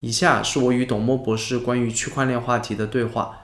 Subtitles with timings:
[0.00, 3.40] 以下是我与董墨博士关于区块链话题的对话。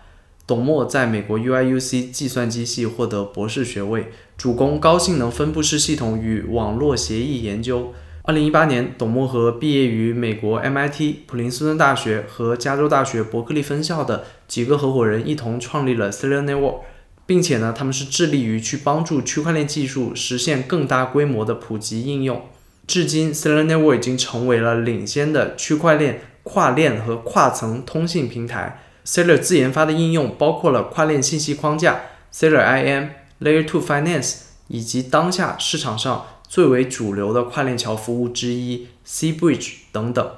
[0.47, 7.93] 董墨在美国 UIUC 计算机系获得博士学位，主攻高性能分布式系统与网络协议研究。
[8.23, 16.81] 二零一八年，董墨和毕业于美国 MIT、普林斯顿大学和加州大学伯克利分校的几个合伙人一同创立了 Stellar Network，
[17.27, 22.41] 并且呢，他们是致力于去帮助区块链技术实现更大规模的普及应用。
[22.87, 26.23] 至今，Stellar Network 已经成为了领先的区块链。
[26.49, 33.09] 跨链和跨层通信平台，Seller 自研发的应用包括了跨链信息框架、Seller IM、
[33.41, 34.37] Layer 2 Finance，
[34.69, 40.31] 以及当下市场上最为主流的跨链桥服务之一 C Bridge 等等。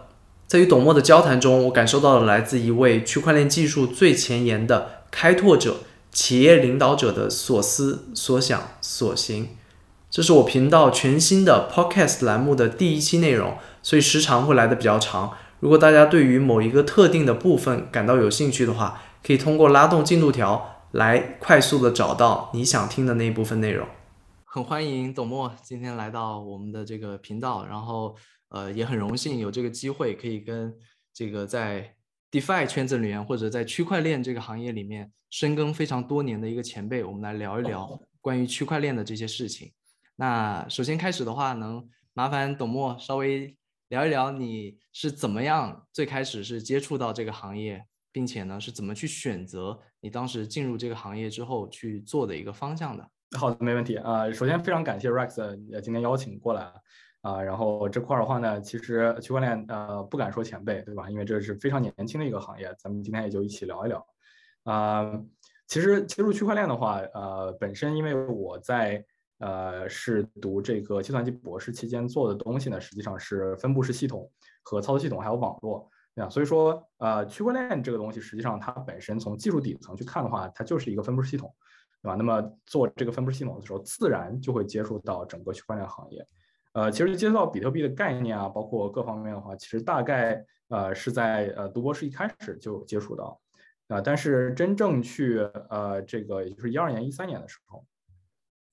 [0.46, 5.80] 在与董墨的交谈中，我感受到了来自一位区块链技术最前沿的开拓者、
[6.10, 9.50] 企业领导者的所思所想所行。
[10.10, 15.34] 这是我频道全新的 Podcast 栏目的第一期内容，所以时长会来的比较长。
[15.60, 23.88] 如果大家对于某一个特定的部分感到有兴趣的话，可以通过拉动进度条来快速的找到你想听的那一部分内容。
[24.44, 28.14] 很欢迎董默今天来到我们的这个频道，然后
[28.50, 30.72] 呃也很荣幸有这个机会可以跟
[31.12, 31.92] 这个在
[32.30, 39.72] DeFi 圈子里面或者在区块链这个行业里面深耕非常多年的一个前辈，我们来聊一聊关于区块链的这些事情。
[40.14, 43.56] 那首先开始的话，能麻烦董默稍微。
[43.88, 53.10] 聊一聊你是怎么样最开始是接触到这个行业，并且呢是怎么去选择你当时进入这个行业之后去做的一个方向的？
[53.38, 54.30] 好的，没问题啊。
[54.30, 56.70] 首先非常感谢 Rex 今天邀请过来
[57.22, 57.42] 啊。
[57.42, 61.08] 然后这块儿的话呢，其实区块链呃不敢说前辈对吧？
[61.08, 64.06] 因为这是非常年轻的一个行业，咱们今天也就一起聊一聊
[64.64, 65.18] 啊。
[65.66, 69.02] 其实切入区块链的话，呃，本身因为我在。
[69.38, 74.28] 呃，是读这个计算机博士期间做的东西呢，实际上是分布式系统
[74.62, 76.28] 和操作系统还有网络，对吧？
[76.28, 81.54] 所以说，呃，区块链这个东西，实际上它本身从技术底层去看的话，它就是一个分布式系统，
[82.02, 82.16] 对吧？
[82.16, 86.26] 那么做这个分布式系统的时候，自然就会接触到整个区块链行业。
[86.72, 93.40] 呃，其实接触到比特币的概念啊，包括各方面的话，其实大概呃是在呃读博士一开始就接触到，
[93.86, 95.38] 啊，但是真正去
[95.70, 97.84] 呃这个也就是一二年、一三年的时候。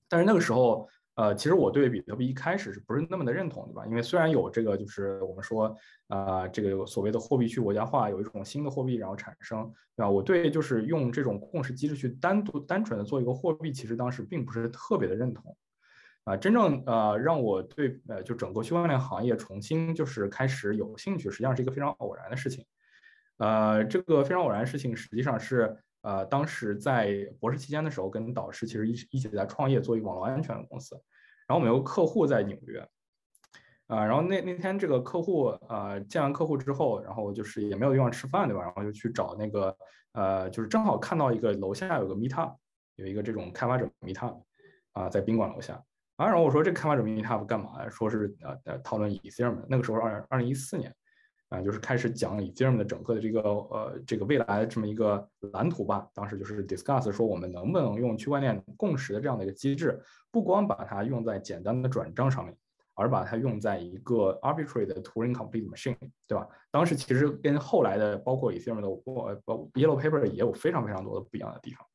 [0.08, 3.86] 但是那个时候，呃，其实我对比特币一开始是不是那么的认同，对吧？
[3.86, 5.74] 因为虽然有这个，就是我们说，
[6.08, 9.64] 呃，这个所谓的货币去国家化，有一种新的货币然后产生，
[9.96, 10.10] 对吧？
[10.10, 15.56] 我对就是用这种共识机制去单独单纯的做一个货币，其实当时并不是特别的认同，
[16.24, 22.64] 啊，真正呃让我对呃就整个区块链行业重新就是开始有兴趣，实际上是一个非常偶然的事情，
[23.38, 25.76] 呃，这个非常偶然的事情实际上是。
[26.06, 30.94] 呃，当时在博士期间的时候，跟导师其实一一起在创业做一个网络安全的公司，
[31.48, 32.78] 然后我们有个客户在纽约，
[33.88, 38.62] 啊，然后那那天这个客户呃见完客户之后，然后就是也没有地方吃饭，对吧？
[38.62, 39.76] 然后就去找那个
[40.12, 42.54] 呃，就是正好看到一个楼下有个 Meetup，
[42.94, 44.40] 有一个这种开发者 Meetup，
[44.92, 45.82] 啊，在宾馆楼下，
[46.14, 47.88] 啊，然后我说这开发者 Meetup 干嘛？
[47.88, 50.94] 说是呃呃讨论 Ethereum，那个时候二二零一四年。
[51.56, 56.06] 啊，就是开始讲 Ethereum 的整个的这个呃这个未来的这么一个蓝图吧。
[56.12, 59.98] 当时就是 discuss 说我们能不能用区块链共识的这样的一个机制，
[60.30, 62.54] 不光把它用在简单的转账上面，
[62.94, 65.96] 而把它用在一个 arbitrary 的 Turing complete machine，
[66.26, 66.46] 对吧？
[66.70, 71.86] 当时其实跟后来的包括 Ethereum 的呃 Yellow Paper 也有非常非常多的不一样的地方。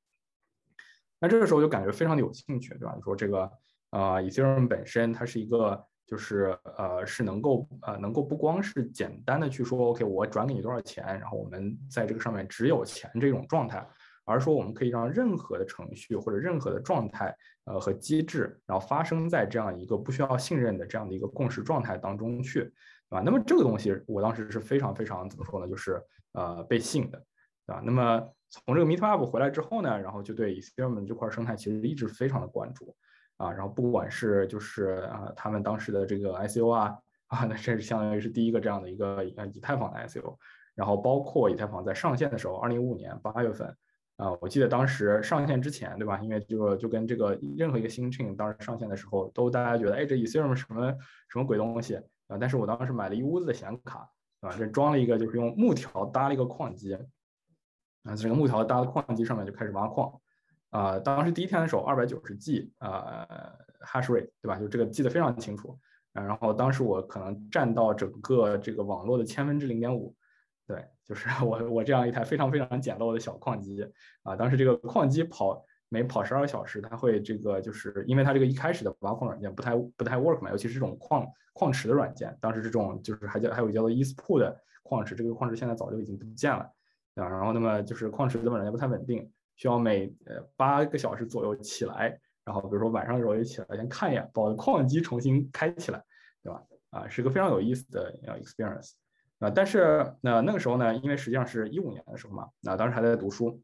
[1.20, 2.94] 那这个时候就感觉非常的有兴趣，对吧？
[2.96, 3.52] 你说这个
[3.92, 5.86] 呃 Ethereum 本身它是一个。
[6.12, 13.88] 就是呃是能够呃能够不光是简单的去说 OK 我转给你多少钱，然后我们在这个上面只有钱这种状态，
[14.26, 17.34] 而说我们可以让任何的程序或者任何的状态
[17.64, 22.72] 呃和机制，然后发生在这样一个不需要信任的这样的一个共识状态当中去，对
[23.12, 23.22] 吧？
[23.24, 25.68] 那么这个东西我当时是非常非常怎么说呢？
[25.70, 27.18] 就是呃被吸引的，
[27.66, 27.82] 对吧？
[27.86, 32.94] 那么从这个 Meetup 回来之后呢，然后就对 Ethereum 这块生态其实一直非常的关注。
[33.42, 36.96] 啊，然后不管是就是啊，他们当时的这个 ICO 啊，
[37.28, 40.36] 啊，那这是相当于是第一个这样的一个呃以太坊的 ICO，
[40.76, 43.76] 然后包括以太坊在上线的时候，二零一五年八月份，
[44.18, 46.20] 啊，我记得当时上线之前，对吧？
[46.22, 50.94] 因为就就跟这个任何一个新 chain 当时上线的时候，都大家觉得，哎，这 Ethereum 什么
[51.30, 51.96] 什么鬼东西
[52.28, 52.38] 啊？
[52.40, 54.08] 但是我当时买了一屋子的显卡，
[54.42, 56.94] 啊，这装了一个就是用木条搭了一个矿机，
[58.04, 60.14] 啊，这个木条搭的矿机上面就开始挖矿。
[60.72, 63.28] 啊，当时第一天的时候，二百九十 G 啊
[63.86, 64.58] ，hash rate，对吧？
[64.58, 65.78] 就这个记得非常清楚。
[66.14, 70.14] 然后当时我可能占到整个这个网络的千分之零点五，
[70.68, 73.86] 对，就是 我我这样一台非常非常简陋的小矿机
[74.24, 74.36] 啊。
[74.36, 86.70] 当时这个矿机跑每跑十二个小时，它会这个就是因为它这个一开始的挖矿软件不太不太 work 嘛，尤其是这种矿矿池的软件，当时这种就是还叫还有叫做 Easy Pool 的矿池，这个矿池现在早就已经不见了，
[87.16, 87.24] 对？
[87.24, 89.32] 然后那么就是矿池根本也不太稳定，
[89.62, 96.04] 需要每呃八个小时左右起来，然后比如说晚上的时候也起来先看一眼，把矿机重新开起来，
[96.42, 96.64] 对吧？
[96.90, 98.12] 啊，是个非常有意思的
[98.42, 98.94] experience
[99.38, 99.52] 啊。
[99.52, 103.62] 但是那那个时候呢，因为实际上是一五年的时候嘛，那当时还在读书，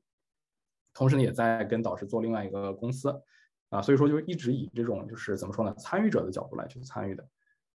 [0.93, 3.19] 同时呢也在跟导师做另外一个公司。
[3.69, 7.23] 啊，所以说就一直以这种就是怎么说呢，参与者的角度来去参与的，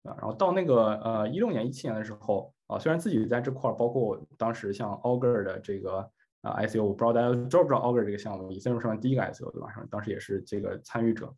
[0.02, 6.08] 啊，然后到那个呃一六年一七年的时候啊，虽然自己在这块儿，包括当时像 Auger 的这个
[6.42, 9.68] 啊 ICO，我不知道大家知不知道 Augur 这个项目，以太坊上面第一个 ICO 对吧？
[9.90, 11.32] 当时也是这个参与者，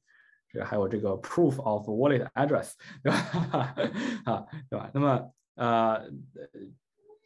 [0.48, 2.72] 这个还有这个 Proof of Wallet Address
[3.02, 3.74] 对吧？
[4.32, 4.90] 啊，对吧？
[4.94, 6.10] 那么呃。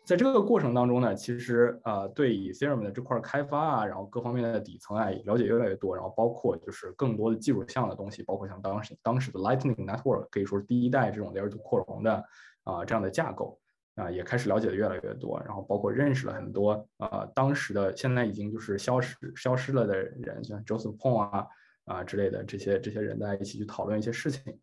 [0.06, 12.24] 在这个过程当中呢，其实呃对 Ethereum 的这块开发啊，然后各方面的底层啊了解越来越多，然后包括就是更多的技术项的东西，包括像当时当时的 Lightning Network 可以说是第一代这种 Layer 2扩容的
[12.62, 13.58] 啊这样的架构
[13.96, 21.46] 啊，也开始了解的越来越多，然后包括认识了很多啊当时的现在已经就是消失消失了的人，像 Joseph Pong 啊
[21.86, 24.60] 啊之类的这些这些人在一起去讨论一些事情，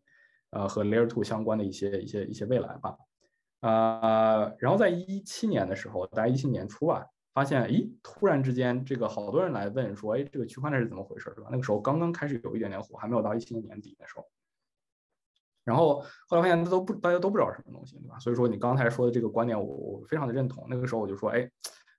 [0.50, 2.96] 呃和 Layer Two 相关的一些一些一些未来吧。
[3.60, 11.48] 呃，然后在一七年的时候，大概一七年初吧，发现，咦，突然之间，这个好多人来问说，哎，这个区块链是怎么回事，是吧？
[11.50, 14.28] 那个时候刚刚开始有一点点火，还没有到一七年年底的时候。
[15.64, 18.18] 然后后来发现，都不，大家都不知道什么东西，对吧？
[18.18, 20.66] 所以说你刚才说的这个观点，我我非常的认同。
[20.68, 21.50] 那个时候我就说，哎，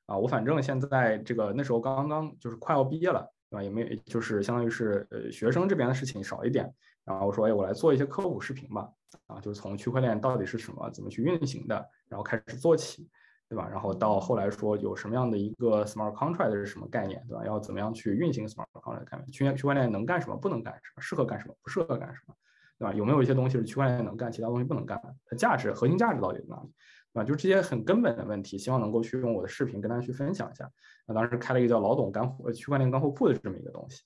[0.06, 3.64] 啊，我反正现在这个那时候刚刚就是快要毕业了，对吧？
[3.64, 6.72] 也没就是相当于是呃学生这边的事情少一点。
[7.04, 8.90] 然后我说，哎，我来做一些科普视频吧，
[9.28, 11.76] 啊，就是从区块链到底是什么，怎么去运行的，
[12.10, 13.08] 然后开始做起，
[13.48, 13.68] 对吧？
[13.70, 17.46] 然后到后来说有什么样的一个 smart contract 是什么概念，对吧？
[17.46, 19.32] 要怎么样去运行 smart contract 概念？
[19.32, 22.34] 区区块链能干什么，不能干什么，适合干什么，不适合干什么，
[22.78, 22.94] 对吧？
[22.94, 25.16] 有没有一些东西是区块链能干，其他东西不能干的？
[25.26, 26.70] 它价值核心价值到底在哪里，
[27.14, 27.24] 对吧？
[27.24, 30.70] 就这些很根本的问题，希望能够去用我的视频跟大家去分享一下。
[31.08, 34.02] 那当时开了一个叫老董干货区块链干货铺的这么一个东西。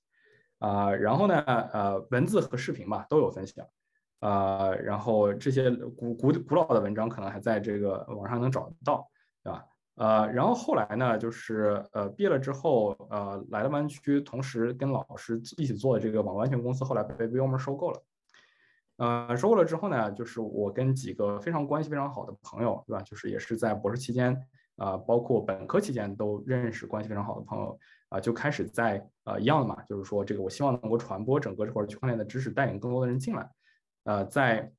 [0.59, 3.65] 啊，然后呢，呃，文字和视频吧都有分享，
[4.19, 9.09] 啊，然后这些古古古老的文章可能还在这个网上能找得到，
[9.41, 9.65] 对吧？
[9.95, 18.01] 呃，然后后来呢，就是呃毕业了之后，呃来了湾区，同时跟老师一起做的这个网络安全公司，后来被 VM 收购了，
[18.99, 23.01] 呃，收购了之后呢，就是我跟几个非常关系非常好的朋友，对吧？
[23.01, 24.37] 就是也是在博士期间，
[24.75, 27.79] 啊，包括本科期间都认识关系非常好的朋友。
[28.09, 33.47] 啊，就开始在呃一样的嘛，就是说这个我希望能够传播整个这块区块链的知识，带领更多的人进来。
[34.05, 34.71] 呃，在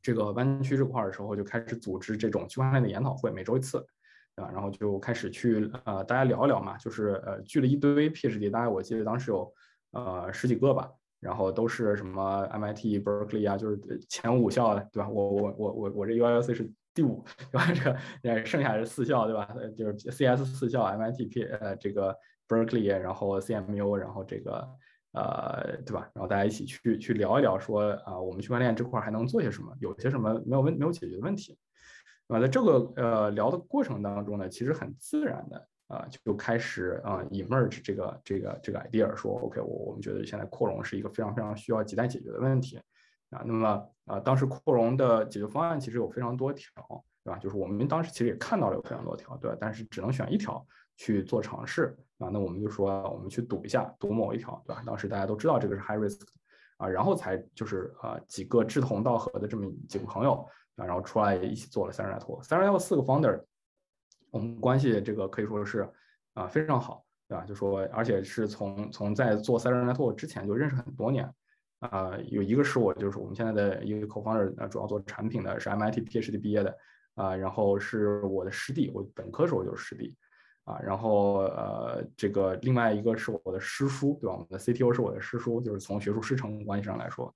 [0.00, 3.86] 这个湾区这块的时候，就开始组织这种区块链的研讨会，每周一次，
[4.36, 9.52] 啊，然后就开始去呃大家聊一聊嘛，就是呃聚了一堆 PhD，大概我记得当时有
[9.90, 10.90] 呃十几个吧，
[11.24, 15.08] 然后都是什么 MIT、Berkeley 啊，就是前五校，对吧？
[15.08, 16.70] 我我我我我这 UIC 是。
[16.96, 17.72] 第五，对吧？
[18.22, 19.48] 这个，剩下是四校，对吧？
[19.76, 22.16] 就是 CS 四校，MIT、P 呃，这个
[22.46, 24.64] Berkeley，然后 CMU，然后这个
[25.12, 26.08] 呃，对吧？
[26.14, 29.74] 然后大家一起去去聊一聊，说啊，我们区块链这块还能做些什么？
[29.80, 31.58] 有些什么没有问没有解决的问题？
[32.28, 42.80] 啊，在这个呃聊的过程当中呢，其实很自然的啊，就开始啊 emerge 这个这个这个 idea，说 OK，我我们觉得现在扩容是一个非常非常需要亟待解决的问题。
[43.30, 46.70] 啊，那么啊，当时扩容的解决方案其实有非常多条，
[47.24, 47.38] 对吧？
[47.38, 49.56] 就是我们当时其实也看到了有非常多条，对吧？
[49.60, 50.64] 但是只能选一条
[50.96, 52.28] 去做尝试啊。
[52.32, 54.82] 那我们就说，我们去赌一下，赌某一条，对吧？
[54.86, 56.20] 当时大家都知道这个是 high risk
[56.76, 63.42] 啊，然后才就是啊几个志同道合的这么几个朋友啊，然后出来一起做了三十来托，三十来托四个 founder，
[64.34, 65.88] 我们关系这个可以说是
[66.32, 67.44] 啊非常好，对吧？
[67.44, 71.32] 就说而且是从从在做三十来托之前就认识很多年。
[71.78, 76.74] 啊，有一个是我，就是我们现在的一个 co-founder，呃，主要做产品的，是 MIT PhD 毕业的，
[77.14, 80.16] 啊，然后是我的师弟，我本科时候就是师弟，
[80.64, 84.32] 啊，然后呃，这个另外一个是我的师叔，对吧？
[84.32, 87.34] 我们的 CTO 是我的师叔，就是从学术师承关系上来说，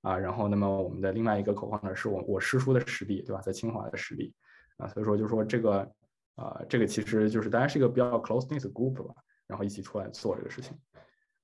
[0.00, 3.42] 啊，然后那么我们的另外一个 co-founder 是我我师叔的师弟，对吧？
[3.42, 4.32] 在清华的师弟，
[4.78, 5.86] 啊，所以说就说这个，
[6.36, 9.14] 啊，这个其实就是大家是一个比较 close knit group 吧，
[9.46, 10.76] 然后一起出来做这个事情。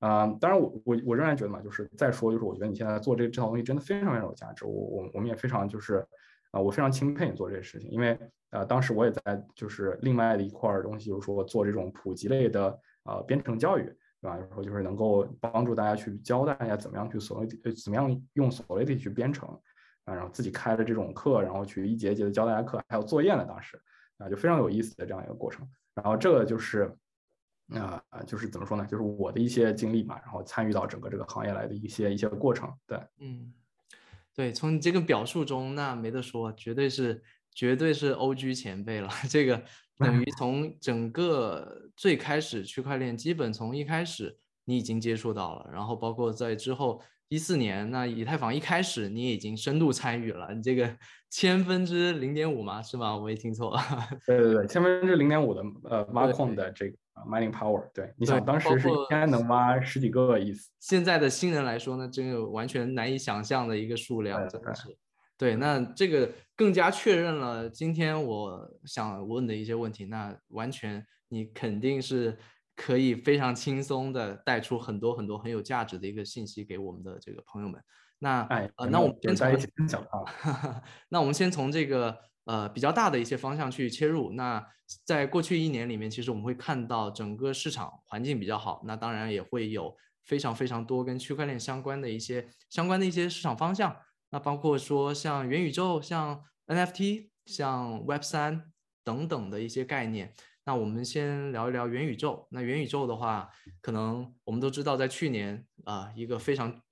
[0.00, 6.06] 啊，当然我我我仍然觉得嘛，就是再说就是我觉得你现在做这这套东西真的非常非常有价值，我我我们也非常就是
[6.52, 8.16] 啊，我非常钦佩你做这些事情，因为
[8.50, 13.82] 呃当时我也在就是另外的一块东西，就是说做这种普及类的呃编程教育，
[14.22, 14.36] 对吧？
[14.36, 19.48] 然后就是能够帮助大家去教大家怎么样去所谓呃怎么样用 Solidity 去编程
[20.04, 23.76] 啊，然后自己开了这种课，然后去一节一节的教大家课，还有作业呢，当时
[24.18, 26.94] 啊就非常有意思的这样一个过程，然后这个就是。
[27.74, 28.86] 啊啊，就是怎么说呢？
[28.86, 32.72] 就是我的一些经历嘛，然后参与到整个这个行业来的一些一些过程。
[32.86, 33.52] 对，嗯，
[34.34, 37.22] 对，从你这个表述中，那没得说，绝对是
[37.52, 39.10] 绝对是 OG 前辈了。
[39.28, 39.62] 这个
[39.98, 50.54] 等于从整个最开始区块链，基本从一开始你已经接触到了，然后包括在之后一四年，那以太坊一开始你已经深度参与了。
[50.54, 50.96] 你这个
[51.30, 52.80] 千分之零点五嘛？
[52.80, 53.14] 是吗？
[53.14, 53.78] 我没听错。
[54.26, 57.86] 对对对，千分之零点五的呃挖矿的这个 mining power。
[57.92, 60.70] 对，你想当时是一天能挖十几个意思。
[60.80, 64.96] 现在的新人来说呢，这个完全难以想象的一个数量，真的是。
[65.36, 70.06] 对，那这个更加确认了今天我想问的一些问题。
[70.06, 72.36] 那完全你肯定是
[72.80, 77.82] 可以非常轻松的带出很多很多很有价值的一个信息给我们的这个朋友们。
[78.20, 78.42] 那
[78.76, 79.34] 呃，那我们先
[79.88, 80.06] 从
[81.10, 84.30] 那我们先从这个呃比较大的一些方向去切入。
[84.30, 84.64] 那
[85.04, 88.82] 在过去一年里面，其实我们会看到整个市场环境比较好。
[88.86, 93.96] 那当然也会有非常非常多跟区块链相关的一些相关的一些市场方向。
[94.30, 100.32] 那包括说像元宇宙、像 NFT、像 Web 三等等的一些概念。
[100.68, 102.46] 那我们先聊一聊元宇宙。
[102.50, 103.48] 那元宇宙的话，
[103.80, 106.82] 可能我们都知道，在去年啊，一个非常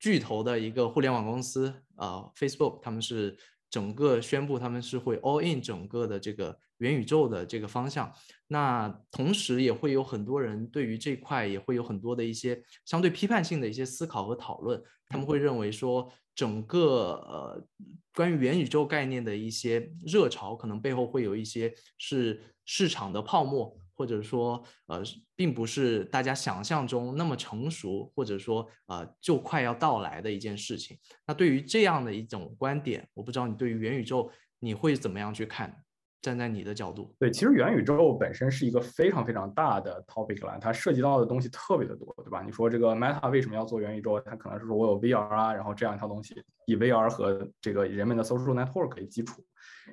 [0.00, 3.38] 巨头的一个互联网公司啊，Facebook，他们是
[3.70, 8.12] 整个宣布他们是会 all in 整个的这个元宇宙的这个方向。
[8.48, 14.82] 那同时也会有很多人对于这块也会有很多的一些相对批判性的一些思考和讨论。
[15.08, 16.12] 他们会认为说。
[16.36, 17.64] 整个呃，
[18.12, 25.00] 关于元宇宙概念的一些热潮，可能背后会有一些是市场的泡沫，或者说呃，
[25.36, 30.98] 并不是大家想象中那么成熟，或者说呃，就快要到来的一件事情。
[31.24, 34.28] 那对于这样的一种观点，我不知道你对于元宇宙
[34.58, 35.84] 你会怎么样去看？
[36.24, 42.42] 站在你的角度，对，其实元宇宙本身是一个非常非常大的 topic 了，它涉及到的东西特别的多，对吧？
[42.42, 44.18] 你说这个 Meta 为什么要做元宇宙？
[44.20, 49.44] 它可能是说我有 VR 啊，然后这样一套东西，以 VR 和这个人们的 social network 为基础，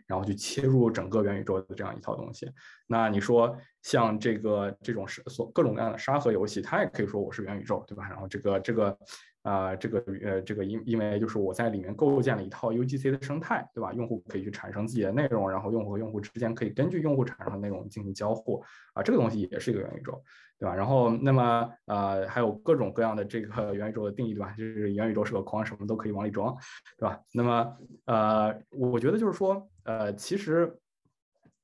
[0.07, 2.49] 然后去切入整个元宇宙的这样一套东西。
[2.87, 8.07] 那你说像这个这种是所各种各样的沙盒游戏，它也可以说我是元宇宙，对吧？
[8.07, 8.97] 然后这个这个。
[9.43, 13.91] 啊，这个呃，这个因因为就是我在里面构建了一套 UGC 的生态，对吧？
[13.93, 20.21] 用户可以去产生自己的内容，然后用户和用户之间可以根据用户产生的内容进行交互，啊，这个东西也是一个元宇宙，
[20.59, 20.75] 对吧？
[20.75, 24.51] 然后那么呃，还有各种各样的这个 元宇宙的定义，对吧？
[24.57, 26.55] 就是元宇宙是个框，什么都可以往里装，
[26.97, 27.19] 对吧？
[27.33, 30.77] 那么呃，我觉得就是说，呃，其实。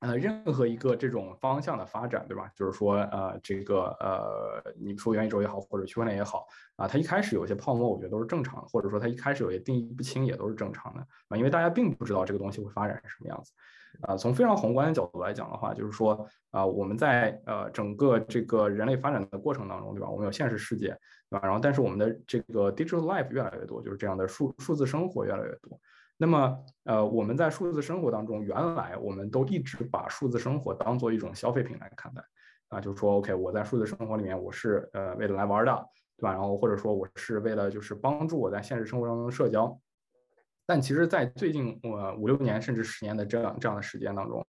[0.00, 2.48] 呃，任何一个这种方向的发展，对吧？
[2.54, 13.52] 就是说，呃，这个呃，你说元宇宙也好，或者区块链也好，啊，它一开始有些泡沫，我觉得都是正常的，或者说它一开始有些定义不清，也都是正常的啊，因为大家并不知道这个东西会发展成什么样子。
[14.02, 20.08] 啊，从非常宏观的角度来讲的话，就是说，啊，我们在呃整个这个人类发展的过程当中，对吧？
[20.08, 20.88] 我们有现实世界，
[21.30, 21.40] 对吧？
[21.42, 25.80] 然后，但是我们的这个 digital life 越来越多，就是这样的数数字生活越来越多。
[26.20, 32.20] 那么，呃，我们在数字生活当中，原来我们都一直把数字生活当做一种消费品来看待，
[32.70, 35.72] 啊，就是说，OK，我在数字生活里面，我是呃为了来玩的，
[36.16, 36.32] 对吧？
[36.32, 39.80] 然后或者说我是为了就是帮助我在现实生活当中的社交。
[40.66, 44.44] 但其实，在最近呃五六年甚至十年的这样这样的时间当中，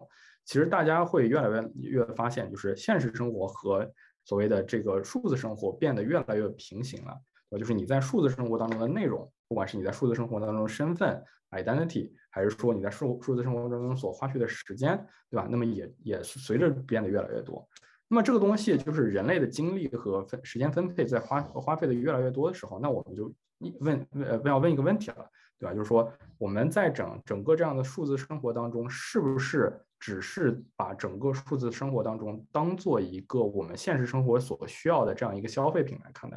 [0.46, 3.86] 其实大家会越来越越发现，就是现实生活和
[4.24, 7.14] 所谓的这个数字生活变得越来越平行了，
[7.58, 9.30] 就是你在数字生活当中的内容。
[9.48, 14.96] 不管是你在数字生活当中身份 identity，还是说你在数数字生活当中所花费的时间，
[15.30, 15.48] 对吧？
[15.50, 17.66] 那么也也随着变得越来越多。
[18.06, 23.32] 那么这个东西就是人类的精力和分时间分配在花花费的越来越多的时候，那我们就
[23.80, 25.26] 问问要问一个问题了，
[25.58, 25.74] 对吧？
[25.74, 36.36] 就是说我们在整整个这样的数字生活当中，是不是只是把整个数字生活当中当做一个我们现实生活所需要的这样一个消费品来看待，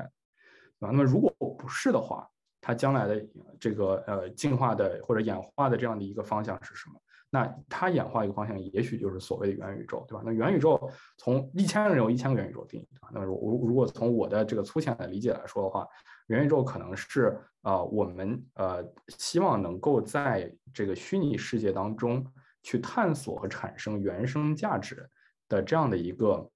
[0.80, 0.92] 对吧？
[0.92, 2.30] 那么如果不是的话，
[2.62, 3.26] 它将来的
[3.60, 6.96] 这个呃进化的或者演化的这样的一个方向是什么？
[7.34, 10.22] 那它演化一个方向，也许就是所谓的元宇宙，对吧？
[10.24, 13.10] 那元宇宙从一千个人有一千个元宇宙定义，对吧？
[13.12, 15.88] 那么如如果从我的这个粗浅的理解来说的话，
[16.28, 22.26] 元宇宙可能是呃我们呃希望能够在这个虚拟世界当中
[22.64, 25.10] 去探索和产生原生价值
[25.50, 26.48] 的这样的一个。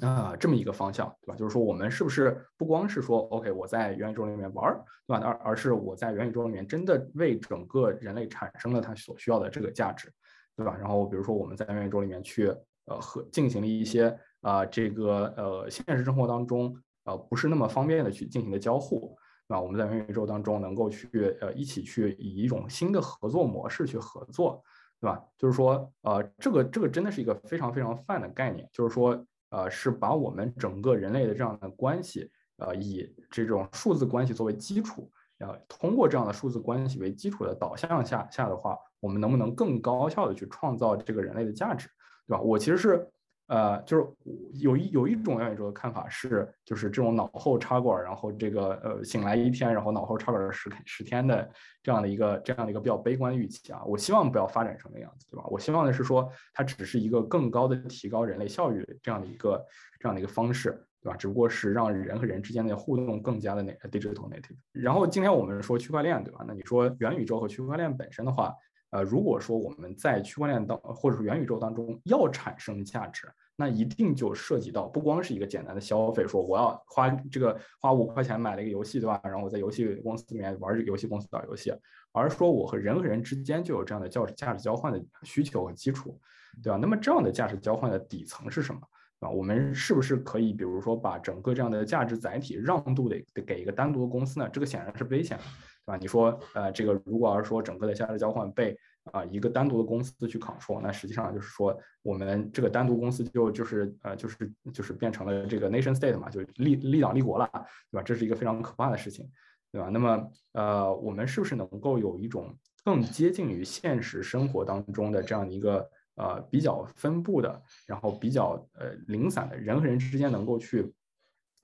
[0.00, 1.34] 啊，这么一个方向，对吧？
[1.34, 4.72] 就是说，我们是不是不光是说，OK，我在元宇宙里面玩，
[5.08, 5.20] 对吧？
[5.24, 10.08] 而而是我在元宇宙里面真的为整个人类产生了它所需要的这个价值，
[10.56, 10.76] 对吧？
[10.78, 12.46] 然后比如说我们在元宇宙里面去
[12.84, 19.16] 呃和进行了一些啊这个呃现实生活当中呃不是那么方便的去进行的交互，
[19.48, 24.62] 啊，我们在元宇宙当中能够去呃一起去以一种新的合作模式去合作，
[25.00, 25.20] 对吧？
[25.36, 29.26] 就是说呃这个这个真的是一个非常非常泛的概念，就是说。
[29.50, 41.88] 呃，是把我们整个人类的这样的关系，呃，以这种数字关系作为基础，呃通过这样的数字关系为基础的导向下下的话，我们能不能更高效的去创造这个人类的价值，
[42.26, 42.40] 对吧？
[42.40, 43.08] 我其实是。
[43.48, 44.06] 呃，就是
[44.54, 51.50] 有一有一种元宇宙的看法是，就是这种脑后插管，然后这个呃醒来一天，然后脑后插管十十天的
[51.82, 53.82] 这样的一个这样的一个比较悲观的预期啊。
[53.86, 55.44] 我希望不要发展成那样子，对吧？
[55.48, 59.64] 我希望的是说，它只是一个更高的提高人类效率这样的一个
[59.98, 61.16] 这样的一个方式，对吧？
[61.16, 64.58] 只不过是让人和人之间的互动更加的那 digital native。
[64.72, 66.44] 然后今天我们说区块链，对吧？
[66.46, 68.54] 那你说元宇宙和区块链本身的话。
[68.90, 79.20] 呃，如果说我们在区块链当或者说元宇宙当中要产生价值，那一定就涉及到不光是一个简单的消费，说我要花这个花五块钱买了一个游戏，对吧？
[79.24, 81.72] 然后我在游戏公司里面玩这个游戏公司的游戏，
[82.12, 86.18] 而说我和人和人之间就有这样的价值价值交换的需求和基础，
[86.62, 86.78] 对吧？
[86.80, 88.80] 那么这样的价值交换的底层是什么？
[89.20, 94.48] 啊，我们是不是可以比如说把整个这样的价值载体让渡的给一个单独的公司呢？
[94.50, 95.44] 这个显然是危险的。
[95.88, 98.76] 啊，你说，呃，这个如果要是说整个的价值交换被
[99.10, 107.48] 啊一个单独的公司去 control，那实际上就是说我们这个单独公司就就是呃就是就是变成了这个 nation state 嘛，就立立党立国了，
[107.90, 108.02] 对吧？
[108.02, 109.26] 这是一个非常可怕的事情，
[109.72, 109.88] 对吧？
[109.88, 112.54] 那么呃，我们是不是能够有一种
[112.84, 120.92] 更接近于现实生活当中的这样的一个呃比较分布的，然后比较呃零散的人和人之间能够去。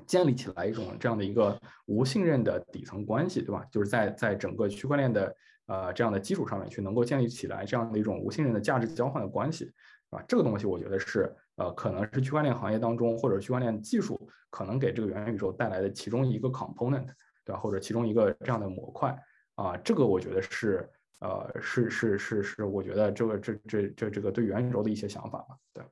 [0.07, 3.65] 建立起来一种这样的一个无信任的底层关系，对吧？
[3.71, 5.37] 就是在在整个区块链的
[5.67, 9.73] 呃这样的基础上面去能够建立起来这样的一种无信任的价值交换的关系，
[10.11, 17.07] 啊，这个东西我觉得是呃可能是区块链行业当中或者区块链技术可能给这个元宇宙带来的其中一个 component，
[17.45, 17.59] 对吧？
[17.59, 19.17] 或者其中一个这样的模块
[19.55, 20.89] 啊，这个我觉得是
[21.21, 25.85] 呃是是是是，我觉得这个这这这这个对元宇宙的一些想法吧，对。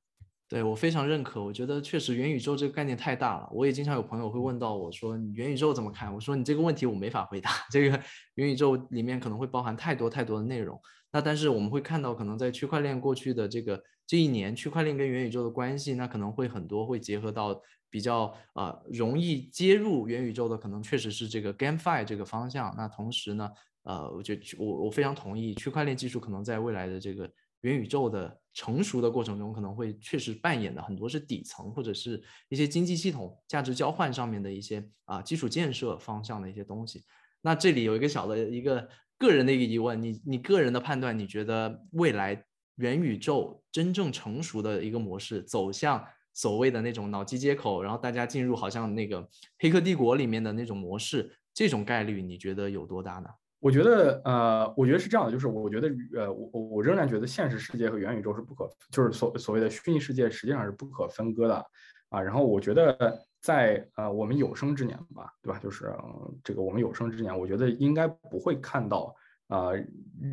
[0.53, 3.49] 对我非常认可，我觉得确实元宇宙这个概念太大了。
[3.55, 7.51] 我也经常有朋友会问到我说：“你元宇宙怎么看？”我说：“你这个问题我没法回答。
[7.73, 7.99] 这个
[8.35, 10.79] 元宇宙里面可能会包含太多太多的内容。
[11.11, 22.75] 那但是我们会看到，可能在区块链过去的这个这一年，区块链跟元宇宙的关系，那可能会很多会结合到比较呃容易接入元宇宙的，可能确实是这个 GameFi 这个方向。
[22.77, 23.49] 那同时呢，
[23.85, 27.33] 呃，我觉得我我非常同意，区块链技术可能在未来的这个。
[27.63, 37.03] 元宇宙的成熟的过程中，可能会确实扮演的很多是底层或者是一些经济系统价值交换上面的一些啊基础建设方向的一些东西。
[37.41, 42.45] 那这里有一个小的一个个人的一个疑问，你你个人的判断，你觉得未来
[42.77, 53.29] 元宇宙真正成熟的一个模式走向所谓的那种脑机接口，然后大家进入好像那个黑客帝国里面的那种模式，这种概率你觉得有多大呢？
[53.63, 61.65] 我觉得，呃，我觉得是这样的，就是我觉得，呃，我我仍然觉得现实世界和元宇宙是不可，就是所所谓的虚拟世界实际上是不可分割的，
[62.09, 65.61] 啊，然后我觉得在呃我们有生之年吧，对吧？
[65.61, 65.95] 就是
[66.43, 69.15] 这个我们有生之年，我觉得应该不会看到，
[69.47, 69.81] 呃，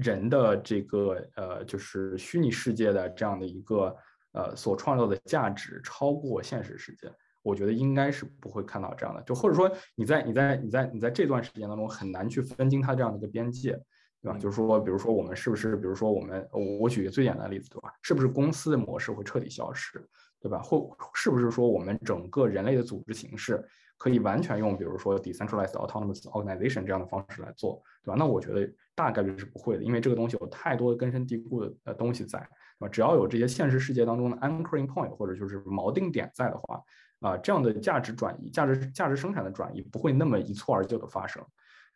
[0.01, 3.95] 人的这个呃就是虚拟世界的这样的一个
[4.31, 7.07] 呃所创造的价值超过现实世界。
[7.49, 13.71] 我觉得应该是不会看到这样的，就或者说你在你在你在你在这段时间当中很难去分清它这样的一个边界，
[14.21, 14.37] 对吧？
[14.37, 16.47] 就是说，比如说我们是不是，比如说我们，
[16.79, 17.91] 我举个最简单的例子，对吧？
[18.01, 19.99] 是不是公司的模式会彻底消失，
[20.39, 20.59] 对吧？
[20.61, 23.65] 或是不是说我们整个人类的组织形式
[23.97, 28.15] 可以完全用，比如说 decentralized autonomous organization 这样的方式来做，对吧？
[28.17, 32.39] 那我觉得大概率是不会的，因为这个东西有太多的根深蒂固的呃东西在，
[32.79, 32.89] 对吧？
[32.89, 36.81] 只要有这些现实世界当中的 anchoring point 或者就是锚定点在的话。
[37.21, 41.45] 啊，这样的价值转移、价值价值生产的转移不会那么一蹴而就的发生，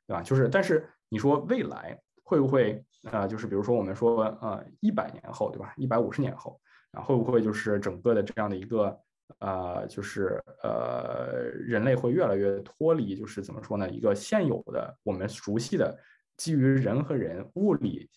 [0.05, 0.21] 对吧？
[0.21, 3.25] 就是，但是你说未来会不会啊？
[3.25, 5.73] 就是比如说我们说呃一百年后，对吧？
[5.77, 6.59] 一百五十年后
[6.91, 8.99] 啊，会不会就是整个的这样的一个
[9.39, 13.89] 呃，就是呃人类会越来越脱离，就是怎么说呢？
[13.89, 15.97] 一个现有的我们熟悉的
[16.36, 18.09] 基于人和人物理。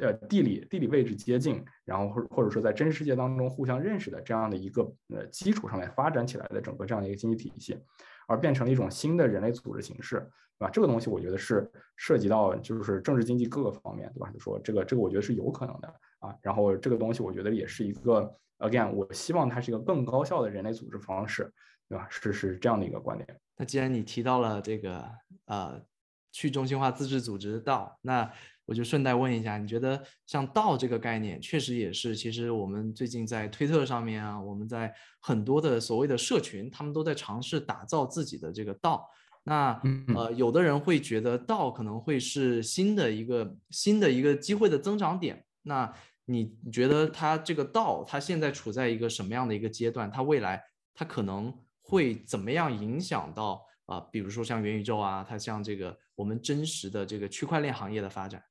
[0.00, 7.78] 呃，地理地理位置接近，然后或或者说在真实世界当中互相认识的这样的一个呃基础上面发展起来的整个这样的一个经济体系，
[8.26, 10.16] 而变成了一种新的人类组织形式，
[10.58, 10.70] 对吧？
[10.70, 14.30] 这个东西我觉得是涉及到就是政治经济各个方面，对吧？
[14.30, 15.88] 就说这个这个我觉得是有可能的
[16.20, 16.34] 啊。
[16.42, 21.52] 然后这个东西我觉得也是一个 again，我希望它是一个更高效的人类组织方式，
[21.88, 22.06] 对吧？
[22.10, 23.40] 是是这样的一个观点。
[23.56, 25.04] 那既然你提到了这个
[25.46, 25.82] 呃
[26.30, 28.30] 去中心化自治组织道，那
[28.68, 39.08] 我就顺带问一下，你觉得像道这个概念，确实也是，其实我们最近在推特上面啊，我们在很多的所谓的社群，他们都在尝试打造自己的这个道。
[39.42, 39.80] 那
[40.14, 45.42] 呃，有的人会觉得道可能会是新的一个新的一个机会的增长点。
[45.62, 45.90] 那
[46.26, 50.10] 你觉得它这个道，它现在处在一个什么样的一个阶段？
[50.10, 50.62] 它未来
[50.94, 51.50] 它可能
[51.80, 58.42] 会怎么样影响到啊，比如说像元宇宙啊，它像这个我们真实的这个区块链行业的发展。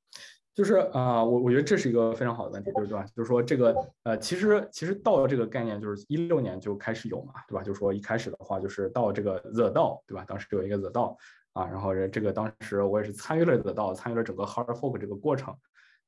[0.52, 3.00] 就是啊，我我觉得这是一个非常好的问题，对不对？
[3.14, 3.72] 就是说这个
[4.02, 7.62] 呃，其实其实道这个概念就是一六年就开始有嘛，对吧？
[7.62, 10.24] 就是说一开始的话就是道这个 The 道，对吧？
[10.26, 11.16] 当时有一个 The 道
[11.52, 15.56] 啊，然后这个当时我也是参与了 The 道，参与了整个 Hard Fork 这个过程，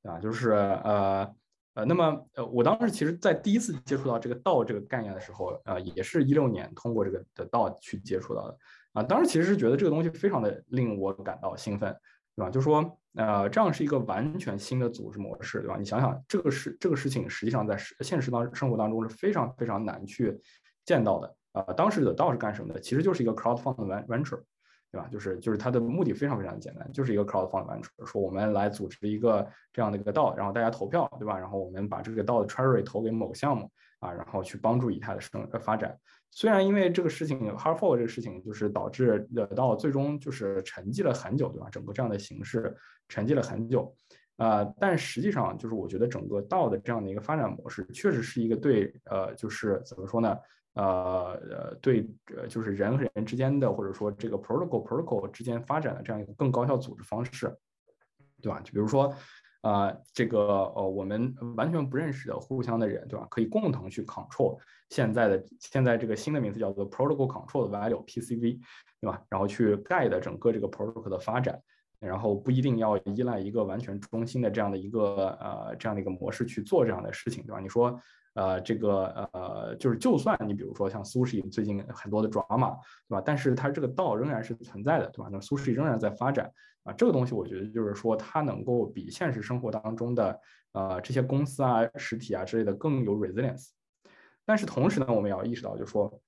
[0.02, 1.32] 啊，就是呃
[1.74, 8.58] 呃，那么呃，我当时其实在第一次接触到这个道这个概念的时候，呃，也是一六年通过这个的道去接触到的
[8.92, 11.94] 啊，当时其实是觉得这个东西非常的令我感到兴奋。
[12.36, 12.50] 对吧？
[12.50, 15.76] 就说，呃，这样是一个完全新的组织模式，对吧？
[15.76, 20.40] 你想想，这个事，这个事情实际上在现实当生活当中是非常非常难去
[20.86, 21.36] 见到的。
[21.52, 22.80] 啊，当时的道是干什么的？
[22.80, 24.40] 其实就是一个 crowdfund venture，
[24.90, 25.06] 对吧？
[25.10, 31.36] 就是就是它的目的非常非常简单，就是一个 crowdfund venture，说我们来组织一个这样的一个道，然后大家投票，对吧？
[31.36, 35.96] 然后我们把这个道的 treasury 投给某个项目，啊，然后去帮助以太的生呃发展。
[36.30, 41.68] 虽然因为这个事情，hard for 这个事情，就是导致的到最终就是沉寂了很久，对吧？
[41.70, 42.74] 整个这样的形式
[43.08, 43.94] 沉寂了很久，
[44.36, 50.38] 啊，但实际上就是我觉得整个道的这样的一个发展模式，确实是一个对呃，就是怎么说呢？
[50.74, 52.08] 呃呃，对，
[52.48, 57.54] 就是人和人之间的，或者说这个 protocol protocol 之间发展的这样一个更高效组织方式，
[58.40, 58.60] 对吧？
[58.60, 59.12] 就比如说。
[59.62, 60.38] 啊，这个
[60.74, 63.26] 呃，我们完全不认识的互相的人，对吧？
[63.30, 68.58] 可以共同去 control 现在的现在这个新的名字叫做 protocol control value（PCV），
[69.00, 69.22] 对吧？
[69.28, 71.60] 然后去 guide 整个这个 protocol 的发展，
[72.00, 77.60] 然后不一定要依赖一个完全中心的这样的一个呃这样的一个模式去做这样的事情，对吧？
[77.60, 78.00] 你说。
[78.34, 83.22] 呃，这个呃，就是就算你比如说像苏轼最近很多的 drama，，对吧？
[83.24, 85.28] 但是它这个道仍然是存在的，对吧？
[85.32, 86.52] 那苏轼仍然在发展
[86.84, 90.40] 啊，这个东西我觉得就是说它能够比现实生活当中的
[90.72, 93.70] 呃这些公司啊、实体啊之类的更有 resilience。
[94.44, 96.20] 但是同时呢，我们也要意识到，就是说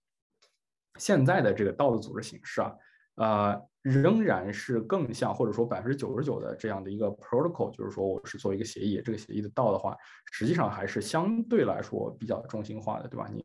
[0.98, 2.74] 现在的这个道的组织形式啊。
[3.16, 9.94] 呃，仍然是更像，或者说百分之九十九的这样的一个 protocol，就是说我是做一个协议，这个协议的道的话，
[10.32, 13.28] 实际上还是相对来说比较中心化的，对吧？
[13.30, 13.44] 你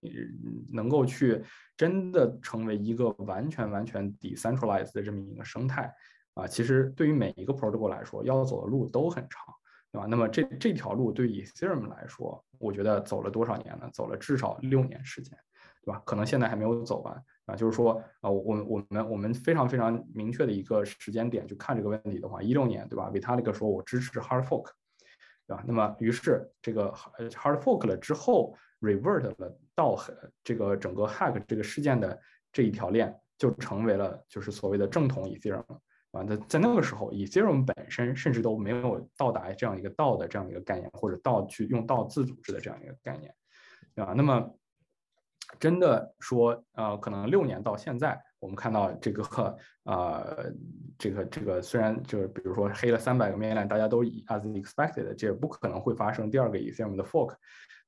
[0.71, 1.43] 能够去
[1.75, 5.93] 真的成为一个完全完全 decentralized 的这么一个生态
[6.35, 9.53] 啊，其实对于每一个 protocol 来说，要走的路都很长，
[9.91, 10.07] 对吧？
[10.09, 13.89] 那么这这条路对于 Ethereum 来说，我觉得走了多少年呢？
[13.91, 15.37] 走了至少六年时间。
[15.83, 16.01] 对吧？
[16.05, 24.69] 可能现在还没有走完啊，就是说啊，我我们我们非常非常明确的一个时间点去看这个问题的话，一六年对吧？Vitalik 说我支持 Hard Fork，
[25.47, 25.63] 对吧？
[25.65, 29.97] 那么于是这个 Hard Fork 了之后，Revert 了到
[30.43, 32.19] 这个整个 Hack 这个事件的
[32.51, 35.63] 这一条链就成为了就是所谓的正统 Ethereum
[36.11, 36.25] 啊。
[36.27, 43.33] 那在那个时候，Ethereum 本身甚至都没有到达这样一个道的这样一个概念，或者道去用道自组织的这样一个概念，
[43.95, 44.13] 对吧？
[44.13, 44.53] 那么
[45.59, 50.53] 真的说，呃，可能六年到现在，我们看到这个，呃，
[50.97, 57.31] 这个这个虽然就是比如说黑了三百个 mainnet，大家都以 as expected，这不可能会发生第二个 Ethereum 的 fork，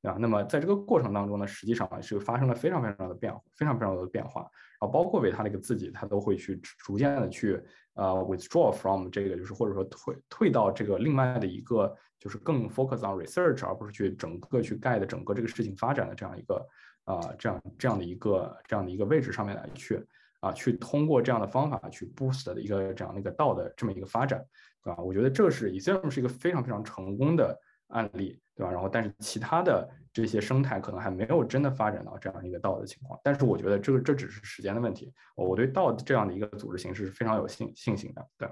[0.04, 4.41] 啊，那么在这个过程当中呢，实际上是发生了非常非常的变化，非常非常多的变化，
[4.80, 7.62] 然后包括维他那个自己，他都会去逐渐的去
[7.93, 16.65] 呃 withdraw from 这个，就是或者说退退到这个另外的一个，就是更 focus on research，而不是去整个去盖的整个这个事情发展的这样一个。
[17.10, 20.06] 啊，这样这样的一个这样的一个位置上面来去
[20.41, 24.45] 啊，去通过这样的方法去 boost 的一个这样的一个道的这么一个发展，
[24.84, 25.02] 对吧？
[25.02, 28.72] 我觉得这是 Ethereum 是一个非常非常成功的案例，对吧？
[28.72, 35.12] 然后但是其他的这些生态可能还没有真的发展到这样一个道的情况，但是我觉得这个这只是时间的问题。
[35.36, 38.48] 我对道这样的一个组织形式是非常有信信心的，对。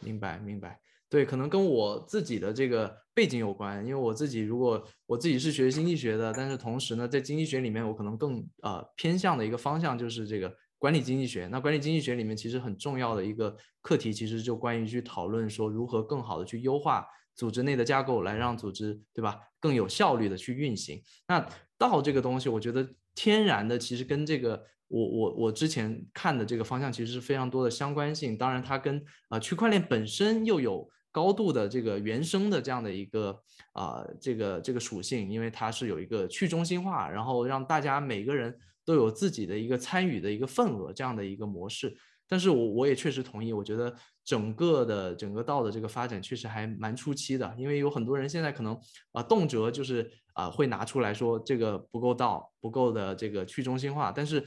[0.00, 0.80] 明白明白。
[1.10, 11.48] 对，可能跟我自己的这个背景有关，因为我自己如果我自己是学经济学的，但是同时呢，在经济学里面，我可能更呃偏向的一个方向就是这个管理经济学。
[11.48, 21.02] 那管理经济学里面其实很重要的一个课题，其实就关于去讨论说如何更好的去优化组织内的架构，来让组织对吧更有效率的去运行。
[21.26, 21.44] 那
[21.76, 24.64] 道这个东西，我觉得天然的其实跟这个。
[24.92, 33.38] 我我我之前看的这个方向其实是非常多的相关性，当然它跟啊区块链本身又有高度的这个原生的这样的一个
[33.72, 41.96] 啊这个这个属性，因为它是有一个去中心化，然后让大家每个人都有自己的一个参与的一个份额这样的一个模式。
[42.28, 43.94] 但是我我也确实同意，我觉得
[44.24, 48.78] 整个的整个道的这个发展确实还蛮初期的，因为有很多人现在可能
[49.12, 54.44] 啊动辄就是啊会拿出来说这个不够道，不够的这个去中心化，但是。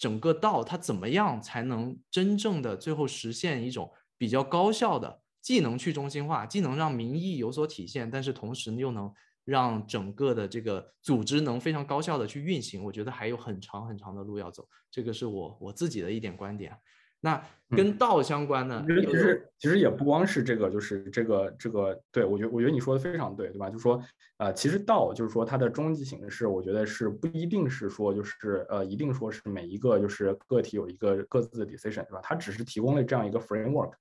[0.00, 9.10] 整个道它怎么样才能真正的最后实现一种比较高效的，既能去中心化，既能让民意有所体现，但是同时又能
[9.46, 12.84] 让整个的这个组织能非常高效的去运行？
[12.84, 16.76] 我觉得还有很长很长的路要走，这个是我我自己的一点观点。
[17.20, 18.84] 那跟道相关呢？
[18.86, 23.70] 其实其实也不光是这个，就是这个这个，对我觉得我觉得你说的非常对，对吧？
[23.70, 23.98] 就是说，
[24.36, 32.20] 呃，其实道就是说它的终极形式，我觉得是不一定是说就是呃一定说是每一个就是个体有一个各自的 decision，对吧？
[32.22, 33.92] 它只是提供了这样一个 framework，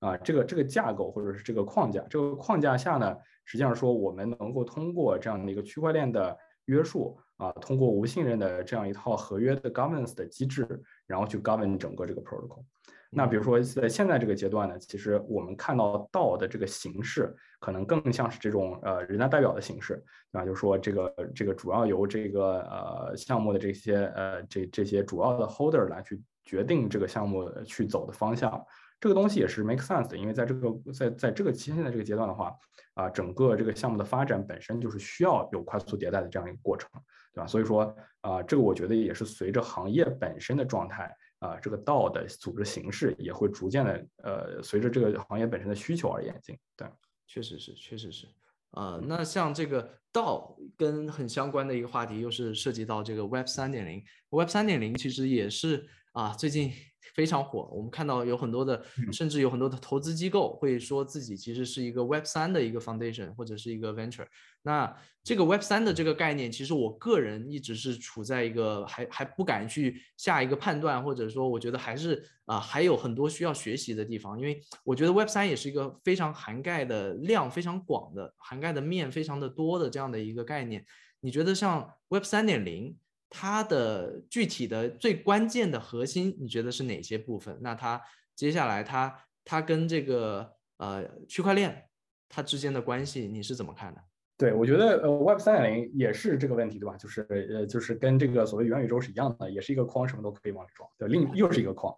[0.00, 10.66] 啊，这个这个架构或者是这个框架，这个框架下呢，实际上说我们能够通过这样的一个区块链的约束啊，通过无信任的这样一套合约的 governance 的机制，
[11.06, 12.64] 然后去 govern 整个这个 protocol。
[13.12, 19.96] 那比如说在现在这个阶段呢，其实我们看到道的这个形式，可能更像是这种呃人大代表的形式，
[20.32, 20.44] 对吧？
[20.46, 28.64] 就是说这个这个主要由这个呃项目的这些呃这这些主要的 holder 来去决定这个项目去走的方向。
[29.00, 32.54] 这个东西也是 make sense 的，因为在这个在在这个期现在这个阶段的话，
[32.94, 36.88] 啊，整个这个项目的发展本身就是需要有快速迭代的这样一个过程，
[37.32, 37.46] 对吧？
[37.46, 41.10] 所以说啊，这个我觉得也是随着行业本身的状态。
[41.40, 46.54] 啊，这个道的组织形式也会逐渐的，呃，随着这个行业本身的需求而演进。
[46.76, 46.86] 对，
[47.26, 48.26] 确实是，确实是。
[48.72, 54.04] 啊，那像这个道跟很相关的一个话题，又是涉及到这个 Web 三点零。
[54.28, 56.70] Web 三点零其实也是啊，最近。
[57.14, 64.26] 非常火，我们看到有很多的，甚至有很多的投资机构会说自己其实是一个 Web 三的一个 foundation 或者是一个 venture。
[64.62, 64.94] 那
[65.24, 80.84] 这个 Web 三的这个概念，其实我个人一直是处在一个还还不敢去下一个判断，或者说我觉得还是啊还有很多需要学习的地方，因为我觉得 Web 三也是一个非常涵盖的量非常广的，涵盖的面非常的多的这样的一个概念。
[81.20, 82.96] 你觉得像 Web 三点零？
[83.30, 87.56] 它的具体的最关键的核心，你觉得是哪些部分？
[87.62, 88.02] 那它
[88.34, 91.84] 接下来它它跟这个呃区块链
[92.28, 94.00] 它之间的关系，你是怎么看的？
[94.36, 96.96] 对，我觉得呃 Web 三点零也是这个问题，对吧？
[96.96, 100.88] 就是呃就是跟这个所谓元宇宙是一样的，也是一个框，什么都可以往里装。
[100.98, 101.94] 对，另又是一个框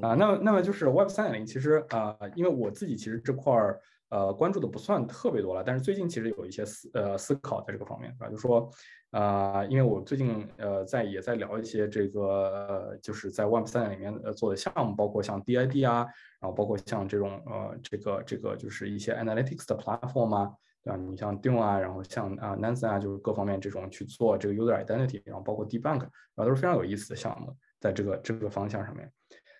[0.00, 0.14] 啊。
[0.14, 3.80] 那么那么就是 Web 三点零，其实啊，因为我自己其实这块儿。
[4.08, 8.30] 呃，关注的不算特别多了，但是最近其实有一些思呃思考在这个方面，对吧？
[8.30, 8.70] 就说，
[9.10, 16.06] 呃，因为我最近呃在也在聊一些这个呃就是在 Web 三里面呃做的项目，包括像 DID 啊，
[16.40, 20.52] 然后包括像这种呃这个这个就是一些 Analytics 的 platform 啊，
[20.84, 20.96] 对吧？
[20.96, 26.04] 你像 Dune 啊，然后像啊 Nansen 啊，就是各方面这种去做这个 User Identity，然后包括 Debunk，
[26.36, 29.10] 啊都是非常有意思的项目，在这个这个方向上面。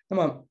[0.07, 0.45] 那么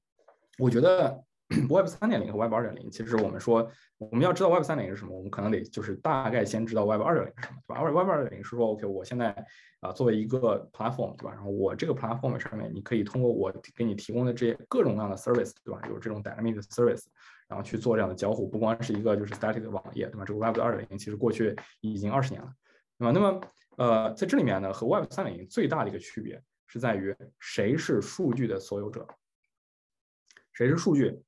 [0.58, 1.24] 我觉得。
[1.70, 9.34] Web 三点零和 Web 二点零，其实我们说我们要知道 Web 三点零是什么，我们可能得就是大概先知道 Web 二点零是什么，对吧？Web 二点零是说，OK，我现在
[9.80, 11.32] 啊作为一个 platform，对吧？
[11.32, 15.80] 然后我这个 platform 上面，你可以通过我给你提供的这些各种各样的 service，对吧？
[15.88, 17.04] 有这种 dynamic service，
[17.48, 20.24] 然后去做这样的交互，不光是一个就是 static 的网页，对吧？
[20.26, 22.52] 这个 Web 二点零其实过去已经二十年了，
[22.98, 23.10] 对吧？
[23.10, 23.40] 那么
[23.78, 29.06] 呃在这里面呢，和 Web 三点零最大的一个区别是在于谁是数据的所有者，
[30.52, 31.18] 谁是数据。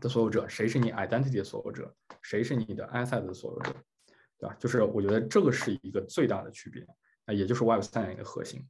[0.00, 1.94] 的所有者，谁是你 identity 的所有者？
[2.22, 3.74] 谁是你的 asset 的所有者？
[4.38, 4.56] 对吧？
[4.58, 6.84] 就是我觉得这个是一个最大的区别
[7.26, 8.66] 啊，也就是 Web 三点零的核心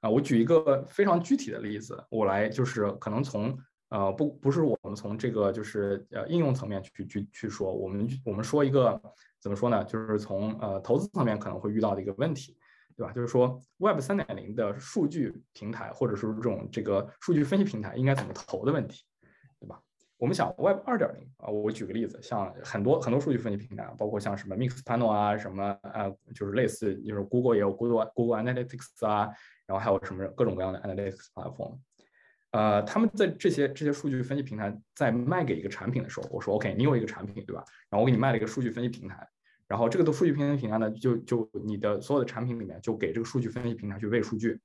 [0.00, 0.08] 啊。
[0.08, 3.56] 我举一个非常具体的例子，我来就是可能从
[3.90, 9.00] 呃不不是我们从这个就是呃应用层面去去去说，我们我们说一个
[9.38, 9.84] 怎么说呢？
[9.84, 12.56] 就是从呃投资层面可能会遇到的一个问题，
[12.96, 13.12] 对吧？
[13.12, 19.04] 就是说 Web 三点零的数据平台或者说这种这个数据分析平台应该怎么投的问题。
[20.18, 29.28] 我们想 Web 二点零啊，我举个例子，像很多很多数据分析平台，包括像什么 Mixpanel 啊，什么呃，就是类似，就是 Google 也有 Google Google Analytics 啊，
[29.66, 31.78] 然后还有什么各种各样的 Analytics platform，
[32.52, 37.62] 呃，他们在这些这些数据分析平台在卖给一个产品的时候，我说 OK，你有一个产品对吧？
[37.90, 39.28] 然后我给你卖了一个数据分析平台，
[39.68, 44.58] 然后这个的数据分析平台呢，就就你的所有的产品里面就给这个数据分析平台去喂数据，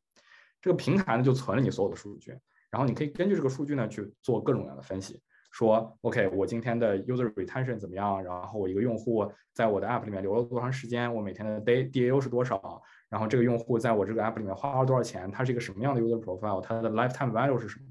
[0.61, 2.31] 这个平台呢就存了你所有的数据，
[2.69, 5.21] 然后你可以根据这个数据呢去做各种各样的分析。
[5.51, 8.23] 说 OK，我今天的 user retention 怎么样？
[8.23, 11.13] 然后我一个用户在我的 app 里面留了多长时间？
[11.13, 12.81] 我每天的 day DAU 是多少？
[13.09, 15.29] 然后这个用户在我这个 app 里面花了多少钱？
[15.29, 16.61] 他是一个什么样的 user profile？
[16.61, 17.85] 他的 lifetime value 是什么？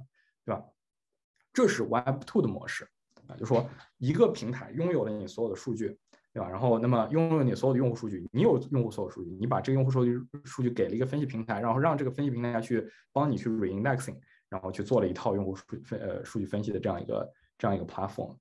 [0.46, 0.64] 对吧？
[1.52, 2.88] 这是 Web two 的模式
[3.26, 3.68] 啊，就说
[3.98, 5.98] 一个平台拥有了你所有的数据，
[6.32, 6.48] 对吧？
[6.48, 14.16] 然后那么拥有你所有的用户数据，你有用户所有数据，你把这个用户数据数据给了一个分析平台，然后让这个分析平台去帮你去 reindexing，
[14.48, 17.30] 然后去做了一套用户数分呃数据分析的这样一个。
[17.60, 18.34] 这样一个 platform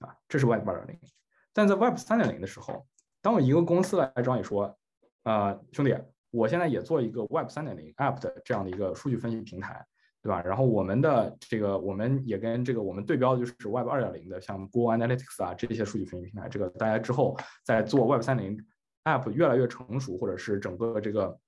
[0.00, 1.10] 啊，这是 Web 二点零。
[1.52, 2.84] 但在 Web 三点零的时候，
[3.22, 4.76] 当我一个公司来找你说，
[5.22, 5.96] 啊，兄弟，
[6.32, 9.86] 我现在也做一个 Web 三点零 app 的这样的一个数据分析平台，
[10.20, 10.42] 对吧？
[10.42, 16.48] 然后我们的这个，我们也跟这个我们对标的就是 Web 二点零的，像 Google Analytics 啊这些数据分析平台。
[16.48, 18.66] 这个大家之后在做 Web 三点零
[19.04, 21.38] app 越来越成熟，或者是整个这个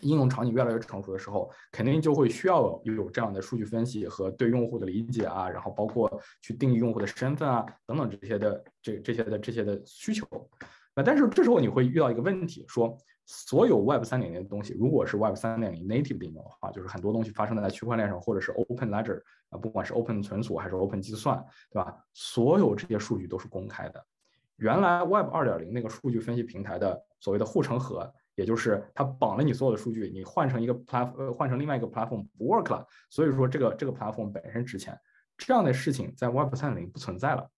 [0.00, 10.26] 应用场景越来越成熟的时候，肯定就会需要有这样的数据分析和对用户的理解啊，然后包括去定义用户的身份啊等等这些的这这些的这些的需求。
[10.94, 21.96] 那但是这时候你会遇到一个问题，说所有 Web 三点零的东西，如果是 Web 三点零 native 的应用的话，就是很多东西发生在区块链上，或者是 Open Ledger 啊，不管是 Open 存储还是 Open 计算，对吧？
[22.14, 24.04] 所有这些数据都是公开的。
[24.56, 28.12] 原来 Web 二点零那个数据分析平台的所谓的护城河。
[28.38, 34.96] 也就是它绑了你所有的数据，你换成一个 plaf，换成另外一个 platform 不 work 了，所以说这个这个 platform 本身值钱，
[35.36, 37.50] 这样的事情在 Web 三点零不存在了。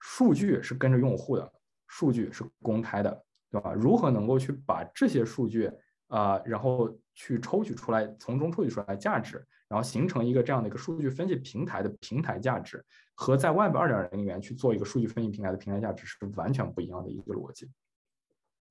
[0.00, 1.52] 数据是跟着用户的，
[1.88, 3.74] 数据是公开的，对吧？
[3.74, 5.70] 如何能够去把这些数据
[6.06, 12.82] 啊，然后去抽取出来，从中抽取出来价值，然后形成一个这样的一个数据分析平台的平台价值，
[13.14, 17.70] 和在 Web 二点零里面去做一个数据分析平台的平台价值是完全不一样的一个逻辑，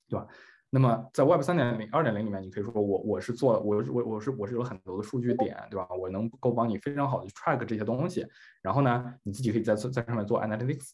[0.10, 0.28] 对吧？
[0.75, 5.88] 那么在 Web 三点零、二点零里面，你可以说我我是做我我我是我是有很多的数据点，对吧？
[5.95, 8.25] 我能够帮你非常好的 track 这些东西，
[8.59, 10.93] 然后呢，你自己可以在在上面做 analytics，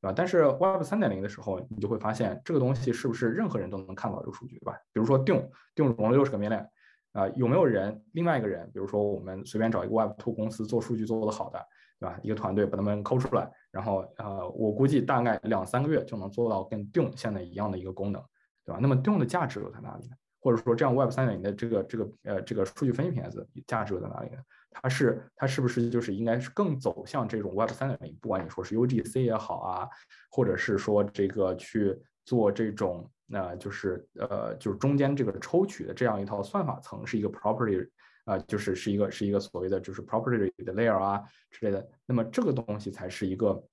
[0.00, 0.14] 对吧？
[0.16, 4.72] 但是 Web 三点零的时候，你就会发现这个东西是不是任何人都能看到这个数据，对吧？
[4.94, 6.66] 比如说 Dune，Dune 融了六十个 million，
[7.12, 11.62] 啊，有没有人另外一个人，比如说我们随便找一个 Web two 公司做数据做得好的，
[12.00, 12.18] 对吧？
[12.22, 18.24] 一个团队把他们抠出来，然后呃，我估计大概两三个月就能做到跟 Dune 现在一样的一个功能。
[18.68, 18.78] 对吧？
[18.82, 20.16] 那么用的价值又在哪里呢？
[20.40, 24.42] 或者说，这样 Web 三点零的这个这个呃这个数据分析平台的价值又在哪里呢？
[24.70, 28.14] 它是它是不是就是应该是更走向这种 Web 三点零？
[28.20, 29.88] 不管你说是 UGC 也好啊，
[30.30, 37.88] 或者是说这个去做这种呃就是呃就是中间这个抽取的这样一套算法层是一个 property
[38.26, 41.88] 啊，就是是一个是一个所谓的就是 property 的 layer 啊之类的。
[42.04, 43.64] 那么这个东西才是一个。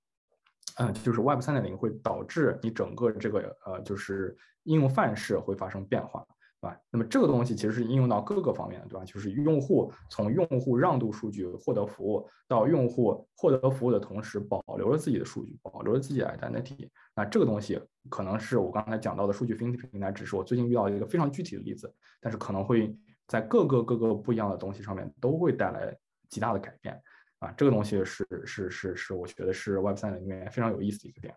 [0.75, 6.25] 嗯，就是 Web 三点零会导致你整个这个呃，就是应用范式会发生变化，
[6.59, 6.77] 对吧？
[6.89, 9.05] 那么这个东西其实是应用到各个方面的，对吧？
[9.05, 16.89] 就是用户从用户让渡数据获得服务，到用户获得服务的同时保留了自己的数据，保留了自己的 identity。
[17.15, 22.93] 那这个东西可能是我刚才讲到的数据分析平台，只是我最近遇到一个非常具体的例子，但是可能会
[23.27, 25.95] 在各个各个不一样的东西上面都会带来
[26.27, 27.01] 极大的改变。
[27.39, 31.35] 啊，这个东西是是是是，我觉得是 Web 三点零里面非常有意思的一个点。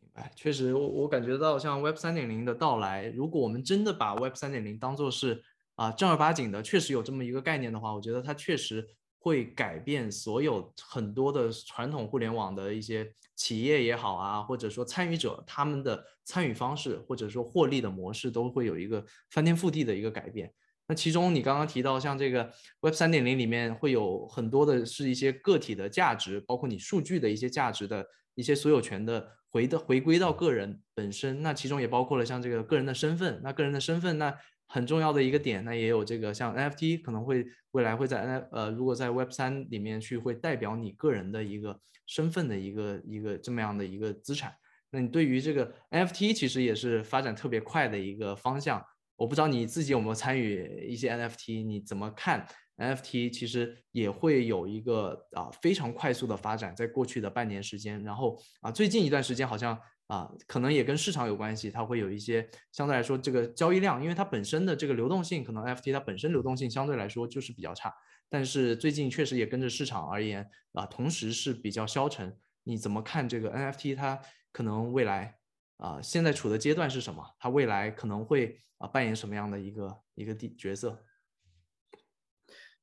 [0.00, 5.42] 明白，确实，我我感觉到像 Web 三点零的到来，如果我们真的把 Web 三点零当做是
[5.76, 8.86] 啊正儿八经的，确实有这么一个概念的话，我觉得它确实
[9.18, 20.52] 会改变所有很多的传统互联网的一些企业也好啊，或者说参与者他们的参与方式，或者说获利的模式，都会有一个翻天覆地的一个改变。
[20.90, 31.42] 那其中你刚刚提到，像这个 Web 三点零里面会有很多的是一些个体的价值，包括你数据的一些价值的一些所有权的回的回归到个人本身。
[31.42, 33.40] 那其中也包括了像这个个人的身份。
[33.44, 44.52] 那个人的身份，那很重要的一个点，那也有这个像 NFT 可能会未来会在 N 呃，如果在 Web 三里面去会代表你个人的一个身份的一个一个这么样的一个资产。
[44.90, 48.84] 那你对于这个 NFT 其实也是发展特别快的一个方向。
[49.20, 52.46] 我不知道你自己有没有参与一些 NFT，你怎么看
[52.78, 53.30] NFT？
[53.30, 67.94] 其实也会有一个啊非常快速的发展，在过去的半年时间，然后啊最近一段时间好像啊可能也跟市场有关系，它会有一些相对来说这个交易量，因为它本身的这个流动性，可能 NFT 它本身流动性相对来说就是比较差，
[68.30, 72.34] 但是最近确实也跟着市场而言啊，同时是比较消沉。
[72.64, 73.94] 你怎么看这个 NFT？
[73.94, 74.18] 它
[74.50, 75.39] 可能未来？
[75.80, 77.24] 啊，现在处的阶段是什么？
[77.38, 80.98] 它未来可能会啊扮演什么样的一个一个地角色？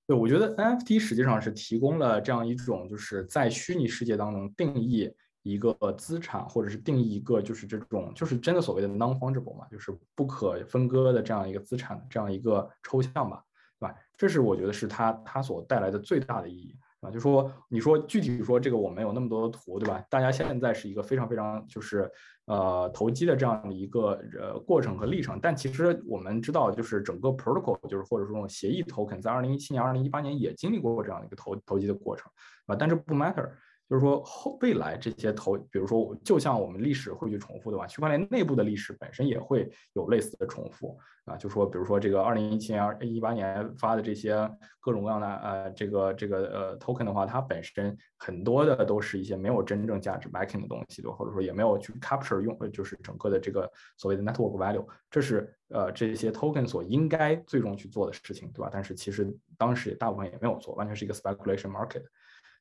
[0.08, 13.44] 对，我觉得 NFT 实际上是提供了这样一种，就是在虚拟世界当中定义一个资产，或者是定义一个就是这种就是真的所谓的 non-fungible 嘛，就是不可分割的这样一个资产，这样一个抽象吧，
[13.80, 13.96] 对吧？
[14.18, 16.76] 这是我觉得是它它所带来的最大的意义。
[17.02, 20.04] 啊，就说你说具体说这个我们有那么多的图，对吧？
[20.10, 22.12] 大家现在是一个非常非常就是
[22.48, 32.32] 呃投机的这样的一个呃过程和历程，但其实我们知道，就是整个 protocol 就是或者说协议 token 在二零一七年、二零一八年也经历过这样的一个投投机的过程，
[32.66, 33.50] 啊，但这不 matter。
[33.90, 37.88] 就是说后未来这些投，比如说就像我们历史会去重复，对吧？
[37.88, 41.38] 区块链内部的历史本身也会有类似的重复啊。
[41.38, 44.34] 就说比如说这个二零一七年、二一八年发的这些
[44.82, 58.70] 各种各样的呃这个这个呃 token 的话，它本身很多的都是一些没有真正价值 backing 的东西，对，或者说也没有去 capture 用，就是整个的这个所谓的 network value，这是呃这些 token 所应该最终去做的事情，对吧？
[58.70, 62.04] 但是其实当时也大部分也没有做，完全是一个 speculation market。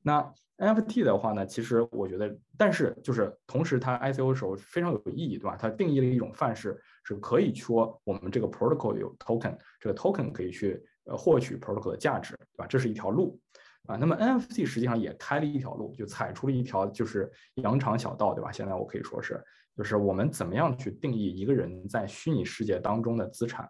[0.06, 5.56] 那 NFT 的话呢，其实我觉得，但是就是同时它 ICO 的时候非常有意义，对吧？
[5.56, 12.66] 它定义了一种范式，是可以说我们这个 protocol 有 token，这个 token 可以去呃获取 protocol 的价值，对吧？
[12.68, 13.36] 这是一条路
[13.88, 13.96] 啊。
[13.96, 18.52] 那么 NFT 实际上也开了一条路，就踩出了一条就是羊肠小道，对吧？
[18.52, 19.42] 现在我可以说是，
[19.76, 23.68] 就是我们怎么样去定义一个人在虚拟世界当中的资产，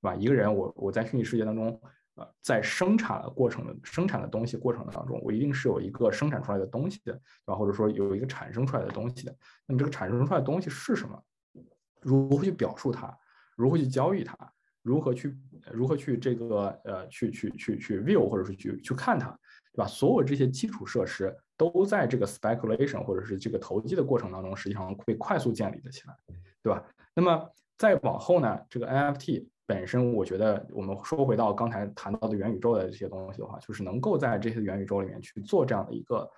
[0.00, 0.14] 对吧？
[0.14, 1.78] 一个人我我在虚拟世界当中。
[2.16, 7.56] 呃，在生产的过程的生产的东西过程当中，我一定是有一个生产出来的东西的，对吧？
[7.56, 9.36] 或者说有一个产生出来的东西的。
[9.66, 11.20] 那么这个产生出来的东西是什么？
[12.00, 13.12] 如何去表述它？
[13.56, 14.36] 如何去交易它？
[14.82, 15.36] 如何去
[15.72, 19.30] 如何去这个呃去去去去 view 或者是去去看它，
[19.72, 19.86] 对吧？
[19.86, 26.14] 所有这些基础设施都在这个 speculation 或者是这个投机的过程当中，实际上会快速建立的起来，
[26.62, 26.84] 对吧？
[27.12, 29.48] 那么再往后呢，这个 NFT。
[29.66, 36.30] 本身我觉得，我们说回到刚才谈到的元宇宙的这些东西的话，就是能够在这些元宇宙里面去做这样的一个，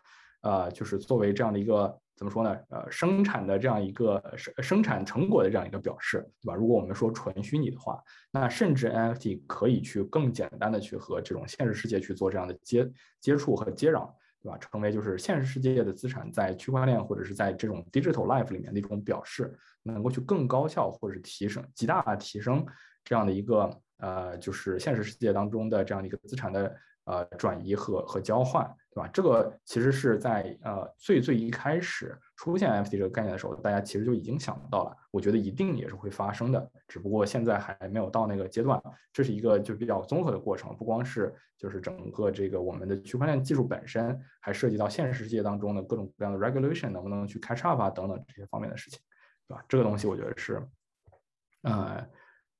[0.42, 2.56] 呃，就是作为这样的一个怎么说呢？
[2.68, 6.54] 呃，生产的这样一个生生产成果的这样一个表示，对吧？
[6.54, 8.00] 如果我们说纯虚拟的话，
[8.30, 12.88] 那甚至 NFT 可以去更简单的去和这种现实世界去做这样的接
[13.20, 14.08] 接触和接壤，
[14.40, 14.56] 对吧？
[14.58, 19.52] 成为就是现实世界的资产在区块链或者是在这种 digital life 里面的一种表示，
[19.82, 22.64] 能够去更高效或者是提升极大提升。
[23.06, 29.08] 这样的一个呃，就是现实世界当中的这样的一个资产的呃转移和和交换，对吧？
[29.12, 34.96] 这个其实是在呃最最一开始出现 FT 这个概念的时候，大家其实就已经想到了。
[35.12, 38.82] 我觉得一定也是会发生的，只不过现在还没有到那个阶段。
[39.12, 48.98] 这是一个就比较综合的过程，不光是就是整个这个我们的区块链技术本身，还涉及到现实世界当中的各种各样的 regulation 能不能去 catch up 啊等等这些方面的事情，
[49.48, 49.64] 对吧？
[49.68, 50.60] 这个东西我觉得是
[51.62, 52.04] 呃。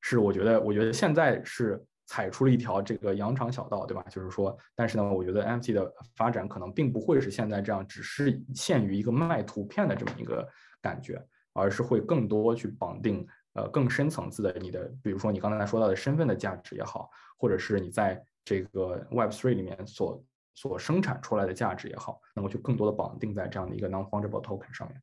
[0.09, 4.05] 是，我觉得，我觉得现在是踩出了一条这个羊肠小道，对吧？
[4.09, 10.49] 就是说，但是呢，我觉得 NFT 的发展可能并不会是现在这样，只是限于一个卖图片的这么一个
[10.81, 11.21] 感觉，
[11.55, 20.23] 而是会更多去绑定呃更深层次的你的，比如说你刚才说到的身份的价值也好，或者是你在这个 Web3 里面所
[20.55, 25.03] 所生产出来的价值也好，能够去更多的绑定在这样的一个 non-fungible token 上面。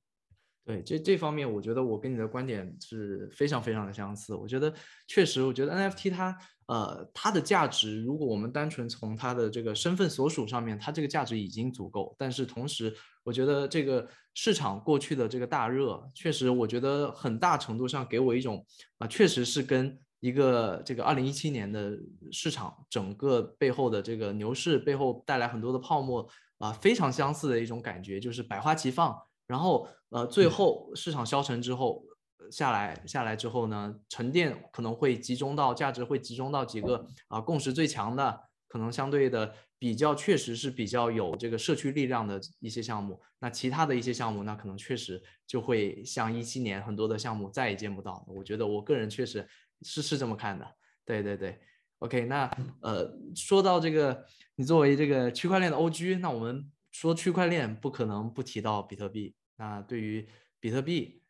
[0.65, 4.33] 对这这方面，我觉得我跟你的观点是非常非常的相似。
[4.33, 4.73] 我觉得
[5.07, 6.37] 确实，我觉得 NFT 它
[6.67, 12.15] 呃它的价值，如果我们单纯从它的这个身份所属上面，它这个价值已经足够。
[12.17, 12.95] 但是同时，
[13.25, 18.65] 我觉得这个市场过去的这个大热，确实我觉得很大程度上给我一种
[18.99, 21.91] 啊，确实是跟一个这个二零一七年的
[22.31, 26.25] 市场整个背后的这个牛市背后带来很多的泡沫
[26.59, 29.13] 啊非常相似的一种感觉，就是百花齐放。
[29.45, 32.03] 然后，呃，最后市场消沉之后，
[32.49, 43.21] 下来下来之后呢，沉淀可能会集中到价值会集中到几个啊共识最强的，可能相对的比较确实是比较有这个社区力量的一些项目。
[43.39, 48.25] 那其他的一些项目，那可能确实就会像一七年很多的项目再也见不到。
[48.27, 49.45] 我觉得我个人确实
[49.81, 50.65] 是是这么看的。
[51.05, 51.59] 对对对
[51.99, 52.49] ，OK，那
[52.81, 54.25] 呃，说到这个，
[54.55, 56.71] 你作为这个区块链的 OG，那我们。
[56.93, 59.35] 说区块链不可能不提到比特币。
[59.57, 60.25] 那对于
[60.61, 61.21] 比特币，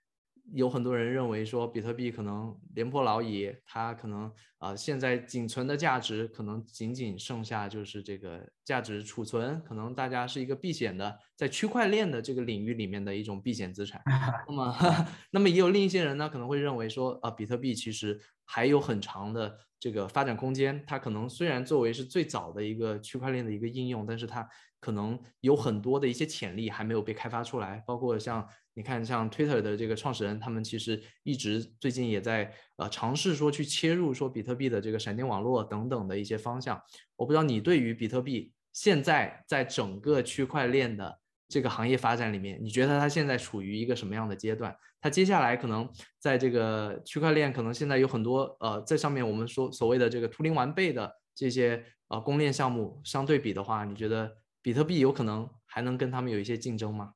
[0.54, 14.02] 有很多人认为说比特币可能廉颇老矣，它可能啊现在仅存的价值可能仅仅剩下就是这个价值储存，可能大家是一个避险的，在区块链的这个领域里面的一种避险资产。
[14.48, 14.78] 那么，
[15.32, 24.48] 那么也有另一些人呢可能会认为说啊比特币其实还有很长的这个发展空间，它可能虽然作为是最早的一个区块链的一个应用，但是它
[24.84, 36.78] 可能有很多的一些潜力还没有被开发出来，包括像你看，像 Twitter 的这个创始人，他们其实一直最近也在呃尝试说去切入说比特币的这个闪电网络等等的一些方向。
[37.16, 41.18] 我不知道你对于比特币现在在整个区块链的
[41.48, 44.76] 这个行业发展里面，你觉得它现在处于一个什么样的阶段？
[45.00, 54.38] 它接下来可能在这个区块链可能现在有很多呃在上面我们说所谓的这个图灵完备的这些呃公链项目相对比的话，你觉得？
[54.64, 57.14] 比特币有可能还能跟他们有一些竞争吗？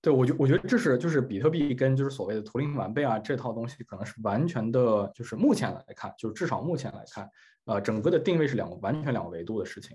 [0.00, 7.28] 对，我觉我觉得这是就是比特币跟就是所谓的图灵完备啊这套东西可能是完全的，就是目前来看，就是至少目前来看，
[7.64, 9.94] 呃，整个的定位是两个完全两个维度的事情，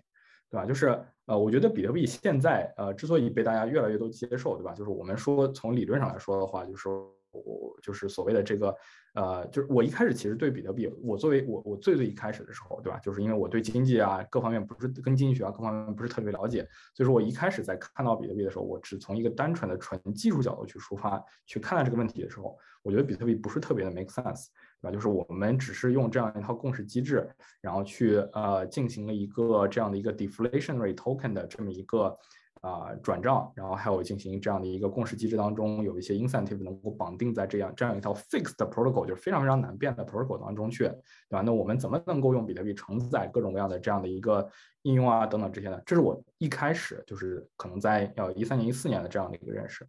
[0.50, 0.66] 对吧？
[0.66, 4.74] 就是呃，我觉得比特币现在呃之所以被大家越来越多接受，对吧？
[4.74, 6.90] 就是我们说从理论上来说的话，就是
[7.32, 8.76] 我就是所谓的这个。
[9.14, 12.98] 呃，就是我一开始其实对比特币，我作为我我最最一开始的时候，对吧？
[13.00, 24.48] 就是因为我对经济啊各方面不是跟经济学啊各方面不是特别了解，所以说我一开始在看到比特币的时候，我只从一个单纯的纯技术角度去出发去看待这个问题的时候，我觉得比特币不是特别的 make sense，
[24.82, 24.92] 对吧？
[24.92, 27.30] 就是我们只是用这样一套共识机制，
[27.62, 32.18] 然后去呃进行了一个这样的一个 deflationary token 的这么一个
[32.64, 40.94] 啊转账，然后还有进行这样的一个共识机制当中有一些 incentive 能够绑定在这样这样一套 fixed protocol，就是非常非常难变的 protocol 当中去，对
[41.30, 41.42] 吧？
[41.42, 44.50] 那我们怎么能够用比特币承载各种各样的这样的一个
[44.84, 45.80] 应用啊等等这些呢？
[45.86, 49.86] 这是我一开始就是可能在呃一三年一四年的这样的一个认识，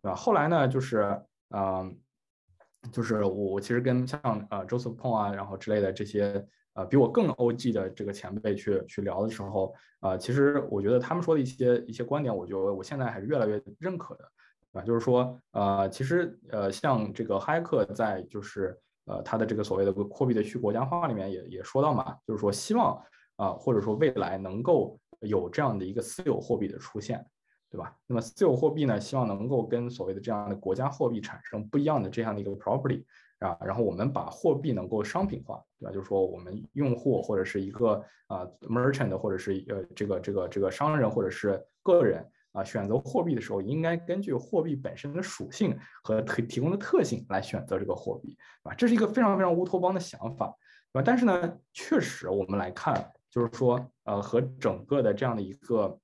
[0.00, 0.14] 对吧？
[0.14, 1.20] 后来呢，就是
[1.50, 1.96] 嗯。
[2.90, 4.20] 就是我，我其实跟像
[4.50, 6.44] 呃 Joseph Pong 啊，然后之类的这些
[6.74, 14.28] 呃比我更 OG 的这个前辈去去聊的时候，啊，其实我觉得他们说的一些一些观点，我觉得我现在还是越来越认可的，
[14.72, 23.00] 啊，就是说呃，其实呃像这个哈克在就是呃他的这个所谓的货币的去国家化里面也也说到嘛，就是说希望
[23.36, 27.24] 啊或者说未来能够有这样的一个私有货币的出现。
[27.72, 27.96] 对吧？
[28.06, 33.02] 那么私有货币呢，希望能够跟所谓的这样的国家货币产生不一样的这样的一个 property
[33.42, 35.92] 啊，然后我们把货币能够商品化，对吧？
[35.92, 48.74] 就是说我们用户或者是一个啊 merchant 或者是呃这个这个这个商人或者是个人啊选择货币的时候，应该根据货币本身的属性和提提供的特性来选择这个货币，对吧？
[48.76, 50.54] 这是一个非常非常乌托邦的想法，
[50.92, 51.02] 对吧？
[51.04, 55.98] 但是呢，确实我们来看，就是说呃和整个的这样的一个。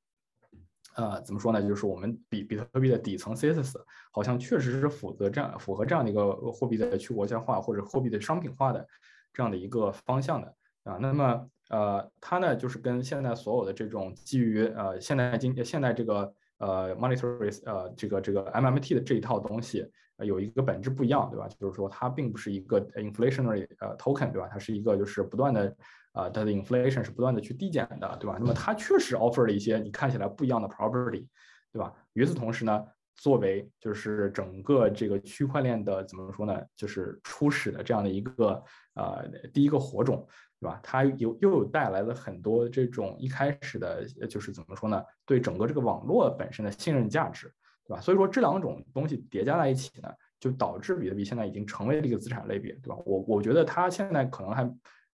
[0.98, 1.62] 呃，怎么说呢？
[1.62, 3.76] 就是我们比比特币的底层 CSS
[4.10, 8.84] 好像确实是符合这样符合这样的一个货币的去国家化或者货币的商品化的
[9.32, 10.98] 这样的一个方向的啊。
[11.00, 19.88] 那么呃，它呢就是跟现在所有的这种基于呃现代经现在这个呃 monetary 呃这个这个 MMT 的这一套东西
[20.24, 21.46] 有一个本质不一样，对吧？
[21.60, 24.48] 就是说它并不是一个 inflationary 呃 token，对吧？
[24.50, 25.76] 它是一个就是不断的。
[26.18, 28.36] 啊，它的 inflation 是不断的去递减的，对吧？
[28.40, 31.24] 那么它确实 offer 了一些你看起来不一样的 property，
[31.72, 31.94] 对吧？
[32.14, 36.60] 与此同时呢，作为就是整个这个区块链的怎么说呢？
[36.74, 38.60] 就是初始的这样的一个
[38.94, 40.26] 呃第一个火种，
[40.58, 40.80] 对吧？
[40.82, 45.00] 它有又有带来了很多这种一开始的，就是怎么说呢？
[45.24, 47.46] 对整个这个网络本身的信任价值，
[47.86, 48.00] 对吧？
[48.00, 50.08] 所以说这两种东西叠加在一起呢，
[50.40, 52.96] 就导致比特币现在已经成为了一个资产类别，对吧？
[53.06, 54.68] 我我觉得它现在可能还。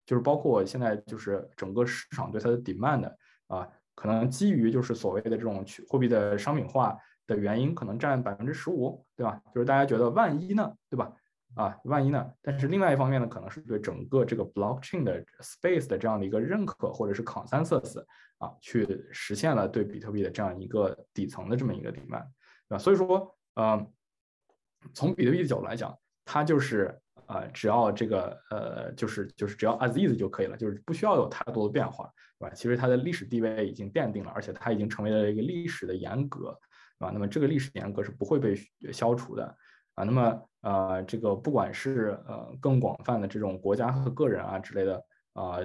[0.05, 3.11] 就是包括现在就是整个市场对它的 demand
[3.47, 6.97] 啊，可能基于就是所谓的这种去货币的商品化
[7.27, 9.41] 的原因，可能占百分之十五，对吧？
[9.53, 11.11] 就是大家觉得万一呢，对吧？
[11.55, 12.33] 啊，万一呢？
[12.41, 18.03] 但是另外一方面呢，可能是对整个这个 blockchain 的 space 的这样的一个认可，或者是 consensus
[18.39, 22.25] 啊，去实现了对比特币的这样一个底层的这么一个 demand，
[22.67, 22.77] 对吧？
[22.79, 23.87] 所以说，呃，
[24.95, 25.95] 从比特币的角度来讲，
[26.25, 26.97] 它就是。
[27.27, 32.53] 呃，只要这个呃，就是就是只要 as is 就可以了，就是不需要有太多的变化，对吧？
[32.53, 36.55] 其实它的历史地位已经奠定了，而且它已经成为了一个历史的严格，
[36.99, 37.11] 对吧？
[37.13, 38.53] 那么这个历史严格是不会被
[38.91, 39.45] 消除的
[39.95, 40.03] 啊。
[40.03, 45.01] 那么呃，这个不管是呃更广泛的这种国家和个人啊之类的
[45.31, 45.59] 啊，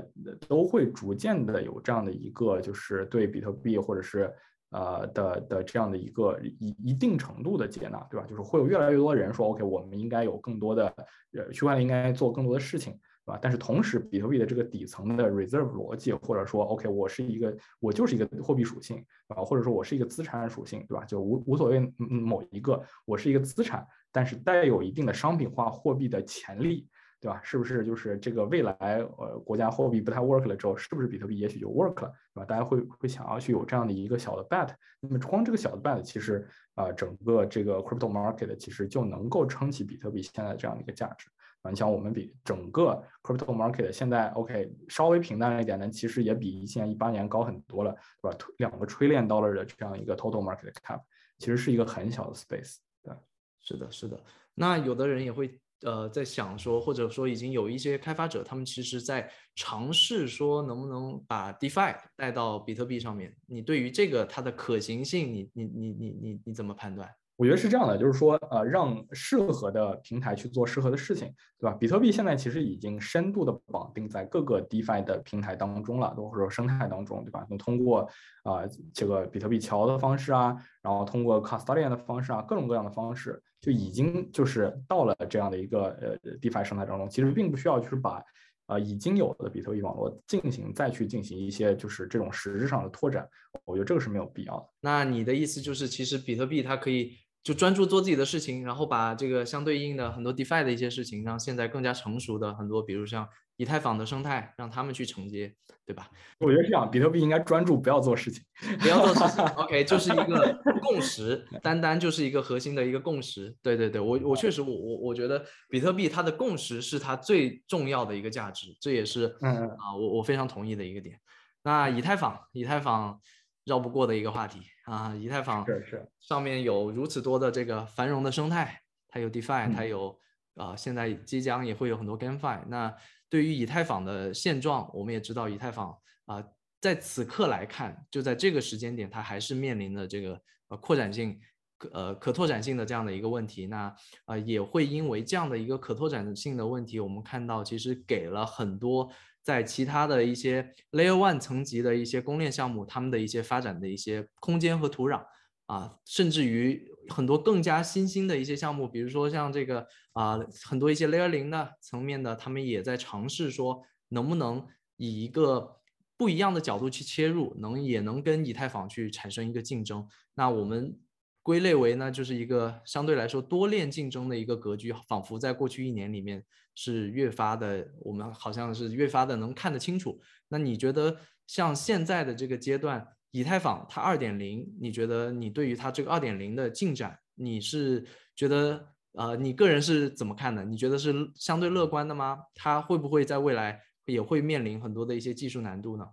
[0.47, 4.33] 都会逐渐的有这样的一个就是对比特币或者是。
[4.71, 8.27] 呃的的这样的一个一一定程度的接纳，对吧？
[8.27, 10.95] 就是会有越来越多人说，OK，我们应该有更多的
[11.33, 12.93] 呃区块链应该做更多的事情，
[13.25, 13.39] 对吧？
[13.41, 21.05] 但是同时，比特币的这个底层的 reserve 逻辑，或者说，OK，我是一个我就是一个货币属性啊，或者说我是一个资产属性，对吧？
[21.05, 26.87] 就无无所谓某一个，我是一个资产，但是带有一定的商品化货币的潜力。
[27.21, 27.41] 对吧？
[27.43, 28.75] 是不是就是这个未来
[29.19, 32.45] 呃国家货币不太 work 了之后，是不是比特币也许就 work 了，对吧？
[32.45, 34.71] 大家会会想要去有这样的一个小的 bet。
[35.01, 41.29] 那么光这个小的 bet，其实啊整个这个 crypto market 其实就能够撑起比特币现在这样的一个价值
[41.62, 41.71] 啊。
[41.71, 47.93] 你像我们比整个 crypto market 现在 OK 稍微平淡了一点呢，其实也比一七年、一八年高很多了，
[48.23, 48.39] 对吧？
[48.59, 51.01] 两个 trillion dollar 的这样一个 total market cap，
[51.39, 52.77] 其实是一个很小的 space。
[53.03, 53.12] 对，
[53.61, 54.23] 是的，是的。
[54.55, 55.61] 那有的人也会。
[55.83, 63.35] 呃，在想说，或者说已经有一些开发者，他们其实在尝试说，能不能把 DeFi 带到比特币上面？
[63.47, 67.09] 你对于这个它的可行性，你你你你你你怎么判断？
[67.37, 71.76] 我觉得是这样的，就是说，呃，让适合的平台去做适合的事情，对吧？
[71.79, 77.47] 比特币现在其实已经深度的绑定在各个 DeFi 的平台当中了，或者说生态当中，对吧？
[77.49, 78.01] 那通过
[78.43, 87.09] 啊这个比特币桥的方式啊，然后通过 Custodian 的方式啊，各种各样的方式，就已经就是到了这样的一个呃 DeFi 生态当中。
[87.09, 88.23] 其实并不需要去把
[88.67, 93.29] 呃已经有的比特币网络进行再去进行一些就是这种实质上的拓展，
[93.65, 94.69] 我觉得这个是没有必要的。
[94.81, 97.17] 那你的意思就是，其实比特币它可以。
[97.49, 103.27] 就专注做自己的事情，然后把这个相对应的很多 DeFi 的一些事情，让现在更加成熟的很多，比如像
[103.57, 105.55] 以太坊的生态，让他们去承接，
[105.87, 106.11] 对吧？
[106.41, 108.45] 我觉得这样，比特币应该专注，不要做事情，
[108.81, 109.43] 不要做事情。
[109.57, 113.57] OK，就是一个共识，单单就是一个核心的一个共识。
[113.63, 121.19] 对对对，我我确实我我我觉得比特币它的共识是它最重要的一个价值，这也是嗯啊我我非常同意的一个点。
[121.63, 123.19] 那以太坊，以太坊。
[123.65, 125.14] 绕不过的一个话题啊。
[125.14, 130.18] 以太坊是是上面有如此多的这个繁荣的生态，它有 DeFi，它嗯有
[130.55, 132.64] 啊、现在即将也会有很多 GameFi。
[132.66, 132.95] 那
[133.28, 136.43] 对于以太坊的现状，我们也知道以太坊啊、
[136.80, 141.39] 在此刻来看，就在这个时间点，它还是面临的这个呃扩展性。
[141.80, 143.95] 可呃可拓展性的这样的一个问题，那
[144.26, 149.09] 呃也会因为这样的一个可拓展性的问题，我们看到其实给了很多
[149.49, 155.25] 在其他的一些 Layer One 层级的一些公链项目，他们的一些发展的一些空间和土壤
[155.65, 164.67] 啊，甚至于很多更加新兴的一些项目，比如说像这个啊很多一些 Layer 零的层面的，他们也在尝试说能不能
[164.99, 165.81] 以一个
[166.19, 170.07] 不一样的角度去切入，能也能跟以太坊去产生一个竞争。
[170.35, 171.01] 那我们
[171.43, 176.45] 归类为呢，就是一个相对来说多链竞争的一个格局，仿佛在过去一年里面
[176.81, 180.20] 是越发的，我们好像是越发的能看得清楚。
[180.49, 181.16] 那你觉得
[181.49, 188.07] 像现在的这个阶段，以太坊它二点零，你觉得你对于它这个二点零的进展，你是
[188.37, 190.64] 觉得呃，你个人是怎么看的？
[190.64, 192.39] 你觉得是相对乐观的吗？
[192.55, 196.07] 它会不会在未来也会面临很多的一些技术难度呢？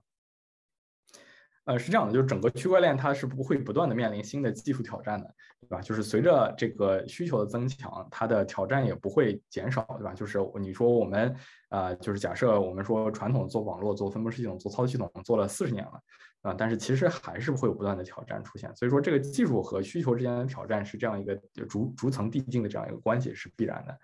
[1.65, 5.25] 呃，是这样的，就是整个区块链它是不会不断的面临新的技术挑战的，
[5.61, 5.81] 对吧？
[5.81, 10.13] 就是随着这个需求的增强，它的挑战也不会减少，对吧？
[10.13, 11.35] 就是你说我们，
[11.69, 15.99] 呃，就是假设我们说传统做网络、做分布式系统、做操作系统做了四十年了，
[16.43, 18.71] 啊、但是其实还是会有不断的挑战出现。
[18.75, 21.35] 所以说，这个技术和需求之间的挑战是这样一个
[21.67, 23.97] 逐逐层递进的这样一个关系是必然的。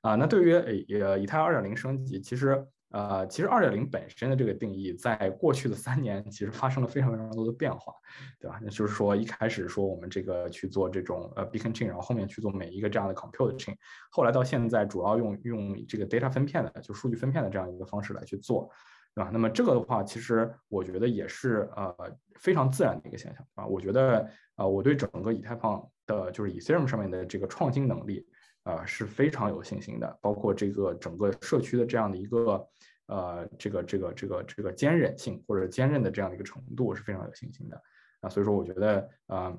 [0.00, 0.54] 啊，那对于
[0.98, 2.66] 呃以太二点零升级，其实。
[2.94, 7.92] 呃，其实二点零本身的这个定义，在过去的三年其实发生了非常非常多的变化，
[8.38, 8.60] 对吧？
[8.62, 13.74] 那就是说，一开始说我们这个去做这种呃 beacon chain，然后后面去做每一个这样的 compute chain，
[14.12, 18.70] 后来到现在主要用用这个 data 分片的，就数据分片的这样一个方式来去做，
[19.12, 19.30] 对吧？
[19.32, 21.92] 那么这个的话，其实我觉得也是呃
[22.38, 23.66] 非常自然的一个现象啊。
[23.66, 24.24] 我觉得
[24.54, 28.24] 呃我对整个以太坊的，就是 Ethereum 上面的这个创新能力。
[28.64, 32.68] 呃，是非常有信心的，包括这个整个社区的这样的一个
[33.06, 37.80] 呃，这个这个这个这个坚韧性或者坚韧的这样的一个程度是非常有信心的
[38.20, 39.56] 啊，所以说我觉得呃，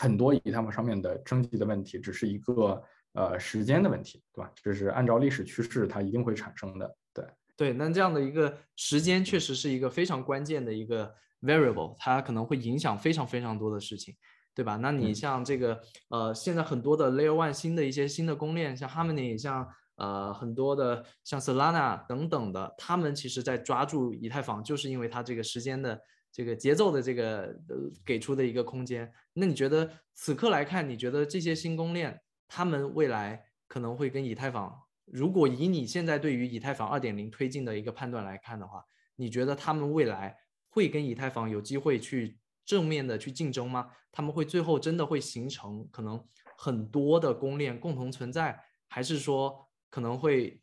[0.00, 4.50] 很多以他们上面的升级的问题只是一个呃时间的问题，对吧？
[4.54, 7.24] 这是按照历史趋势它一定会产生的，对
[7.56, 14.16] 对，那这样的一个时间确实是一个非常关键的一个 variable，它可能会影响非常非常多的事情。
[14.54, 14.76] 对吧？
[14.76, 15.80] 那你像这个，
[16.10, 26.00] 呃，现在很多的 Layer One 新的一些新的公链，像 Harmony，像呃很多的像 Solana 等等的，他们其实在抓住以太坊，就是因为它这个时间的
[26.30, 27.76] 这个节奏的这个呃
[28.06, 29.12] 给出的一个空间。
[29.32, 34.72] 那你觉得此刻来看，你觉得这些新公链，他们未来可能会跟以太坊，
[35.06, 38.84] 如果以你现在对于以太坊二点零推进的一个判断来看的话，
[39.16, 40.36] 你觉得他们未来
[40.68, 42.38] 会跟以太坊有机会去？
[42.64, 43.90] 正面的去竞争吗？
[44.10, 46.24] 他们会最后真的会形成可能
[46.56, 48.58] 很多的公链共同存在，
[48.88, 50.62] 还是说可能会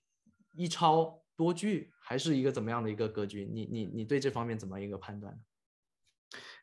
[0.54, 3.46] 一超多巨，还是一个怎么样的一个格局？
[3.46, 5.40] 你你你对这方面怎么一个判断？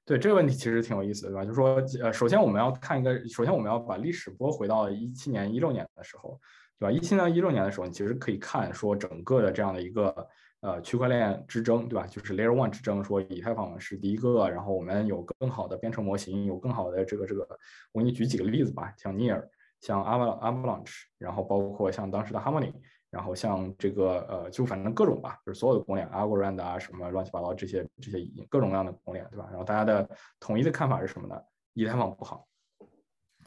[0.04, 1.44] 对这个问题其实挺有意思的，对吧？
[1.44, 6.40] 就是说，呃，首先我们要看一个，首先我们要把历史拨回到一七年、一六年的时候，
[6.78, 6.90] 对吧？
[6.90, 10.28] 一七年、一六年的时候，你其实可以看说整个的这样的一个。
[10.60, 12.04] 呃，区块链之争，对吧？
[12.08, 17.46] 就是 Layer One 之争，说以太坊是第一个，然后我们有更好的编程模型，有更好的这个这个，
[17.92, 19.46] 我给你举几个例子吧，像 Near，
[19.80, 22.72] 像 Avalanche，然后包括像当时的 Harmony，
[23.08, 29.46] 然后像这个呃，就反正各种吧，就是所有的公链，Algorand 啊，什么乱七八糟这些这些各种各样的公链，对吧？
[29.50, 31.40] 然后大家的统一的看法是什么呢？
[31.74, 32.44] 以太坊不好，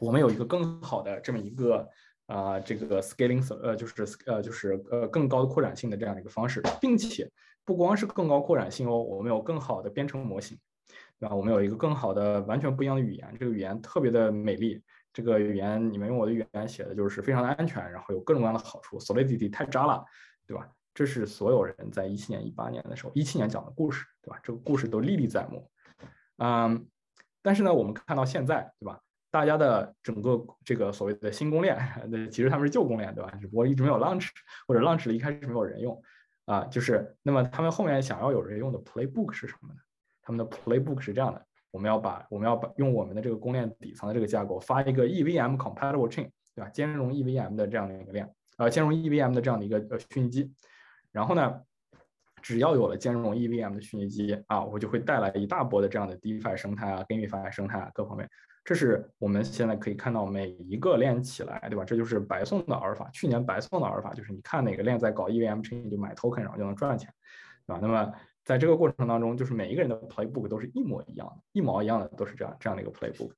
[0.00, 1.86] 我们有一个更好的这么一个。
[2.32, 7.30] 啊、这个 scaling 呃就是呃就是呃更高的扩展性的这样的一个方式，并且
[7.64, 10.58] 不光是更高扩展性哦，我们有更好的编程模型，
[11.18, 11.34] 对吧？
[11.34, 20.02] 我们有一个更好的完全不一样的语言，这个语言特别的美丽，这个语言你们用我的语言写的就是非常的安全，然后有各种各样的好处，Solidity 太渣了，
[20.46, 20.66] 对吧？
[20.94, 24.40] 这是所有人在一七年、一八年的时候，一七年讲的故事，对吧？
[24.42, 25.70] 这个故事都历历在目，
[26.38, 26.86] 嗯，
[27.42, 29.00] 但是呢，我们看到现在，对吧？
[29.32, 31.76] 大家的整个这个所谓的新公链，
[32.10, 33.32] 那其实他们是旧公链，对吧？
[33.40, 34.28] 只不过一直没有 launch，
[34.68, 36.00] 或者 launch 了一开始没有人用，
[36.44, 39.80] 啊，就是那么他们后面想要有人用的 playbook 是什么呢？
[40.20, 46.68] 他们的 playbook 是这样的：我们要把我们要把用我们的这个公链底层的这个架构发一个 EVM compatible chain，对吧？
[46.68, 50.52] 兼容 EVM 的这样的一个链，呃，兼容 EVM 的这样的一个呃虚拟机，
[51.10, 51.58] 然后呢，
[52.42, 58.28] 只要有了兼容 EVM 的虚拟机啊，我就会带来一大波的这样的 DeFi 生态啊、GameFi 生态啊各方面。
[58.64, 61.84] 这是我们现在可以看到每一个链起来，对吧？
[61.84, 63.10] 这就是白送的阿尔法。
[63.12, 67.12] 去年白送的阿尔法就是你看哪个链在搞 EVM chain，你就买 token，然后就能赚钱，
[67.66, 67.80] 对吧？
[67.82, 68.12] 那么
[68.44, 73.32] 在这个过程当中，就是每一个人的 playbook 都是一模一样的，一毛一样的都是这样这样的一个 playbook。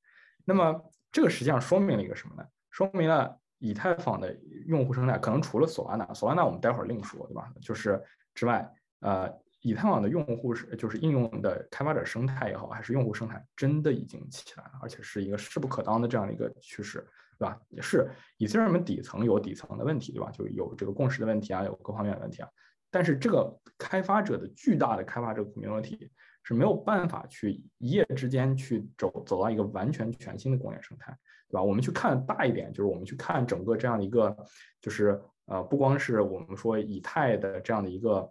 [0.44, 0.78] 那么
[1.10, 2.46] 这个实际上说明了一个什么呢？
[2.70, 7.50] 说明了以太坊的用户生态可能除了索拉纳，索拉纳我们待会儿另说，对吧？
[7.62, 8.02] 就是
[8.34, 8.70] 之外，
[9.00, 9.32] 呃，
[9.64, 16.98] 以太网的用户是就是应用的开发者生态也好，还是用户生态，真的已经起来了，而且是一个势不可当的这样的一个趋势，
[17.38, 17.58] 对吧？
[17.70, 18.06] 也是
[18.36, 20.30] 以太们底层有底层的问题，对吧？
[20.30, 22.48] 就是有这个共识的问题啊，有各方面的问题啊。
[22.90, 26.10] 但是这个开发者的巨大的开发者 community
[26.42, 31.16] 是没有办法去一夜之间去走走到一个完全全新的工业生态，
[31.48, 31.62] 对吧？
[31.62, 34.36] 我们去看大一点，就是我们去看整个这样的一个，
[34.78, 38.30] 就是呃，不光是我们说以太的这样的一个，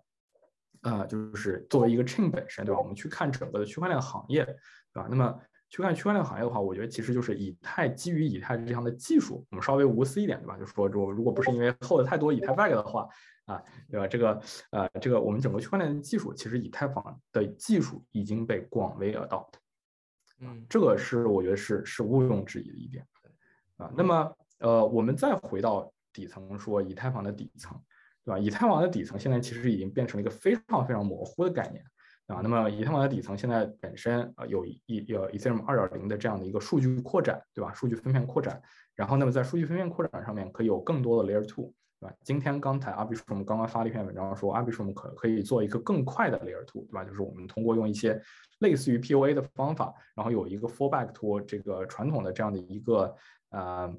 [0.84, 2.80] 呃，就是作为一个 chain 本身，对吧？
[2.80, 5.08] 我们去看整个的区块链行业，对吧？
[5.10, 5.38] 那么
[5.70, 10.58] 去看区块链行业的话，我觉得其实就是以太基于以太这样的技术，我们稍微无私一点，对吧？
[10.58, 13.08] 就是说，如如果不是因为厚了太多以太 bag 的话。
[13.46, 13.62] 啊，
[13.92, 14.08] 对吧？
[14.08, 19.56] 这个呃，这个我们整个区块链的技术，其实以太坊的技术已经被广为 adopt，
[20.40, 23.06] 嗯，这个是我觉得是是毋庸置疑的一点，
[23.76, 27.78] 啊，那么呃，我们再回到底层说以太坊的底层，
[28.26, 28.40] 对吧？
[28.40, 31.84] 以太网的底层现在其实已经变成了一个非常非常模糊的概念，
[32.28, 37.74] 啊，那么以太网的底层现在本身啊有一有 Ethereum 二点零的这样的一个数据扩展，对吧？
[37.74, 38.62] 数据分片扩展，
[38.96, 42.16] 然后那么在数据分片扩展上面可以有更多的 Layer Two 对吧。
[42.24, 47.04] 今天刚才 Arbitrum 刚刚发了一篇文章，说 Arbitrum 可可以做一个更快的 Layer Two，对吧？
[47.04, 48.22] 就是我们通过用一些
[48.60, 53.14] 类似于 POA 的方法，然后有一个 fallback to 这个传统的这样的一个
[53.50, 53.94] 呃，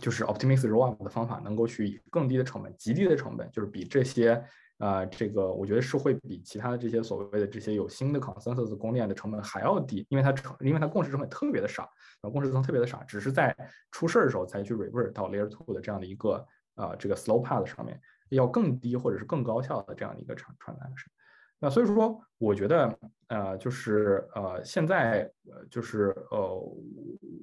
[0.00, 4.42] 就是 Optimistic Rollup 的方法，能够去以更低的成本、极低的成本，就是比这些
[4.78, 11.82] 呃这个我觉得是会比其他的这些所谓的这些有新的 Consensus 公链的成本还要低，因为它成因为它共识成本特别的少，
[12.22, 13.56] 然后共识层特别的少，只是在
[13.90, 16.46] 出事儿的时候才去 revert 到 Layer Two 的这样的一个。
[16.78, 21.10] 啊，这个 slow path 上面要更低或者是更高效的这样的一个传传单是，
[21.58, 26.54] 那所以说我觉得呃就是呃现在呃就是呃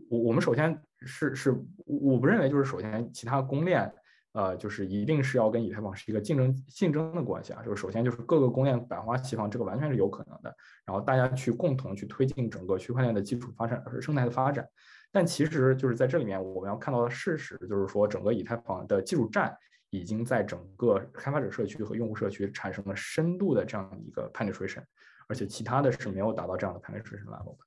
[0.10, 3.92] 我我们首先是是我不认为就是首先其他公链
[4.34, 10.54] 呃就是一定是要跟以太坊是一个竞争竞争的关系啊，就是首先就是各个公链百花齐放，这个完全是有可能的，
[10.86, 14.68] 然后大家去共同去推进整个区块链的基础发展和生态的发展。
[15.12, 19.56] 但其实就是在这里面，我们要看到的事实就是说，整个以太坊的技术栈
[19.90, 24.84] 已经在整个开发者社区和用户社区产生了深度的这样一个 penetration，
[25.30, 27.64] 而且其他的是没有达到这样的 penetration level 的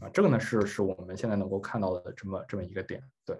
[0.00, 0.08] 啊。
[0.12, 3.02] 这个呢是是我们现在能够看到的这么这么一个点。
[3.24, 3.38] 对，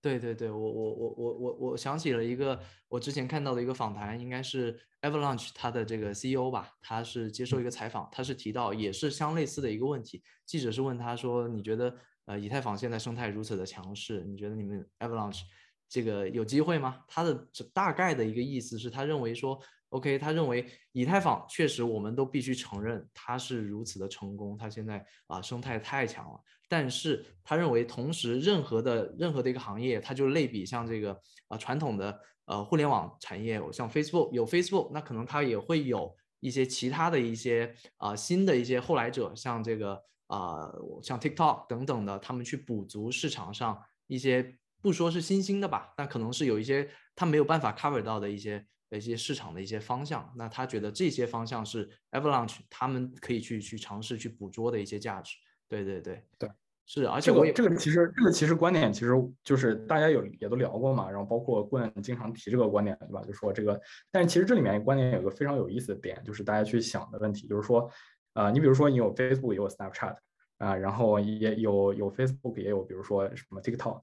[0.00, 11.94] 对对对，我我我我我我想起了一个我之前看到的一个访谈，应该是 Avalanche 它的这个 CEO 吧，他是接受一个采访，他是提到也是相类似的一个问题，记者是问他说，你觉得？
[12.26, 15.42] 呃，以太坊现在生态如此的强势，你觉得你们 Avalanche
[15.88, 17.04] 这个有机会吗？
[17.06, 19.56] 他的大概的一个意思是他认为说
[19.90, 26.40] ，OK，他认为以太坊确实我们都必须承认它是如此的成功，它现在啊生态太强了。
[26.68, 40.02] 但是他认为同时任何的任何的一个行业，它就类比像这个啊传统的呃互联网产业，像 Facebook 有 Facebook，那可能它也会有一些其他的一些啊新的一些后来者，像这个。
[40.28, 40.68] 啊，
[41.04, 50.30] 像 TikTok 等等的，他们去补足市场上一些不说是新兴的吧，但可能是有一些他没有办法 cover 到的一些一些市场的一些方向。
[50.36, 55.34] 那他觉得这些方向是 Avalanche 他们可以去去尝试去捕捉的一些价值。
[55.68, 56.50] 对对对对，
[56.86, 57.08] 是。
[57.08, 59.12] 而且我也这个其实这个其实观点其实
[59.42, 63.22] 就是大家有也都聊过嘛，然后包括棍经常提这个观点，对吧？
[63.26, 63.80] 就说这个，
[64.10, 67.90] 但是其实这里面观点有个非常有意思的点，就是大家去想的问题，就是说。
[68.36, 70.14] 呃，你比如说你有 Facebook 也有 Snapchat
[70.58, 74.02] 啊，然后也有有 Facebook 也有比如说什么 TikTok，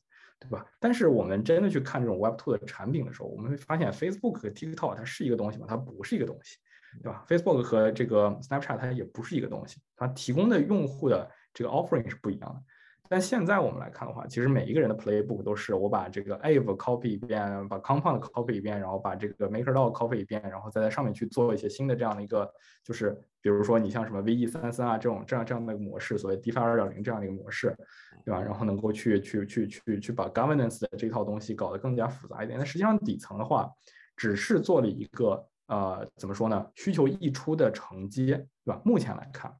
[0.49, 0.65] 对吧？
[0.79, 5.65] 但是我们真的去看这种 Web2 的产品的时候，我们会发现 Facebook 和 TikTok 它是一个东西吗？
[5.67, 6.57] 它不是一个东西，
[7.01, 12.61] 对吧？Facebook 和这个 Snapchat 它也不是一个东西，它提供的用户的这个 offering 是不一样的。
[13.13, 22.51] 但现在我们来看的话，其实每一个人的 playbook 都是我把这个 ave copy 一遍，把 Compound copy 一遍，然后把这个 MakerDAO copy 一遍，然后再在上面去做一些新的这样的一个，
[22.83, 27.77] 就是比如说你像什么 VE 三三啊这种这样这样的一个模式，所谓 DeFi 二点零这样的一个模式，
[28.25, 28.41] 对吧？
[28.41, 32.57] 然后能够去去去去去把 governance 的这套东西搞得更加复杂一点。
[32.57, 33.69] 但实际上底层的话，
[34.17, 36.65] 只是做了一个呃怎么说呢？
[36.73, 38.81] 需求溢出的承接，对吧？
[38.83, 39.55] 目前来看。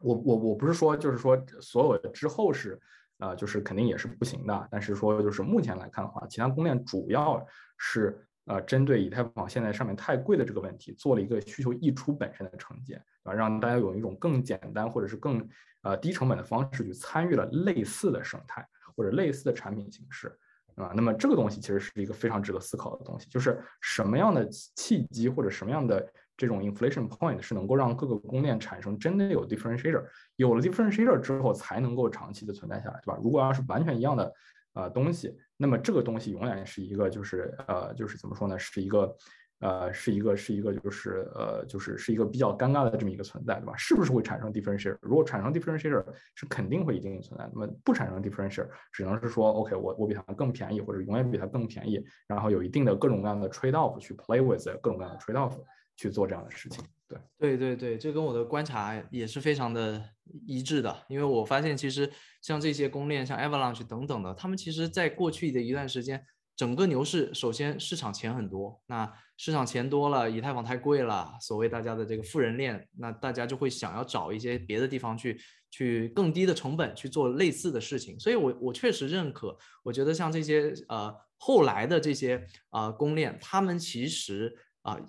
[0.00, 2.80] 我我我不是说就是说所有的之后是，
[3.18, 4.68] 呃，就是肯定也是不行的。
[4.70, 7.44] 但是说就是目前来看的话，其他公链主要
[7.76, 15.46] 是呃针对以太坊现在上面太贵的这个问题，做了一个需求溢出本身的承接，啊，让大家有一种更简单或者是更
[15.82, 20.34] 呃低成本的方式去参与了类似的生态或者类似的产品形式，
[20.76, 26.10] 啊，那么这个东西其实是一个非常值得思考的东西，就是什么样的契机或者什么样的。
[26.40, 30.02] 这种 inflation point 是能够让各个供应链产生真的有 differentiator，
[30.36, 33.20] 有了 differentiator 之后才能够长期的存在下来，对吧？
[33.22, 34.32] 如果要是完全一样的
[34.72, 39.14] 呃东西，那么这个东西永远是一个就是呃就是怎么说呢，是一个。
[39.62, 43.76] 呃，是一个是一个就是呃就是是一个比较尴尬的这么一个存在，对吧？
[43.76, 44.96] 是不是会产生 differentiator？
[45.02, 46.02] 如果产生 differentiator，
[46.34, 47.46] 是肯定会一定存在。
[47.52, 55.54] 那么不产生 differentiator，只能是说 OK，我我比它更便宜，或者永远比它更便宜，然后有一定的各种各样的 trade off 去 play with 各种各样的 trade off
[56.00, 56.82] 去做这样的事情。
[57.06, 57.18] 对
[57.56, 60.02] 对对对，这跟我的观察也是非常的
[60.46, 66.24] 一致的，因为我发现其实像这些公链，像 Avalanche 等等的，他们其实在过去的一段时间。
[66.56, 75.40] 整个牛市，首先市场钱很多，那市场钱多了，以太坊太贵了，所谓大家的这个富人链，那大家就会想要找一些别的地方去，
[75.70, 78.20] 去更低的成本去做类似的事情。
[78.20, 85.00] 所以，我我确实认可，我觉得像这些呃后来的这些啊公链，他们其实啊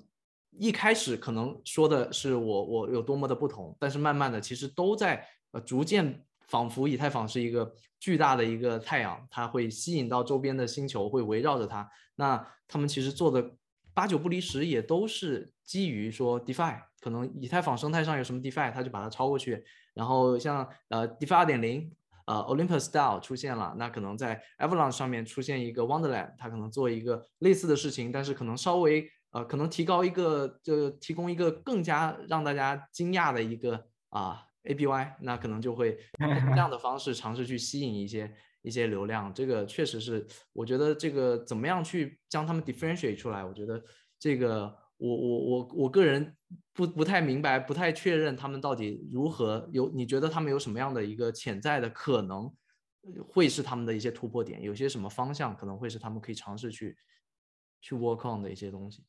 [0.58, 6.24] 一开始可能说的是我我有多么的不同，但是慢慢的其实都在呃逐渐。
[6.48, 11.90] 仿佛以太坊是一个巨大的一个太阳，它会吸引到周边的星球，会围绕着它。
[12.16, 13.56] 那他们其实做的
[13.94, 19.64] 八九不离十，也都是基于说 DeFi，可能以太坊生态上有什么 DeFi，它就把它抄过去。
[19.94, 21.90] 然后像呃 DeFi 二点零，
[22.26, 34.48] 呃 Olympus Style 出现了，那可能在 Avalanche 上面出现一个 Wonderland，它可能做一个类似的事情，但是可能稍微呃可能提高一个，就提供一个更加让大家惊讶的一个啊。
[34.64, 40.24] A P Y，那可能就会 用这样的方式尝试去吸引一些一些流量，这个确实是，
[40.54, 43.84] 我觉得这个怎么样去将他们 differentiate 出来，我觉得
[44.20, 46.38] 这个我我我我个人
[46.76, 52.54] 不不太明白，不太确认他们到底如何有，你觉得他们有什么样的一个潜在的可能，
[53.28, 56.96] 会是他们的一些突破点，有些什么方向可能会是他们可以尝试去
[57.82, 59.04] 去 work on 的一些东西。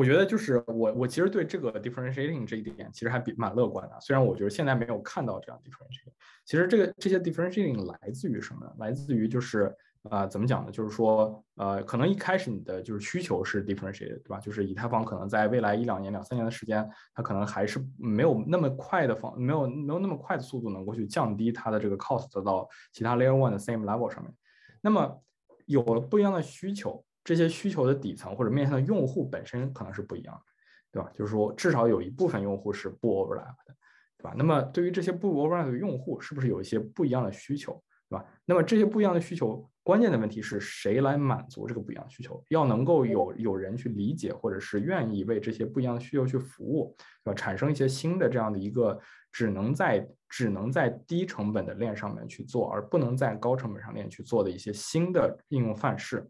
[0.00, 4.00] 我觉得就是我，我其实对这个 differentiating 这一点其实还比蛮乐观的。
[4.00, 6.14] 虽然我觉得现在没有看到这样 differentiating，
[6.46, 8.72] 其实这个这些 differentiating 来自于什么呢？
[8.78, 9.76] 来自于就是
[10.08, 10.72] 呃，怎么讲呢？
[10.72, 14.40] 就是说呃，可能一开始你的就是需求是 differentiated，对吧？
[14.40, 24.32] 就是以太坊可能在未来一两年、两三年的时间，它可能还是没有那么快的方，没有没有那么快的速度能够去降低它的这个 cost 到其他 layer one 的 same level 上面。
[24.80, 25.22] 那么
[25.66, 27.04] 有了不一样的需求。
[27.30, 30.42] 这些需求的底层或者面向的用户本身可能是不一样的，
[30.90, 31.08] 对吧？
[31.14, 33.76] 就是说，至少有一部分用户是不 overlap 的，
[34.18, 34.34] 对吧？
[34.36, 38.26] 那么对于这些不 overlap 的用户，是不是有一些不一样的需求，对吧？
[38.44, 42.44] 那么这些不一样的需求，关键的问题是谁来满足这个不一样的需求？
[42.48, 47.34] 要能够有有人去理解，或者是愿意为这些不一样的需求去服务，对吧？
[47.34, 48.98] 产生一些新的这样的一个
[49.30, 56.28] 只能在只能在低成本的链上面去做，而不能在高成本上链去做的一些新的应用范式。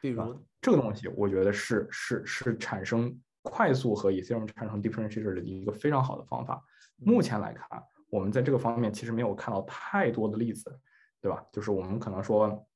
[0.00, 6.62] 比如这个东西，我觉得是是是产生快速和 Ethereum 产生 differentiator 的一个非常好的方法。
[6.96, 10.76] 目前来看，我们在这个方面其实没有看到太多的例子，
[11.20, 11.44] 对吧？
[11.52, 12.66] 就是我们可能说，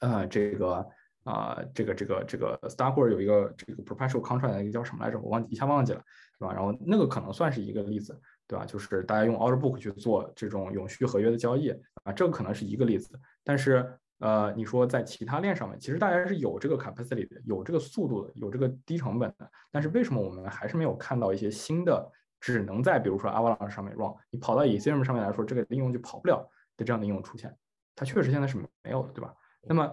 [0.00, 0.86] 呃，这个
[1.24, 5.18] 啊，这个这个这个 Starcore 有一个这个 perpetual contract 一个叫什么来着？
[5.18, 6.02] 我忘一下忘记了，
[6.38, 6.52] 对吧？
[6.52, 8.64] 然后那个可能算是一个例子，对吧？
[8.64, 11.70] 就是大家用 Order Book 去做这种永续合约的交易
[12.04, 13.98] 啊，这个可能是一个例子，但是。
[14.18, 22.10] 呃，你说在其他链上面，其实大家是有这个 capacity 的，有这个速度的，有这个低成本的，但是为什么我们还是没有看到一些新的，
[22.40, 27.56] 只能在比如说 Avalanche 上面 run，你跑到 Ethereum 上面来说，这个应用就跑不了的这样的应用出现？
[27.94, 29.32] 它确实现在是没有的，对吧？
[29.62, 29.92] 那么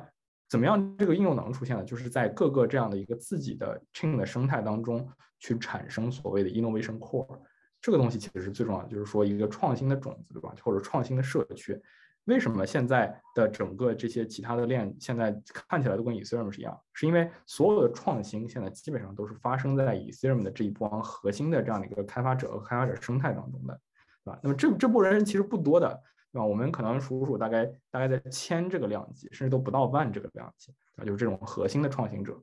[0.49, 1.83] 怎么样这个应用能出现呢？
[1.83, 5.07] 就是在各个这样的一个自己的 chain 的生态当中
[5.39, 7.39] 去产生所谓的 innovation core，
[7.79, 10.51] 这个东西其实是最重要的，就是说一个创新的种子，对吧？
[10.63, 11.79] 或者创新的社区。
[12.25, 16.75] 为什么现在的整个这些其他的链现在看起来都跟 Ethereum 是一样？
[16.91, 23.79] 是因为所有的创新现在基本上都是发生在 Ethereum 的这一帮核心的这样的一个开发者和开发者生态当中的，
[24.23, 24.39] 对吧？
[24.41, 25.87] 那么这这波人其实不多的，
[26.31, 26.45] 对吧？
[26.45, 32.41] 我们可能数数，大概大概在千这个量级，甚至都不到万这个量级啊，就是这种核心的创新者。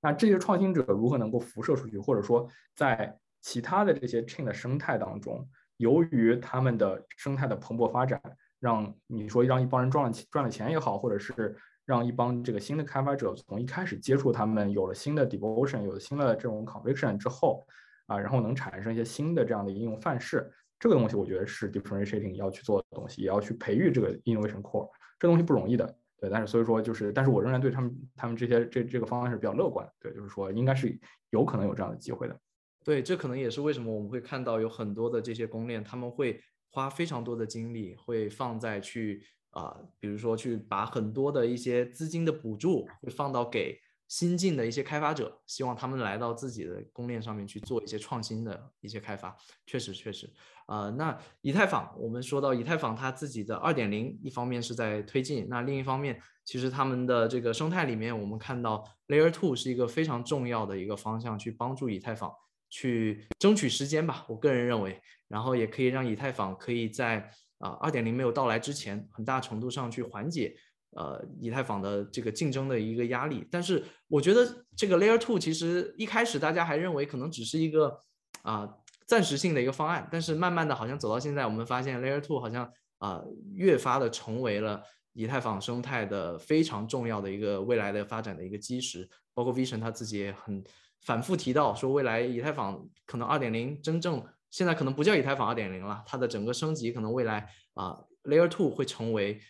[0.00, 8.20] 那这些创新者如何能够辐射出去，或者说在其他的这些 chain 的生态当中，由于他们的生态的蓬勃发展。
[8.60, 17.66] 让你说让一帮人赚了钱赚了钱也好，或者是让一帮这个新的开发者从一开始接触他们有了新的 devotion，有了新的这种 conviction 之后，
[18.06, 30.98] 啊，然后能产生一些新的这样的应用范式，这个东西我觉得是 differentiating 要去做的东西，也要去培育这个 innovation core，这东西不容易的，对，但是所以说就是，但是我仍然对他们他们这些这这个方案是比较乐观，对，就是说应该是
[31.30, 32.38] 有可能有这样的机会的，
[32.84, 36.42] 对，这可能也是为什么我们会看到有很多的这些公链他们会。
[36.70, 49.36] 花非常多的精力会放在去啊，比如说去把很多的一些资金的补助会放到给新进的一些开发者，希望他们来到自己的公链上面去做一些创新的一些开发。
[49.66, 50.32] 确实，确实，
[50.66, 62.32] 呃，那以太坊，我们说到以太坊它自己的二点零，一方面是在推进，那另一方面，其实他们的这个生态里面，我们看到 Layer Two 是一个非常重要的一个方向，去帮助以太坊
[62.70, 64.24] 去争取时间吧。
[64.28, 64.98] 我个人认为，
[65.28, 70.56] 然后也可以让以太坊可以在啊二点零没有到来之前，很大程度上去缓解。
[70.92, 78.00] 呃，以太坊的这个竞争的一个压力，但是我觉得这个 Layer Two 其实一开始大家还认为可能只是一个
[78.40, 78.66] 啊
[79.06, 83.22] 暂时性的一个方案，但是慢慢的好像走到现在，我们发现 Layer Two 好像啊
[83.54, 89.06] 越发的成为了以太坊生态的非常重要的一个未来的发展的一个基石。
[89.34, 90.64] 包括 Vision 他自己也很
[91.04, 99.40] 反复提到说，未来以太坊可能二点零真正现在可能不叫以太坊二点零了，它的整个升级可能未来啊 Layer Two 会成为。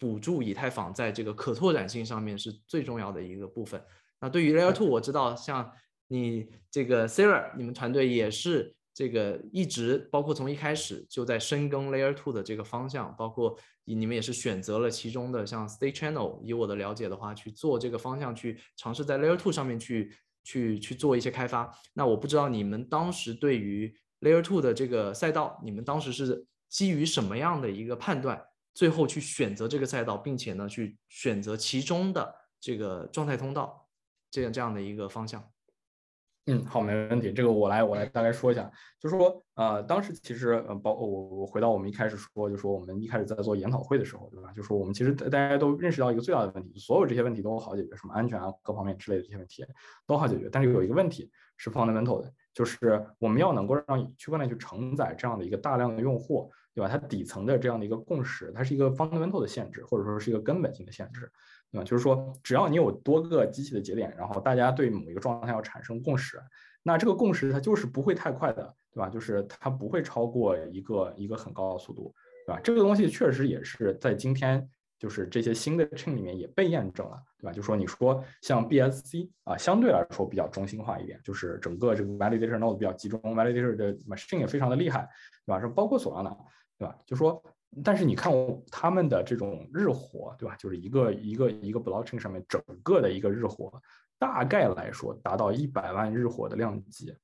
[0.00, 3.82] 补助以太坊在这个可拓展性上面是最重要的一个部分。
[4.20, 5.72] 那对于 Layer Two，我知道像
[6.06, 20.14] 你这个 Sarah，你们团队也是这个一直包括从一开始就在深耕 Layer Two 的这个方向，包括你们也是选择了其中的像 State Channel，以我的了解的话去做这个方向，去尝试在 Layer Two 上面去
[20.44, 21.76] 去去做一些开发。
[21.92, 28.44] 那我不知道你们当时对于 Layer Two 的这个赛道，你们当时是基于什么样的一个判断？
[28.74, 33.88] 最后去选择这个赛道，并且呢，去选择其中的这个状态通道，
[34.30, 35.42] 这样这样的一个方向。
[36.50, 37.30] 嗯，好，没问题。
[37.30, 41.06] 这个我来，我来大概说一下，就是说，呃，当时其实，呃，包我
[41.40, 44.50] 我回到我们一开始说，就说我们一开始在做研讨会的时候，对吧？
[44.52, 49.62] 就说我们其实大家都认识到一个最大的问题，所有这些问题都好解决，什么安全啊，各方面之类的这些问题
[50.06, 56.50] 都好解决，但是有一个问题是 fundamental 的，就是我们要能够让区块链去承载这样的一个大量的用户。
[56.74, 56.88] 对吧？
[56.88, 61.28] 它底层的这样的一个共识，它是一个 fundamental 的限制，或者说是一个根本性的限制，
[61.70, 61.84] 对吧？
[61.84, 66.40] 就是说，只要你有多个机器的节点，然后大家对某一个状态要产生共识，
[66.82, 69.08] 那这个共识它就是不会太快的，对吧？
[69.08, 72.14] 就是它不会超过一个一个很高的速度，
[72.46, 72.60] 对吧？
[72.62, 74.66] 这个东西确实也是在今天
[74.98, 77.52] 就是这些新的 chain 里面也被验证了，对吧？
[77.52, 85.08] 就说你说像 BSC 啊，相对来说比较中心化一点，就是整个这个 validator node 比较集中，validator 的 machine 也非常的厉害，
[85.44, 85.60] 对吧？
[85.60, 86.34] 是包括索拉纳。
[86.78, 86.96] 对吧？
[87.04, 87.42] 就说，
[87.84, 88.32] 但是你看
[88.70, 90.56] 他们的这种日活，对吧？
[90.56, 93.70] 就是一个一个一个 blockchain 上面整个的一个日活，
[94.18, 97.14] 大概来说达到一百万日活的量级，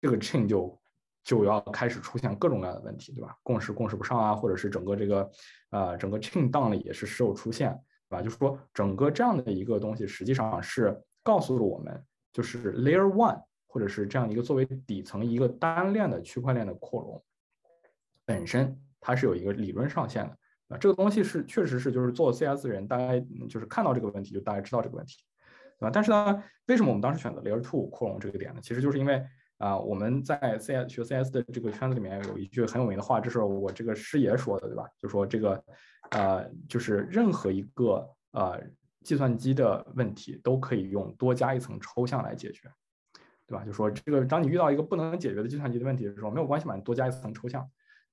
[0.00, 0.78] 这个 chain 就
[1.22, 3.36] 就要开始出现各种各样的问题，对吧？
[3.42, 5.30] 共识共识不上啊，或者是整个这个
[5.70, 7.70] 呃整个 chain down 里也是时有出现，
[8.08, 8.22] 对吧？
[8.22, 17.22] 就是说整个这样的一个东西，实际上是告诉了我们，就是 layer one 或者是这样一个作为底层一个单链的区块链的扩容。
[18.24, 20.36] 本身它是有一个理论上限的
[20.68, 23.18] 啊，这个东西是确实是就是做 CS 人大概
[23.48, 25.16] 就是看到这个问题就大概知道这个问题，
[25.78, 25.90] 对吧？
[25.92, 28.60] 但是呢，为什么我们当时选择 Layer Two 扩容这个点呢？
[28.62, 29.24] 其实就是因为
[29.56, 34.84] 啊，我们在 CS 学 CS 的这个圈子里面有一句很有名的话，这是我这个师爷说的，对吧？
[35.00, 35.64] 就说这个
[36.10, 38.62] 呃，就是任何一个呃
[39.02, 42.70] 计算机的问题都可以用多加一层抽象来解决，
[43.46, 43.64] 对吧？
[43.64, 47.68] 就说这个当你遇到一个不能解决的计算机的问题的时候，没有关系嘛，你多加一层抽象。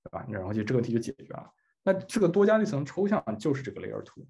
[0.06, 0.26] 对吧？
[0.30, 1.52] 然后就这个问题就解决了。
[1.84, 4.24] 那这个多加一层抽象就是这个 Layer Two，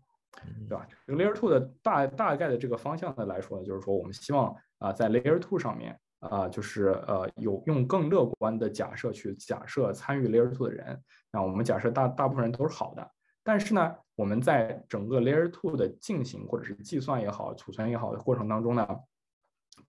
[0.67, 0.87] 对吧？
[1.05, 11.01] 这个 Layer Two 的大大概的这个方向呢来说呢，就是说我们希望啊，在 Layer Two 上面啊，就是呃有用更乐观的假设去假设参与 Layer Two 的人。
[11.31, 13.11] 那我们假设大大部分人都是好的，
[13.43, 18.87] 但是呢，我们在整个 Layer Two 的进行或者是计算也好、储存也好的过程当中呢，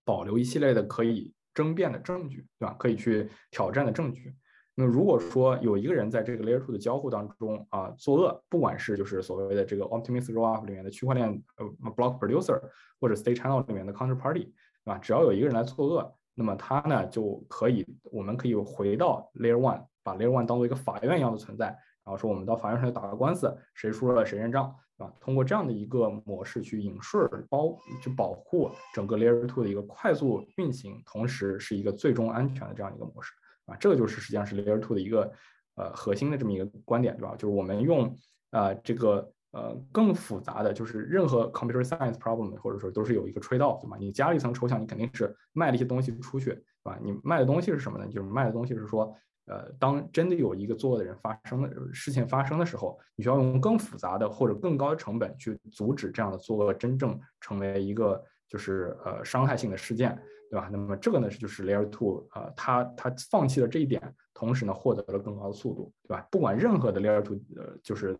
[0.05, 2.75] 保留一系列的可以争辩的证据，对吧？
[2.79, 4.35] 可以去挑战的证据。
[4.79, 12.61] 那如果说有一个人在这个 Layer Two 的交互当中啊作恶，不管是就是所谓的这个 optimist Rollup 里面的区块链呃 Block Producer，
[13.01, 14.53] 或者 State Channel 里面的 Counterparty，对
[14.85, 14.99] 吧？
[14.99, 21.69] 只要有一个人来作恶，那么他呢就可以，我们可以回到 Layer One，把 Layer One 当做一个法院一样的存在，
[22.05, 25.15] 然后说我们到法院上去打个官司，谁输了谁认账，对吧？
[25.19, 33.33] 通过这样的一个模式去隐顺包，去保护整个 Layer Two 的一个快速运行，同时是一个最终安全的这样一个模式。
[33.67, 35.31] 啊，这个就是实际上是 Layer Two 的一个
[35.75, 37.35] 呃核心的这么一个观点，对吧？
[37.37, 38.17] 就是我们用
[38.53, 43.97] 呃这个呃更复杂的，就是任何 computer science problem 或者说都是有一个 trade off，对吧？
[43.99, 46.99] 你加了一层抽象，你肯定是卖了一些东西出去，对吧？
[47.03, 48.07] 你卖的东西是什么呢？
[48.07, 49.13] 就是卖的东西是说，
[49.47, 60.17] 呃，当真的有一个作恶的人发生的事情发生的时候，你需要用更复杂的或者更高的成本去阻止这样的作恶真正成为一个就是呃伤害性的事件。
[60.51, 60.69] 对吧？
[60.71, 64.01] 那么这个呢是就是 Layer Two 啊，它它放弃了这一点，
[64.33, 66.27] 同时呢获得了更高的速度，对吧？
[66.31, 68.19] 不管任何的 Layer Two 呃就是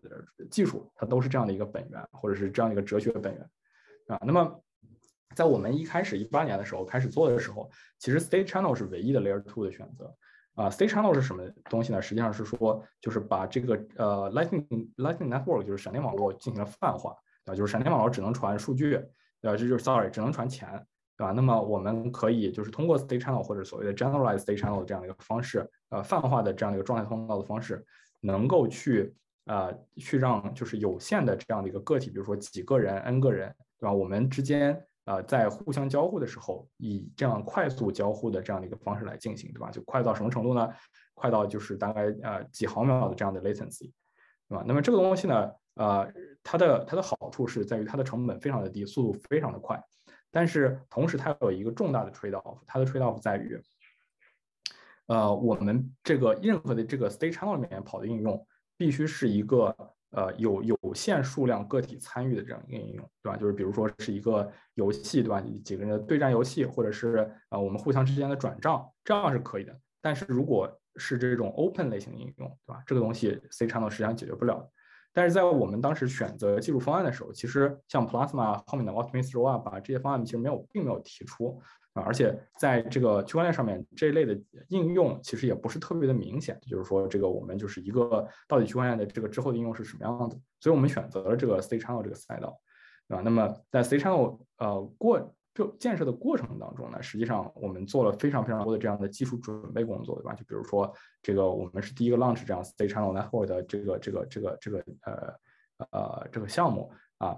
[0.49, 3.49] 技术，它都是这样的一个本源，或者是这样一个哲学的本源
[4.07, 4.19] 啊。
[4.25, 4.63] 那么
[5.35, 7.69] 在我们一开始一八年的时候开始做的时候，
[7.99, 10.15] 其实 State Channel 是唯一的 Layer Two 的选择。
[10.55, 12.01] 啊，State Channel 是什么东西呢？
[12.01, 17.15] 实际上是说，就是把这个呃 Lightning Lightning Network 就是闪电网络进行了泛化，
[17.45, 17.53] 啊？
[17.53, 18.93] 就是闪电网络只能传数据，
[19.39, 19.55] 对吧？
[19.55, 20.83] 这就是 Sorry，只能传钱，
[21.17, 21.31] 对吧？
[21.31, 27.83] 那么我们可以就是通过 State Channel 或者所谓的 Generalized State Channel 这样的一个方式，呃，泛化的这样的一个状态通道的方式，
[28.21, 29.13] 能够去
[29.45, 33.91] 呃去让就是有限的这样的一个个体，比如说几个人、n 个人，对吧？
[33.91, 34.81] 我们之间。
[35.07, 39.71] 呃，在互相交互的时候，以这样快速交互的这样的一个方式来进行，对吧？
[39.71, 40.67] 就快到什么程度呢？
[41.13, 43.89] 快到就是大概呃几毫秒的这样的 latency，
[44.49, 44.65] 对吧？
[44.67, 46.11] 那么这个东西呢，呃，
[46.43, 49.81] 它的它的好处是在于它的成本非常的低，速度非常的快，
[50.31, 53.61] 但是同时它有一个重大的 trade off，它的 trade off 在于，
[55.07, 58.45] 呃，我们这个任何的这个 state channel 里面跑的应用
[58.77, 59.75] 必须是一个。
[60.11, 63.35] 呃，有有限数量个体参与的这样一个应用，对吧？
[63.35, 65.41] 就是比如说是一个游戏，对吧？
[65.65, 69.77] 几个人的对战游戏，或者是呃我们互相之间的转账，这样是可以的。
[70.01, 72.81] 但是如果是这种 open 类型的应用，对吧？
[72.87, 74.71] 这个东西 C channel 实际上解决不了。
[75.17, 81.59] 但是在我们当时选择技术方案的时候，其实像 Plasma 后面的 Optimus Rollup 啊这些方案其实没有，并没有提出
[81.93, 82.03] 啊。
[82.03, 92.55] 而且在这个区块链上面这一类的应用其实也不是特别的明显，就是说这个我们就是一个到底区块链的这个之后的应用是什么样子，所以我们选择了这个 C channel 这个赛道，
[93.07, 93.21] 啊？
[93.23, 100.33] 那么在 C channel 呃过就建设的过程当中呢，实际上我们做了非常非常多的这样的技术准备工作，对吧？
[100.35, 100.93] 就比如说
[101.23, 105.33] 这个我们是第一个 launch 这样 C channel network 的这个这个这个这个呃
[105.89, 107.37] 呃这个项目啊，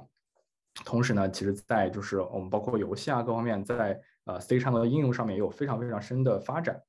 [0.84, 3.98] 同时呢，其实在就是我们包括游戏啊各方面在。
[4.26, 6.80] 呃，C 上的应用上面也有非常非常深的发展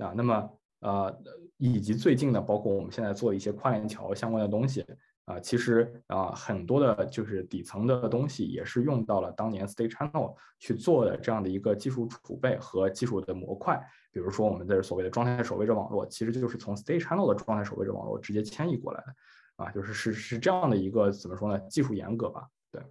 [0.00, 0.12] 啊。
[0.14, 1.18] 那么呃，
[1.56, 4.84] 以及最近呢，包括我们现在做一些跨链桥相关的东西
[5.30, 13.80] 啊，其实啊，很多的就是底层的东西也是用到了当年 State Channel 去做的这样的一个技术储备和技术的模块。
[14.10, 21.60] 比如说我们的所谓的状态守卫者网络，其实就是从 State Channel 的状态守卫者网络直接迁移过来的啊，就是是是这样的一个怎么说呢？
[21.68, 22.48] 技术严格吧？
[22.72, 22.82] 对，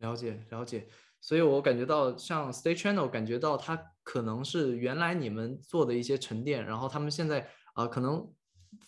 [0.00, 0.88] 了解了解。
[1.20, 8.28] 所以我感觉到像 State Channel，感觉到它可能是原来你们做的一些沉淀，然后他们现在啊，可能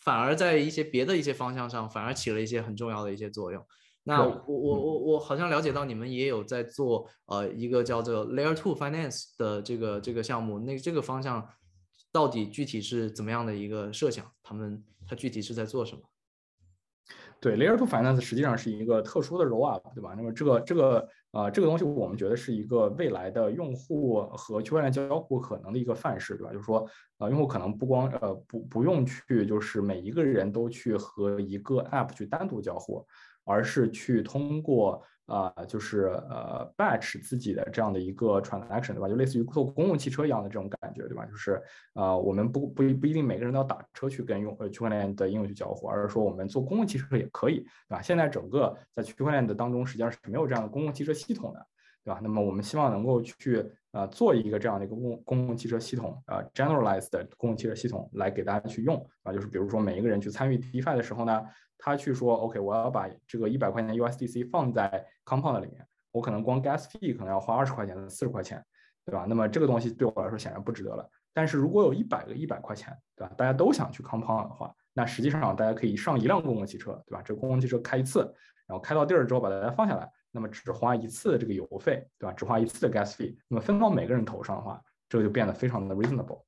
[0.00, 3.64] 反而在一些别的一些方向上，反而起了一些很重要的一些作用。
[4.04, 11.48] 那我我我我好像了解到你们也有在做呃一个叫做 Layer Two Finance 的这个这个项目，那这个方向
[12.12, 14.24] 到底具体是怎么样的一个设想？
[14.42, 16.02] 他们他具体是在做什么？
[17.40, 20.14] 对，Layer Two Finance 实际上是一个特殊的 rollup，对吧？
[20.16, 26.52] 那么这个这个啊这个东西，我们觉得是一个未来的用户和区块链交互可能的一个范式，对吧？
[26.52, 33.06] 就是说，呃，用户可能不光呃不不用去，就是每一个人都去和一个 app 去单独交互，
[33.44, 35.02] 而是去通过。
[35.26, 39.08] 啊，就是呃，batch 自己的这样的一个 transaction，对吧？
[39.08, 41.26] 就类似于坐公共汽车一样的这种感觉，对吧？
[41.26, 41.60] 就是
[41.94, 47.56] 呃，我们不不不一定每个人都要打车去跟用呃区块链的应用去交互，而是说我们坐公共汽车也可以，
[47.88, 48.00] 对吧？
[48.00, 51.66] 现在整个在区块链的当中，实际上是没有这样的公共汽车系统的，
[52.04, 52.20] 对吧？
[52.22, 61.42] 那么我们希望能够去呃做一个这样的一个公公共汽车系统，呃，generalized 公共汽车系统来给大家去用，啊，就是比如说每一个人去参与 DeFi 的时候呢。
[61.78, 68.64] 他去说，OK，我要把这个一百块钱 USDC 放在 Compound 里面，我可能光 Gas fee 可能要花二十块钱、四十块钱，
[69.04, 69.26] 对吧？
[69.28, 71.08] 那么这个东西对我来说显然不值得了。
[71.32, 73.32] 但是如果有一百个一百块钱，对吧？
[73.36, 77.22] 大家都想去 Compound 的话，那实际上大家可以上一辆公共汽车，对吧？
[77.22, 78.20] 这公共汽车开一次，
[78.66, 82.32] 然后开到地儿之后把大家放下来，那么只花一次的这个油费，对吧？
[82.32, 86.42] 只花一次的 Gas fee，那么分到每个人头上的话，这个就变得非常的 reasonable，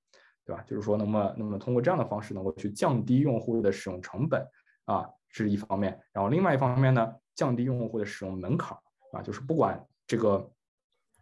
[0.46, 0.64] 对吧？
[0.66, 4.42] 就是说，那么那么通过这样的方式能够去降低用户的使用成本
[4.86, 5.06] 啊。
[5.44, 8.76] 是一方面，然后另外一方面呢，降低用户的使用门槛
[9.12, 10.50] 啊，就是不管这个。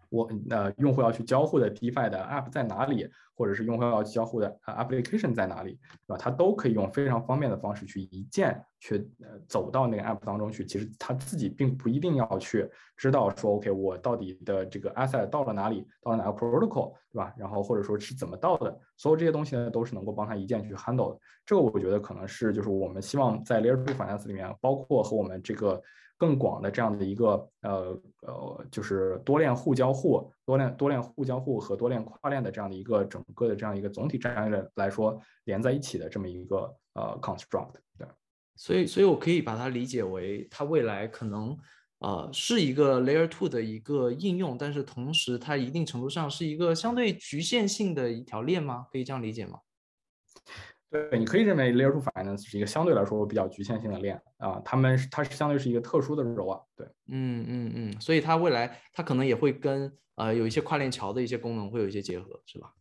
[0.08, 6.16] 我呃，用户要去交互的 DeFi 的 App 在哪里，或者是用户要去交互的 Application 在哪里，对吧？
[6.16, 10.64] 他都可以用非常方便的方式去一键去呃走到那个 App 当中去。
[10.64, 17.34] 其实他自己并不一定要去知道说，OK，我到底的这个 Asset 到了哪里，到了哪个 Protocol，对吧？
[17.36, 21.20] 然后或者说是怎么到的，所有这些东西呢，都是能够帮他一键去 handle 的。
[21.44, 25.82] 这个我觉得可能是就是我们希望在 Layer 2 Finance 里面，包括和我们这个。
[26.18, 37.74] 更广的这样的一个呃呃，就是多链互交互、多链多链互交互和多链跨链的这样的一个整个的这样一个总体战略来说连在一起的这么一个呃 construct。
[37.98, 38.08] 对，
[38.56, 41.56] 所以所以我可以把它理解为，它未来可能
[41.98, 48.86] 啊是一个 layer two 的一个应用，但是同时它一定程度上是一个相对局限性的一条链吗？
[48.90, 49.58] 可以这样理解吗？
[51.10, 56.64] 对，你可以认为 Layer Two Finance 是一个相对来说比较局限性的链啊，他们是它是相对是一个特殊的 roll up。
[56.76, 62.72] 对，嗯嗯嗯，所以它未来它可能也会跟呃有一些跨链桥的一些功能会有一些结合，是吧？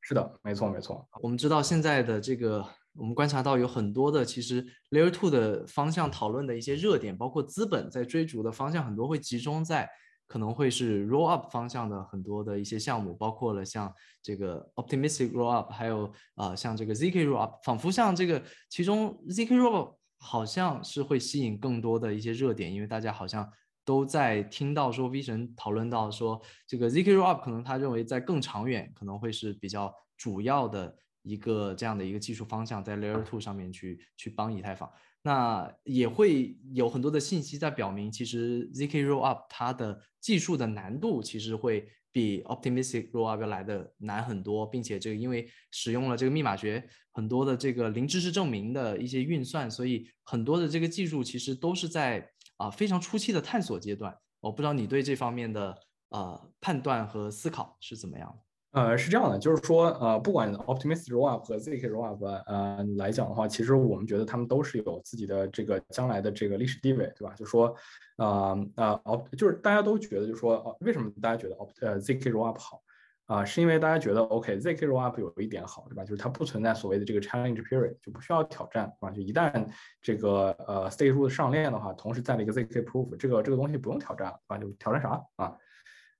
[0.00, 1.06] 是的，没错没错。
[1.22, 2.64] 我们知道现在的这个，
[2.94, 9.88] 我们观察到有很多的其实 Layer Two 的方向讨论的一些热点，包括资本在追逐的方向，很多会集中在。
[10.30, 13.92] 可能会是 roll up 方向的很多的一些项目，包括了像
[14.22, 23.50] 这个 optimistic roll up，还有啊像这个 zk roll up，仿佛像这个其中 zk roll up 好像是会吸引更多的一些热点，因为大家好像
[23.84, 34.90] 都在听到说 V 神讨论到说这个 zk roll up 可能他认为在更长远可能会是比较主要的一个这样的一个技术方向，在 layer two 上面去去帮以太坊。
[35.22, 46.82] 那也会有很多的信息在表明，其实 zk rollup 它的技术的难度其实会比 optimistic rollup 要来的难很多，并且这个因为使用了这个密码学
[47.12, 52.26] 很多的这个零知识证明的一些运算，所以很多的这个技术其实都是在
[52.56, 54.16] 啊非常初期的探索阶段。
[54.40, 55.76] 我不知道你对这方面的
[56.08, 58.49] 呃判断和思考是怎么样的？
[58.72, 67.34] 呃，是这样的，就是说，呃，不管 Optimistic Rollup 和 zk Rollup，呃来讲的话，其实我们觉得他们都是有自己的这个将来的这个历史地位，对吧？
[67.34, 67.74] 就说，
[68.18, 72.80] 呃呃，Op 就是大家都觉得，就是说，为什么大家觉得 Op 呃 zk Rollup 好
[73.26, 73.44] 啊？
[73.44, 76.04] 是因为大家觉得，OK，zk Rollup 有一点好，对吧？
[76.04, 79.10] 就是它不存在所谓的这个 challenge period，就不需要挑战，对吧？
[79.10, 79.66] 就一旦
[80.00, 84.58] 这个呃 State 上链的话，同时在了一个 zk Proof，这个这个东西不用挑战，对吧？
[84.58, 85.56] 就挑战啥啊？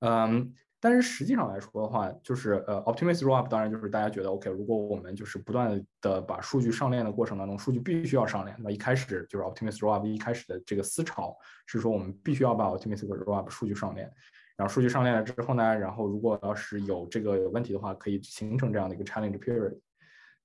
[0.00, 0.52] 嗯。
[0.82, 11.36] 但是实际上来说的话，就是呃，optimistic rollup 当然就是大家觉得 OK，如果我们就是不断的把数据上链的过程当中，数据必须要上链，那一开始就是 optimistic rollup 一开始的这个思潮
[11.66, 14.10] 是说我们必须要把 optimistic rollup 数据上链，
[14.56, 19.78] 然后数据上链了之后呢，然后如果要是有这个问题的话，可以形成这样的一个 challenge period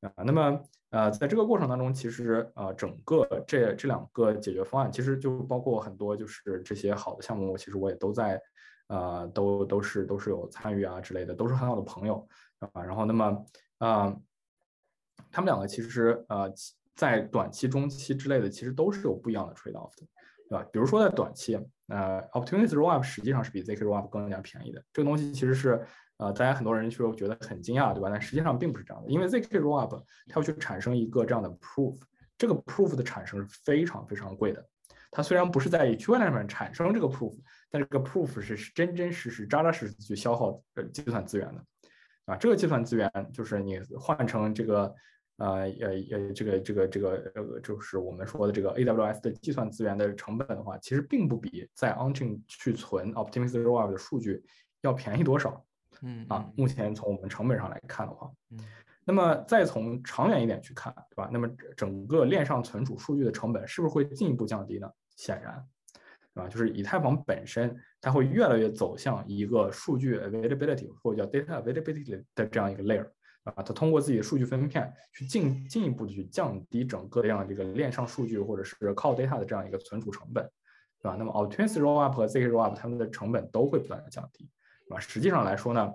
[0.02, 0.12] 啊。
[0.26, 8.38] 那么呃，在这个过程当中，其实呃，整个这这两个解决方案，其实就包括很多就是这些好的项目，其实我也都在。
[8.88, 12.28] 呃，都都是都是有参与啊之类的，都是很好的朋友
[12.60, 12.84] 啊。
[12.84, 13.45] 然后，那么
[13.80, 14.22] 呃，
[15.32, 16.52] 他们两个其实呃，
[16.95, 20.07] 在短期、中期之类的，其实都是有不一样的 trade off 的，
[20.49, 20.66] 对吧？
[20.72, 21.56] 比如说在短期，
[21.88, 24.82] 呃，opportunity rollup 实际上是比 zk rollup 更加便宜的。
[24.94, 25.86] 这个东西其实是
[26.18, 28.10] 呃，大家很多人就觉得很惊讶，对吧？
[28.10, 31.98] 但实际上并不是这样的，因为 zk rollup 它要去产生一个这样的 proof，
[32.38, 34.66] 这个 proof 的产生是非常非常贵的。
[35.12, 37.34] 它虽然不是在区块链上面产生这个 proof，
[37.76, 41.66] 但这个 proof 是真真实实、扎扎实实去消耗呃计算资源的，
[42.24, 44.96] 啊，这个计算资源就是你换成这个
[45.36, 45.48] 呃
[45.82, 54.42] 呃呃这个这个这个呃就是我们说的这个 AWS 的计算资源的成本的话，其实并不比在 Onchain 去存 Optimistic Rollup 的数据
[54.80, 55.66] 要便宜多少，
[56.02, 58.60] 嗯啊，目前从我们成本上来看的话，嗯。
[59.08, 61.30] 那么再从长远一点去看，对吧？
[61.32, 61.48] 那么
[61.78, 64.90] 整个链上存储数据的成本是不是会进一步降低呢？
[65.16, 65.64] 显然，
[66.36, 66.49] 对吧？
[66.49, 73.10] 就是以太坊本身，它会越来越走向一个数据 availability 或者叫 data availability 的这样一个 layer，
[73.45, 80.44] 啊，它通过自己的数据分片去进进一步的去降低整个这样的这个链上数据或者是靠 data 的这样一个存储成本，
[81.02, 81.16] 对吧？
[81.18, 84.49] 那么 optimistic rollup 和 zk rollup 它们的成本都会不断的降低，
[84.88, 84.99] 对吧？
[84.99, 85.90] 实际上来说呢，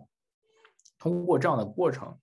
[0.99, 2.19] 通过这样的过程。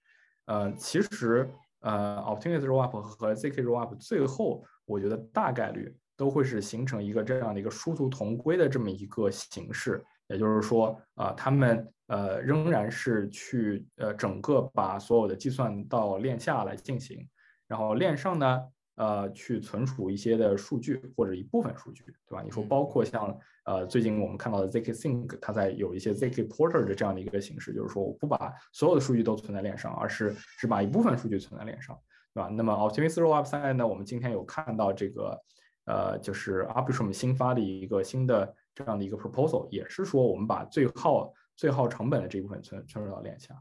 [0.46, 1.50] 呃，其实
[1.82, 17.26] 呃，Optimistic Rollup 和 zk Rollup 最后，我觉得大概率都会是形成一个这样的一个殊途同归的这么一个形式，也就是说，啊，他们呃仍然是去呃整个把所有的计算到链下来进行，
[17.68, 18.62] 然后链上呢。
[19.00, 22.42] 呃，去存储一些的数据或者一部分数据，对吧？
[22.42, 31.96] 你说包括像呃，最近我们看到的 zk sync，它在有一些 zk porter 的这样的一个形式，就是说我不把所有的数据都存在链上，而是只把一部分数据存在链上，
[32.34, 32.50] 对吧？
[32.50, 35.40] 那么 optimistic rollup 3呢，我们今天有看到这个
[35.88, 43.56] 呃，就是 Arbitrum 新发的一个新的这样的一个 proposal，也是说我们把最耗最耗成本的这部分存存入到链下。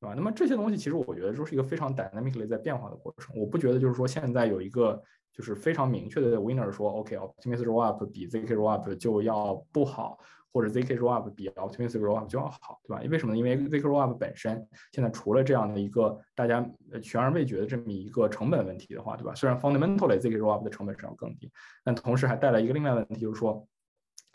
[0.00, 0.14] 对吧？
[0.16, 3.36] 那么这些东西其实我觉得都是一个非常 dynamically 在变化的过程。
[3.36, 4.98] 我不觉得就是说现在有一个
[5.30, 10.18] 就是非常明确的 winner 说，OK，Optimism rollup 比 zk rollup 就要不好，
[10.52, 13.02] 或者 zk rollup 比 optimistic rollup 就要好，对吧？
[13.10, 13.38] 为什么呢？
[13.38, 16.64] 因为 zk rollup 本身现在除了这样的一个大家
[17.02, 19.34] 悬而未决的这么一个成本问题的话，对吧？
[19.34, 21.50] 虽然 fundamentally zk rollup 的成本是要更低，
[21.84, 23.66] 但同时还带来一个另外问题，就是说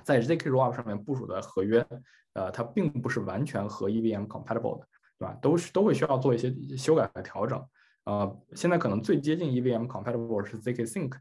[0.04, 1.86] 在 zk rollup 上面部署的合约，
[2.34, 4.88] 呃，它并不是完全和 EVM compatible 的。
[5.18, 5.34] 对吧？
[5.42, 7.66] 都是都会需要做一些修改和调整。
[8.04, 11.14] 呃，现在可能最接近 EVM compatible 是 zk sync，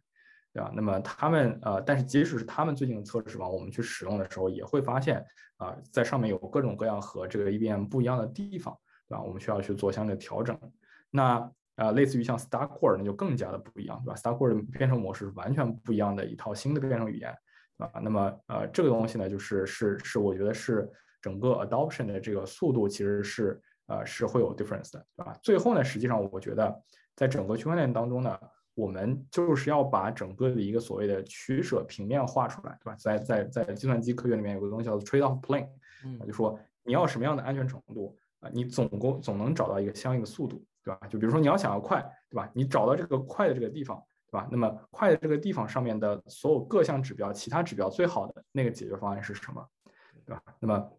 [0.55, 0.71] 对吧？
[0.73, 5.23] 那么他们呃，但是即使是他们最近的测试网，我们去使用的时候，也会发现
[5.57, 8.73] 啊，在上面有各种各样和这个 EBM 不一样的地方，
[9.09, 9.23] 对吧？
[9.23, 10.57] 我们需要去做相应的调整。
[11.11, 17.37] 那呃，类似于像 Star Core 那就更加的不一样，对吧？Star Core 的编程模式是完全不一样的一套新的编程语言，
[17.77, 18.01] 对吧？
[18.01, 20.89] 那么呃，这个东西呢，就是是是我觉得是
[21.21, 25.37] 整个 adoption 的这个速度其实是呃是会有 difference 的，对吧？
[25.43, 26.81] 最后呢，实际上我觉得
[27.17, 28.39] 在整个区块链当中呢，
[28.75, 32.97] 我们就是要把整个的一个所谓的取舍平面画出来，对吧？
[32.99, 35.69] 在在在计算机科学里面有个东西叫做 trade-off plane，
[36.05, 40.65] 嗯，就说你要什么样的安全程度啊，你总共总能找到一个相应的速度。
[40.85, 41.01] 对吧？
[41.09, 41.99] 就比如说你要想要快，
[42.29, 42.47] 对吧？
[42.53, 43.97] 你找到这个快的这个地方，
[44.31, 44.47] 对吧？
[44.53, 49.67] 那么快的这个地方上面的所有各项指标，其他指标最好的那个解决方案是什么？
[50.27, 50.43] 对吧？
[50.61, 50.93] 那么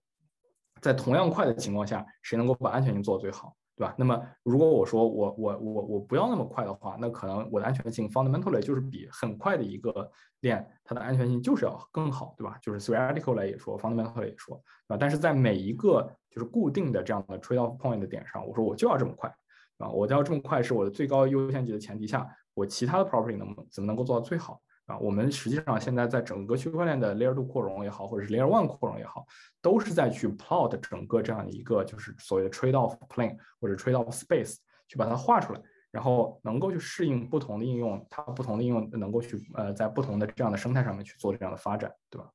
[0.81, 3.55] 在同样快的情况下，谁能够把安全性做得最好？
[3.75, 3.93] 对吧？
[3.97, 10.09] 那么如果我说我我我我不要那么快的话，那可能我的安全性 fundamentally 就是比很快的一个
[10.41, 12.57] 链它的安全性就是要更好，对吧？
[12.61, 14.55] 就是 theoretical 来也说，fundamentally 也说，
[14.87, 14.97] 对吧？
[14.99, 19.33] 但是在每一个就是固定的这样的 trade off point 的点上，我说我就要这么快。
[19.77, 24.97] 啊，我要这么快是我的最高优先级的前提下，我其他的 property 能怎么能够做到最好啊？
[24.97, 29.25] 我们实际上现在在整个区块链的 layer two 扩容也好，或者是 layer one 扩容也好，
[29.61, 34.57] 都是在去 plot 整个这样的一个就是所谓的 trade off plane 或者 trade off space
[34.87, 42.29] 去把它画出来，然后能够去适应不同的应用，它不同的应用能够去呃在不同的这样的生态上面去做这样的发展，对吧？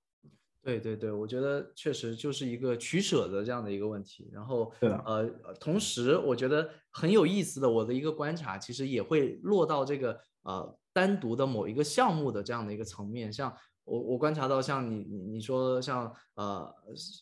[0.62, 4.28] 对对对，我觉得确实就是一个取舍的这样的一个问题。
[4.30, 5.26] 然后，呃，
[5.58, 13.32] 同时我觉得很有意思的，我的一个观察，其实也会落到这个呃单独的某一个项目的这样的一个层面。
[13.32, 13.50] 像
[13.84, 16.74] 我我观察到，像你你你说像呃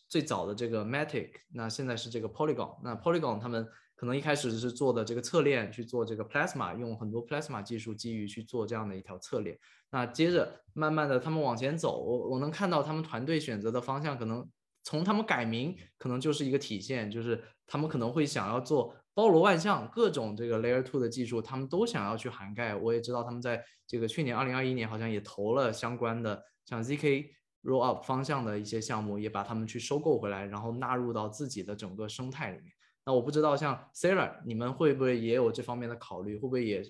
[0.07, 3.67] 最早的这个 Matic，那现在是这个 Polygon，那 Polygon 他们。
[3.99, 9.59] 可能一开始是做的这个侧链去做这个 Plasma，用很多 Plasma 技术基于去做这样的一条侧链。
[9.91, 14.47] 那接着慢慢的他们往前走，我我能看到他们团队选择的方向，可能
[14.83, 22.73] 从他们改名可能就是一个体现，就是他们可能会想要做包罗万象，各种这个 Layer Two 的技术，他们都想要去涵盖。
[22.73, 27.25] 我也知道他们在这个去年二零二一年好像也投了相关的像 ZK
[27.63, 32.71] Rollup 方向的一些项目，也把他们去收购回来，然后纳入到自己的整个生态里面。
[33.05, 36.35] 那我不知道，像 Sarah，你们会不会也有这方面的考虑？
[36.35, 36.81] 会不会也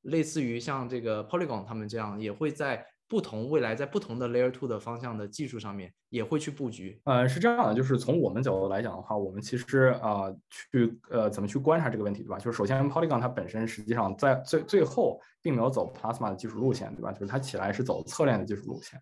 [0.00, 7.00] 类似于像这个 Polygon 他们这样，也会在不同未来在不同的 Layer Two 的方向的技术上面也会去布局？
[7.04, 12.38] 呃，是这样的，就是从我们角度来讲的话，我们其实啊，去呃怎么去观察这个问题，对吧？
[12.38, 17.12] 就是首先 Polygon 它本身实际上在最最后并没有走 Plasma 的技术路线，对吧？
[17.12, 19.00] 就是它起来是走侧链的技术路线。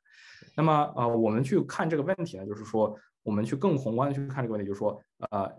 [0.56, 5.00] 那么呃，我们去看这个问题呢，就是说我们去更宏观的去看这个问题，就是说
[5.30, 5.50] 呃。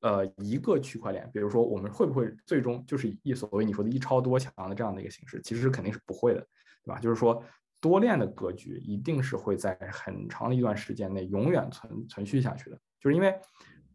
[0.00, 5.40] 呃，一个区块链，比如说我们会不会最终就是以所谓你说的一超多强的这样的一个形式？
[5.40, 6.46] 其实肯定是不会的，
[6.84, 7.00] 对吧？
[7.00, 7.42] 就是说
[7.84, 13.38] 多链的格局一定是会在很长的一段时间内永远存存续下去的，就是因为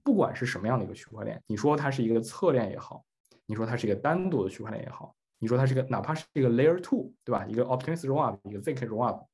[0.04, 3.04] 不管是什么样的一个区块链，你说它是一个侧链也好，
[3.48, 7.44] 你说它是一个单独的区块链也好，你说它是个哪怕是一个 Layer Two，对吧？
[7.48, 9.26] 一个 Optimist Rollup，一个 ZK Rollup，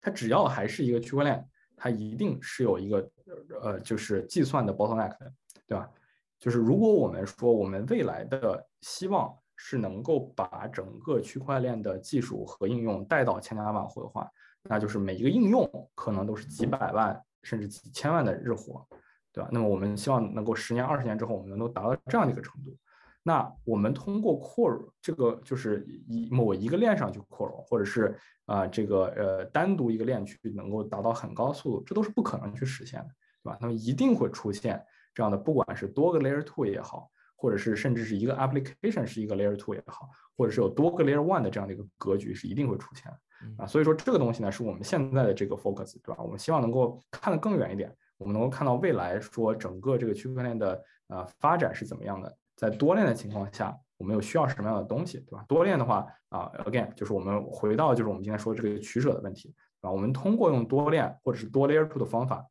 [0.00, 3.10] 它只要还是一个区块链，它一定是有一个
[3.62, 5.16] 呃，就是计算的 bottleneck。
[5.68, 5.86] 对吧？
[6.40, 14.30] 就是如果我们说我们未来的希望是能够把整个区块链的技术和应用带到千家万户的话，
[14.62, 18.86] 那就是每一个应用可能都是几百万甚至几千万的日活，
[19.32, 19.50] 对吧？
[19.52, 22.74] 那么我们希望能够十年、二十年之后，我们能够达到这样的一个程度。
[23.24, 28.16] 那我们通过扩容这个就是一某一个链上去扩容，或者是
[28.46, 33.08] 啊这个呃单独一个链去能够达到很高速度，这都是不可能去实现的，
[33.42, 33.58] 对吧？
[33.60, 34.80] 那么一定会出现。
[35.14, 37.10] 这样的，不管是多个 layer two 也好，
[37.40, 43.66] 或者是甚至是一个 application 是一个 layer two 也好，或者是有多个 layer one 的这样的一个格局是一定会出现的啊。
[43.66, 46.20] 所以说这个东西呢，是我们现在的这个 focus，对吧？
[46.20, 55.44] 我们希望能够看得更远一点，我们能够看到未来说整个这个区块链的呃发展是怎么样的，在多链的情况下，我们有需要什么样的东西，对吧？
[55.46, 62.44] 多链的话啊，again 就是我们回到就是我们今天说这个取舍的问题，啊，我们通过用多链或者是多 layer two 的方法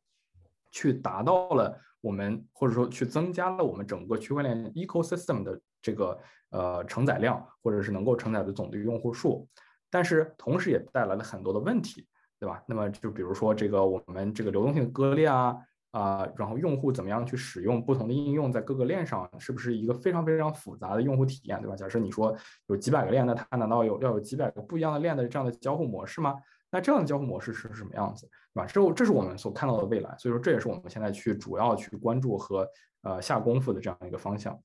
[0.72, 1.78] 去达到了。
[2.00, 6.18] 我们或者说去增加了我们整个区块链 ecosystem 的这个
[6.50, 9.48] 呃承载量，或者是能够承载的总的用户数，
[9.90, 12.06] 但是同时也带来了很多的问题，
[12.38, 12.62] 对吧？
[12.66, 15.56] 那么就比如说这个我们这个流动性的割裂啊
[15.90, 21.74] 啊，然后用户怎么样去使用不同的应用，在各个链上是不是一个非常非常复杂的用户体验，对吧？
[21.74, 22.36] 假设你说
[22.68, 26.34] 有几百个链，那它难道有要有几百个不一样的链的这样的交互模式吗？
[26.70, 28.66] 那这样的交互模式是什么样子，对吧？
[28.66, 32.68] 这这是我们所看到的未来，所以说这也是我们现在去主要去关注和
[33.02, 34.58] 呃下功夫的这样一个方向。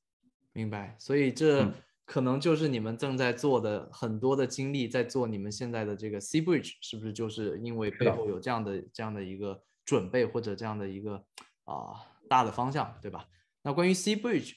[0.51, 1.67] 明白，所以这
[2.05, 11.23] 可能就是你们正在做的很多的精力，在做你们现在的这个 C Bridge，是不是就是因为背后有这样的这样的一个准备或者这样的一个
[11.63, 11.93] 啊
[12.27, 13.25] 大的方向，对吧？
[13.61, 14.53] 那关于 C Bridge。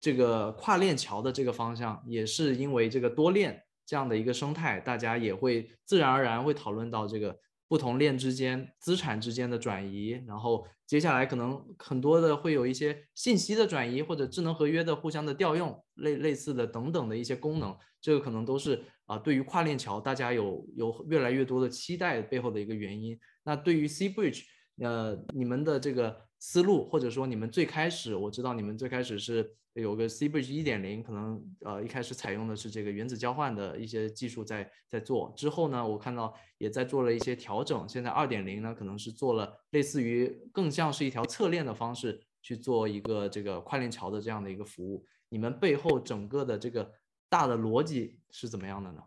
[0.00, 7.34] 这个跨链桥的这个方向，也是因为这个多链这样的一个生态，大家也会自然而然会讨论到这个
[7.66, 23.18] 不同链之间资产之间的转移，然后接下来可能很多的会有一些信息的转移或者智能合约的互相的调用，类类似的等等的一些功能，这个可能都是啊对于跨链桥大家有有越来越多的期待背后的一个原因。
[23.42, 24.42] 那对于 C Bridge，
[24.82, 29.54] 呃，你们的这个思路或者说你们最开始，我知道你们最开始是。
[29.80, 37.88] 有个 C Bridge 一点零，可能呃一开始采用的是这个原子交换的一些技术在在做，之后呢，我看到也在做了一些调整。
[37.88, 45.04] 现在二点零呢，可能是做了类似于更像是一条侧链的方式去做一个这个跨链桥的这样的一个服务。
[45.28, 46.90] 你们背后整个的这个
[47.28, 49.02] 大的逻辑是怎么样的呢？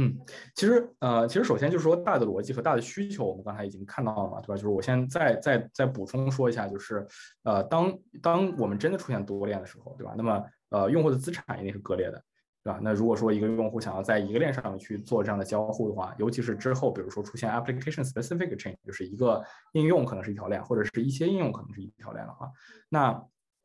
[0.00, 0.16] 嗯，
[0.54, 4.54] 其实呃，其实首先就是说大的逻辑和大的需求，我们刚才已经看到了嘛，对吧？
[4.54, 7.04] 就是我先再再再补充说一下，就是
[7.42, 7.92] 呃，当
[8.22, 10.14] 当我们真的出现多链的时候，对吧？
[10.16, 12.22] 那么呃，用户的资产一定是割裂的，
[12.62, 12.78] 对吧？
[12.80, 19.42] 那如果说一个用户想要在一个链上面去做这样的交互的话，尤其是之后比如说出现 application specific chain，就是一个
[19.72, 22.48] 应用可能是一条链，或者是一些应用可能是一条链的话，
[22.88, 23.20] 那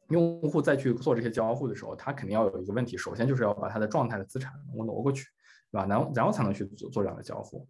[0.10, 5.28] 用户再去做这些交互的时候，他肯定要有一个问题，首先就是要把他的状态的资产能够挪过去。
[5.74, 5.88] 对吧？
[5.88, 7.68] 然后然后才能去做做这样的交互。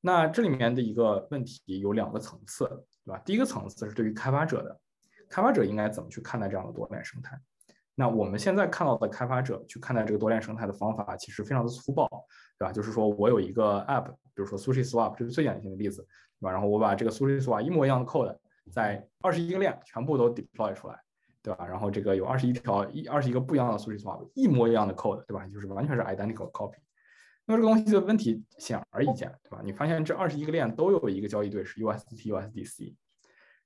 [0.00, 2.64] 那这里面的一个问题有两个层次，
[3.04, 3.18] 对吧？
[3.26, 4.80] 第一个层次是对于开发者的，
[5.28, 7.38] 开发者应该怎么去看待这样的多链生态？
[7.94, 12.08] 那我们现在看到的开发者去看待这个多链生态的方法，其实非常的粗暴，
[12.58, 12.72] 对吧？
[12.72, 16.02] 就是说我有一个 app，比如说 SushiSwap，这是最典型的例子，
[16.40, 16.50] 对吧？
[16.50, 18.34] 然后我把这个 SushiSwap 一模一样的 code
[18.72, 20.98] 在二十一个链全部都 deploy 出来，
[21.42, 21.66] 对吧？
[21.66, 25.46] 然后这个有二十一条一二十一个不一样的 SushiSwap，一模一样的 code，对吧？
[25.46, 26.78] 就是完全是 identical copy。
[27.44, 29.60] 那这个东西的问题显而易见，对吧？
[29.64, 32.94] 你发现这二十一个链都有一个交易对是 USDT、USDC，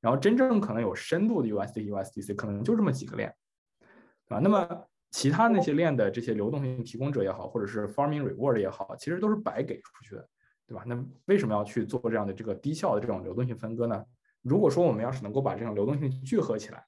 [0.00, 3.34] 然后真正可能有深度的 USDT、USDC 可能就这么几个链，
[3.80, 4.40] 对吧？
[4.40, 10.28] 那么其他那些链的这些流动性提供者也好，或者是 farming reward 也好，其实都是白给出去的，
[10.66, 10.82] 对吧？
[10.86, 14.04] 那为什么要去做这样的这个低效的这种流动性分割呢？
[14.42, 16.84] 如果说我们要是能够把这种流动性聚合起来，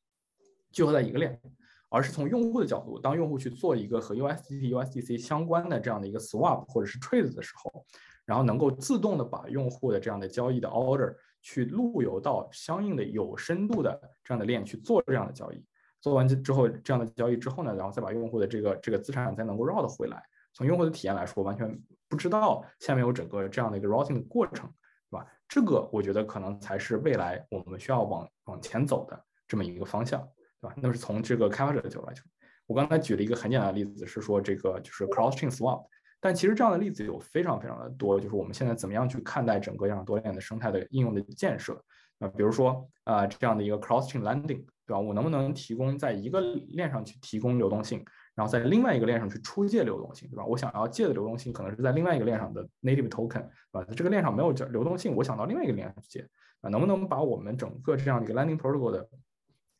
[0.72, 1.40] 聚合在一个链。
[1.88, 7.84] 而是从用户的角度，当用户去做一个和 USDT、USDC 相关的这样的一个 swap 或者是 trade 的时候，
[8.24, 15.64] 然后能够自动的把用户的这样的交易的 order 去路由到相应的有深度的这样的链去做这样的交易，
[16.00, 20.22] 做完之后这样的交易之后呢，然后再把用户的这个这个资产再能够绕得回来。
[20.52, 24.68] 从用户的体验来说，完全不知道下面有整个这样的一个 routing 的过程，
[25.10, 25.26] 对吧？
[25.48, 30.28] 这个我觉得可能才是未来我们需要往往前走的这么一个方向。
[30.60, 30.74] 对吧？
[30.76, 32.24] 那是从这个开发者的角度来讲，
[32.66, 35.84] 我刚才举了一个很简单的例子，是说这个就是 cross chain swap，
[36.20, 38.18] 但其实这样的例子有非常非常的多。
[38.20, 41.82] 就是我们现在怎么样去看待整个这样多链的生态的应用的建设？
[42.18, 44.98] 啊，比如说啊这样的一个 cross chain lending，对吧？
[44.98, 48.04] 我能不能提供在一个链上去提供流动性，
[48.34, 50.44] 然后在另外一个链上去出借流动性，对吧？
[50.44, 53.86] 我想要借的流动性可能是在另外一个链上的 native token，对吧？
[53.96, 56.28] 这个链上没有这流动性，我想到另外一个链上去借，
[56.60, 59.08] 啊，能不能把我们整个这样的一个 lending protocol 的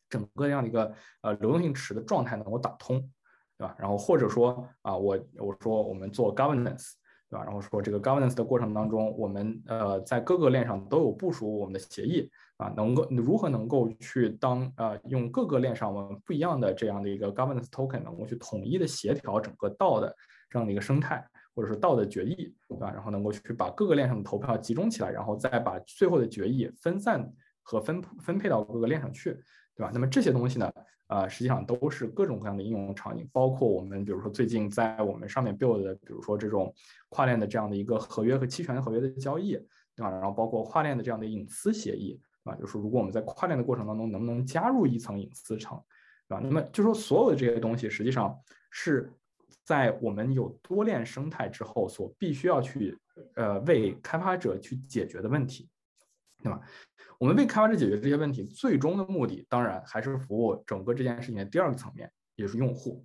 [0.09, 3.01] 整个这样的一个呃流动性池的状态能够打通，
[3.57, 3.75] 对吧？
[3.79, 6.93] 然后或者说啊，我我说我们做 governance，
[7.31, 7.45] 对吧？
[7.45, 20.15] 然后说这个 governance 的过程当中，我们呃在各个链上都有部署我们的协议啊，能够如何能够去当呃用各个链上我们不一样的这样的一个 governance token，能够去统一的协调整个道的
[20.49, 21.25] 这样的一个生态，
[21.55, 22.91] 或者是道的决议，对吧？
[22.91, 27.31] 然后能够去把各个链上的投票集中起来，然后再把最后的决议分散
[27.63, 29.39] 和分分配到各个链上去。
[29.79, 29.91] 对吧？
[29.95, 30.73] 那么这些东西呢，
[31.07, 36.75] 呃，实际上都是各种各样的应用场景，包括我们比如说最近在我们上面 build 的，比如说这种
[37.11, 39.53] 跨链的这样的一个合约和期权合约的交易，
[39.95, 40.11] 对吧？
[40.11, 45.81] 然后包括跨链的这样的隐私协议，啊，就是如果我们在跨链的过程当中能不能加入一层隐私层，
[46.29, 46.41] 对吧？
[46.43, 48.37] 那么就说所有的这些东西，实际上
[48.73, 49.13] 是
[49.63, 52.99] 在我们有多链生态之后所必须要去
[53.37, 55.69] 呃为开发者去解决的问题，
[56.43, 56.61] 对吧？
[57.19, 63.05] 我们为开发者解决这些问题，最终的目的当然还是服务整个这件事情的第二个层面，也就是用户。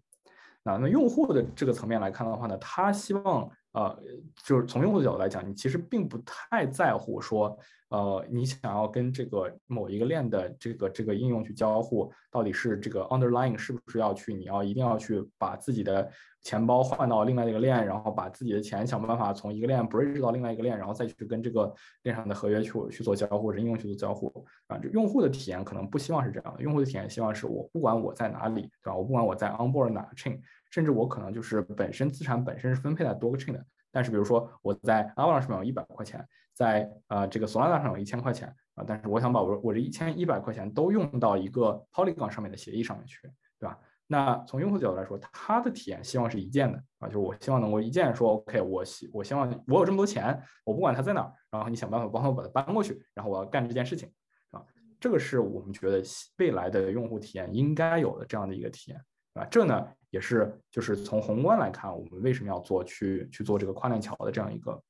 [0.64, 3.50] 那那用户的这个层面来看的话呢，他希望。
[3.74, 4.00] 呃，
[4.46, 7.58] 就是从用户的角度来讲，你其实并不太在乎说，
[7.90, 16.08] 呃，你想要跟这个某一个链的这个这个应用去交互，到底是这个 underlying 是不是要去，你要一定要去把自己的
[16.44, 21.74] 钱包换到另外一个链，然后把自己的钱想办法从一个链 bridge 到另外一个链，然后再去跟这个
[22.04, 24.78] 链上的合约去去做交互，或者应用去做交互啊。
[24.78, 28.96] 这用户的体验可能不希望是这样的，用户的体验希望是我不管我在哪里，对吧？
[28.96, 30.40] 我不管我在 onboard 哪个 chain。
[30.74, 43.22] 甚至我可能就是本身资产本身是分配在多个 chain 的，但是比如说我在 Avalanche 上有一百块钱，在呃这个 Solana 上有一千块钱啊，但是我想把我我这一千一百块钱都用到一个 Polygon 上面的协议上面去，
[43.60, 43.78] 对吧？
[44.08, 54.12] 那从用户角度来说，他的体验希望是一键的啊，就是我希望能够一键说 OK，我希我希望我有这么多钱，我不管它在哪儿，然后你想办法帮我把它搬过去，然后我要干这件事情
[54.50, 54.66] 啊，
[55.00, 56.02] 这个是我们觉得
[56.40, 59.00] 未来的用户体验应该有的这样的一个体验
[59.34, 64.82] 啊，这呢也是就是从宏观来看，我们为什么要做去去做这个跨链桥的这样一个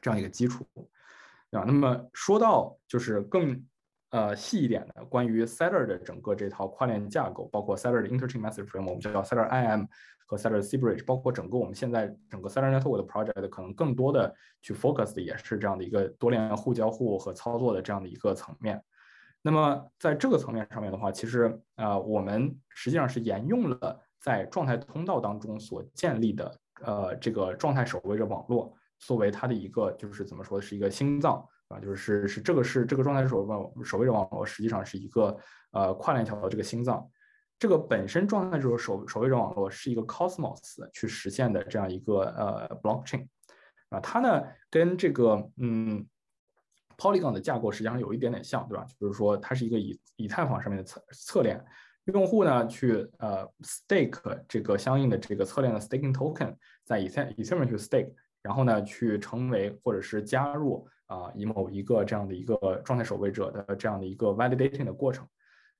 [0.00, 0.66] 这样一个基础
[1.50, 1.64] 啊。
[1.66, 3.64] 那么说到就是更。
[4.12, 9.86] 呃，细一点的关于 Seller 的整个这套跨链架构，包括 Seller 的 interchain message frame，我们叫 Seller IM
[10.26, 18.82] 和 Seller C Bridge，包括整个我们现在整个 Seller Network 的 project，可能更多的去 focus 的也是这样的一个多链互交互和操作的这样的一个层面。
[19.42, 31.46] 那么在这个层面上面的话，其实呃，我们实际上是沿用了在状态通道当中所建立的呃这个状态守卫者网络，作为它的一个就是怎么说是一个心脏。
[31.70, 35.38] 啊，就是是这个是这个状态守卫守卫者网络，实际上是一个
[35.70, 37.08] 呃跨链桥的这个心脏。
[37.60, 43.28] 这个本身状态就是守守卫者网络是一个 Cosmos 去实现的这样一个呃 blockchain
[43.90, 46.04] 啊，它呢跟这个嗯
[47.00, 48.86] Polygon 的架构实际上有一点点像，对吧？
[49.00, 51.64] 就是说它是一个以以太坊上面的侧侧链，
[52.04, 56.54] 用户呢去呃 stake 这个相应的这个侧链的 staking token
[56.84, 58.12] 在以太以太坊去 stake，
[58.42, 60.86] 然后呢去成为或者是加入。
[61.10, 65.26] 啊，以某一个这样的一个状态守卫者的这样的一个 validating 的过程，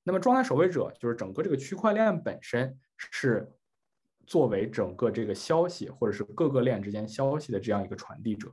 [0.02, 3.48] 那么状态守卫者就是整个这个区块链本身是
[4.26, 8.51] 作为整个这个消息或者是各个链之间消息的这样一个传递者。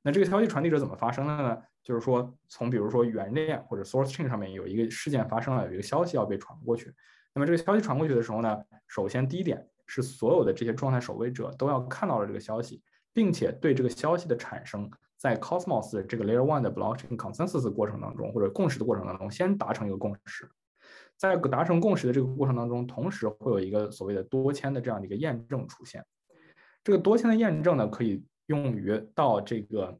[0.00, 1.58] 那这个消息传递者怎么发生的呢？
[1.82, 6.94] 就是说从比如说原链或者 source chain 上面有一个事件发生了，有一个消息要被传过去。
[7.34, 12.82] 那么这个消息传过去的时候呢，首先第一点是所有的这些状态守卫者都要看到了这个消息，
[13.12, 14.90] 并且对这个消息的产生。
[15.16, 20.50] 在 Cosmos 这个 Layer One 的 Blockchain Consensus 过程当中，或者共识的过程当中，先达成一个共识。
[21.16, 26.04] 在达成共识的这个过程当中，同时会有一个所谓的多签的这样的一个验证出现。
[26.82, 29.96] 这个多签的验证呢，可以用于到这个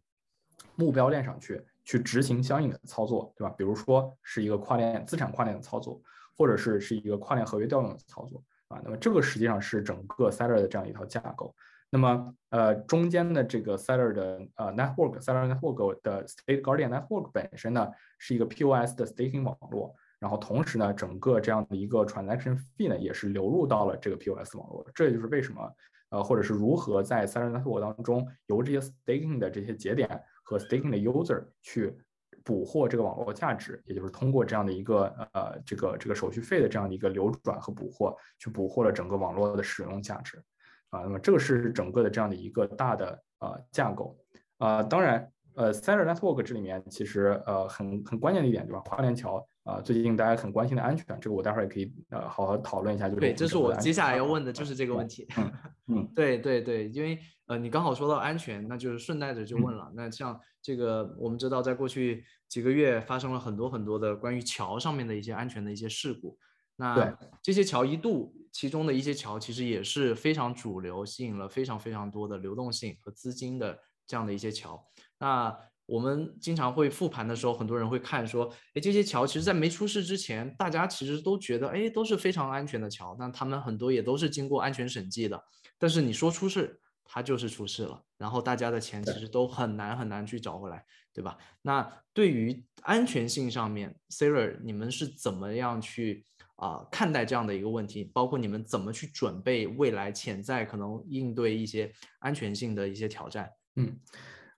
[0.74, 3.54] 目标链上去去执行相应的操作，对吧？
[3.56, 6.00] 比如说是一个跨链资产跨链的操作，
[6.36, 8.80] 或者是是一个跨链合约调用的操作啊。
[8.84, 11.54] 那么这个实际上是整个 Seller 的这样一套架构。
[11.94, 17.86] 那么，呃，中间的这个 Seller 的呃 Network，Seller Network 的 State Guardian Network 本身呢
[18.18, 25.70] 是一个 POS 的 Staking 网络，然后同时呢，整个这样的一个 Transaction Fee 呢也是流入到了这个 POS 网络，这也就是为什么，
[26.09, 31.97] 呃，或者是如何在 Seller Network 当中由这些 Staking 的这些节点和 Staking 的 User 去
[32.44, 40.43] 捕获这个网络价值，也就是通过这样的一个呃这个这个手续费的这样的一个流转和捕获，去捕获了整个网络的使用价值。
[40.90, 44.14] 啊，那么这个是整个的这样的一个大的呃架构
[44.59, 48.81] 啊，当然呃，Seller Network 这里面其实呃很很关键的一点对吧？
[48.81, 53.09] 跨链桥啊，最近大家很关心的安全，这个我待会儿也可以呃好好讨论一下。
[53.09, 55.26] 就是对，这是我接下来要问的就是这个问题。
[55.36, 55.52] 嗯
[55.89, 59.93] 嗯，对对对，因为呃你刚好说到安全，那就是顺带着就问了。
[59.94, 66.36] 那像这个我们知道，在过去几个月发生了很多很多的关于桥上面的一些安全的一些事故。
[66.74, 74.84] 那这些桥一度，其中的一些桥其实也是非常主流，吸引了非常非常多的流动性和资金的这样的一些桥。
[75.20, 75.56] 那
[75.86, 83.16] 我们经常会复盘的时候，很多人会看说，哎，这些桥其实在没出事之前，大家其实都觉得，哎，都是非常安全的桥。
[83.18, 85.42] 那他们很多也都是经过安全审计的。
[85.78, 91.36] 但是你说出事，它就是出事了，然后大家的钱其实都很难很难去找回来，对吧？
[91.62, 96.24] 那对于安全性上面，Siri，你们是怎么样去？
[96.56, 103.50] 啊，看待这样的一个问题，包括你们怎么去准备未来潜在可能应对一些安全性的一些挑战？
[103.74, 103.98] 嗯，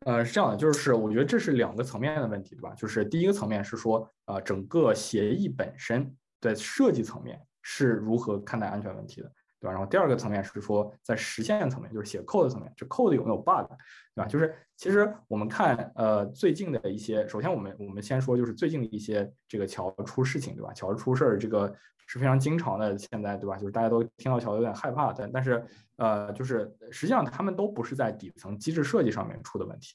[0.05, 2.75] 呃，是这样的，就是我觉得这是两个层面的问题，对吧？
[2.75, 9.33] 就是第一个层面是说，呃，整个协议本身在设计层面是如何看待安全问题的。
[9.65, 9.73] 对吧？
[9.73, 13.67] 然后第二个层面是说，在实现层面，就是写 code 层面，这 code 有没有 bug，
[14.15, 14.27] 对吧？
[14.27, 20.71] 就是其实我们看，呃，最近的一些，首先我们我们先说，就是最近的一些这个桥出事情，对吧？
[20.75, 21.75] 桥出事儿，这个
[22.07, 23.57] 是非常经常的，现在对吧？
[23.57, 25.65] 就是大家都听到桥有点害怕，但但是
[25.97, 29.95] 呃，就是实际上他们都不是在底层机制设计上面出的问题，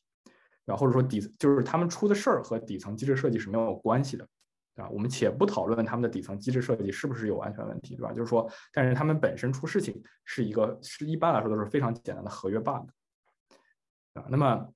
[0.65, 0.81] 然后？
[0.81, 4.27] 或者说底就是他们出的事儿和底层机制设计是没有关系的。
[4.79, 8.13] 啊，我们且不讨论他们的底层机制设计是不是有安全问题，对吧？
[8.13, 12.87] 就是说，但是他们本身出事情是一个，是一般来说都是非常简单的合约 bug。
[14.13, 14.67] 啊，那么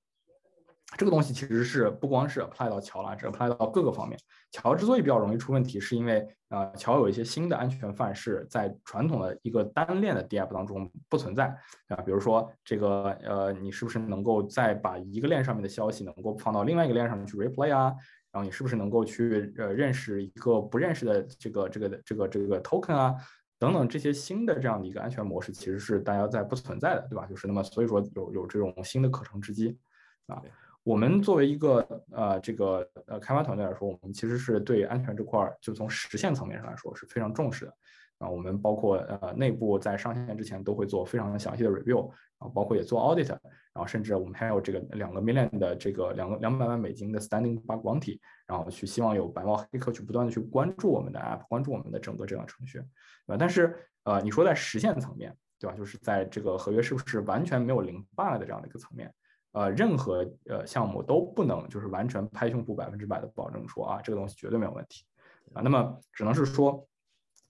[0.96, 4.18] 这个东西其实是不光是 apply 到桥了，是 apply 到各个方面。
[4.52, 11.46] 桥之所以比较容易出问题，是因为啊，桥有一些新的安全范式在传统的一个单链的 DAP 当中不存在
[11.88, 17.92] 啊，比如说这个呃，你是不是能够再把一个链上面的消息能够放到另外一个链上面去 replay 啊？
[18.34, 23.14] 然后你是不是能够去呃认识一个不认识的这个这个这个这个 token 啊
[23.60, 27.24] 等等这些新的这样的一个安全模式，其实是大家在不存在的，对吧？
[27.26, 29.78] 就是那么所以说有有这种新的可乘之机
[30.26, 30.42] 啊。
[30.82, 37.74] 我们作为一个呃这个呃开发团队来说，我们其实是对安全这块儿就从实现层面上来说是非常重视的。
[38.30, 43.38] 我们包括呃内部在上线之前都会做非常详细的 review，然后包括也做 audit，然
[43.74, 52.84] 后甚至我们还有这个两个 million 的这个两个两百万美金的 standing bug bounty，然后去希望有白帽黑客去不断的去关注我们的 app，关注我们的整个这样程序，对
[53.28, 53.36] 吧？
[53.38, 55.76] 但是呃你说在实现层面，对吧？
[55.76, 59.12] 就是在这个合约是不是完全没有零 bug 的这样的一个层面，
[59.52, 65.04] 呃任何呃项目都不能就是完全拍胸脯百分之百的保证说啊这个东西绝对没有问题
[65.52, 66.86] 啊，那么只能是说。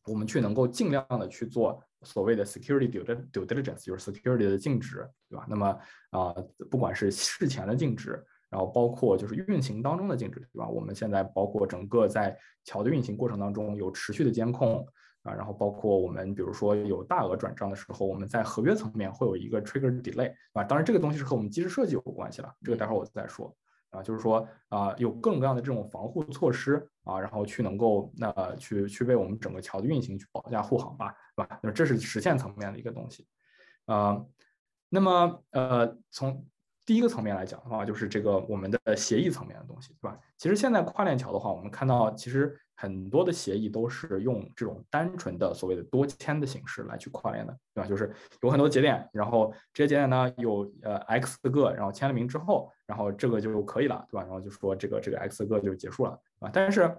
[0.06, 5.46] 我们去能够尽量的去做所谓的 security due due diligence，就是 security 的尽职，对吧？
[5.48, 5.78] 那么
[6.10, 6.34] 啊，
[6.70, 10.68] 不管是事前的尽职，然后包括就是运行当中的尽职，对吧？
[10.68, 14.86] 我们现在包括整个在桥的运行过程当中有持续的监控
[15.22, 23.56] 啊，然后包括我们比如说有大额转账的时候，我们在合约层面会有一个 trigger delay，啊，当然这个东西是和我们机制设计有关系了，这个待会儿我再说。
[23.94, 31.60] 啊，就是说啊，有各种各样的这种防护措施啊，然后去能够那去去为我们整个桥的运行去保驾护航吧，对吧？
[31.62, 33.26] 那这是实现层面的一个东西，
[33.86, 34.22] 啊，
[34.88, 36.46] 那么呃从。
[36.86, 40.18] 第一个层面来讲的话，就是这个我们的协议层面的东西，对吧？
[40.36, 47.88] 其实现在跨链桥的话，我们看到其实很多的协议都是用这种单纯的所谓的多签的形式来去跨链的，对吧？
[47.88, 48.12] 就是
[48.42, 54.22] 有很多节点，然后这些节点呢有呃 x 个，然后签了名之后，然后这个就可以了，对吧？
[54.22, 56.50] 然后就说这个这个 x 个就结束了，啊。
[56.52, 56.94] 但是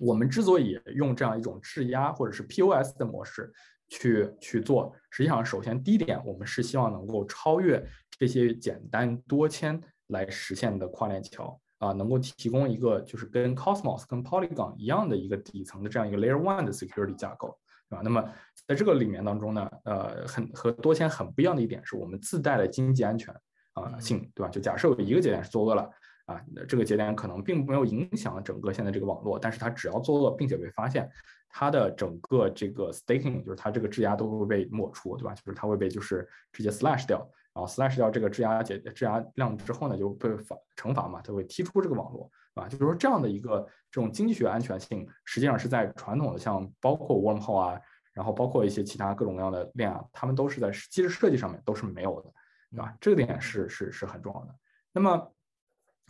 [0.00, 3.50] 我们之所以用这样一种质押或者是 POS 的模式。
[3.92, 7.84] 去去做，实际上，首先第一点，我们是希望能够超越
[8.18, 17.54] 这些简单多签来实现的跨链桥啊，能够提供一个就是跟 Cosmos、跟 Polygon 一样的一个底层的这样一个 Layer One 的 Security 架构，
[17.90, 18.02] 对吧？
[18.02, 18.26] 那么
[18.66, 23.34] 在这个里面当中呢，呃，很和多签很不一样的一点是我们自带的经济安全
[23.74, 24.48] 啊性，对吧？
[24.48, 25.90] 就假设有一个节点是作恶了
[26.24, 31.06] 啊，这个节点可能并没有影响整个现在这个网络，但是它只要作恶并且被发现。
[31.54, 35.34] 它的整个这个 staking 就是它这个质押都会被抹除，对吧？
[35.34, 37.18] 就是它会被就是直接 slash 掉，
[37.52, 43.60] 然后 slash 掉这个质押解质押量之后呢，就被罚惩罚嘛，它会踢出这个网络，啊，就是说这样的一个
[43.90, 47.80] 这种经济学安全性，实际上是在传统的像包括 wormhole 啊，
[48.14, 52.32] 然后包括一些其他各种各样的链啊，他们都是在机制设计上面都是没有的，
[52.70, 52.96] 对吧？
[52.98, 54.54] 这个点是是是很重要的。
[54.90, 55.30] 那么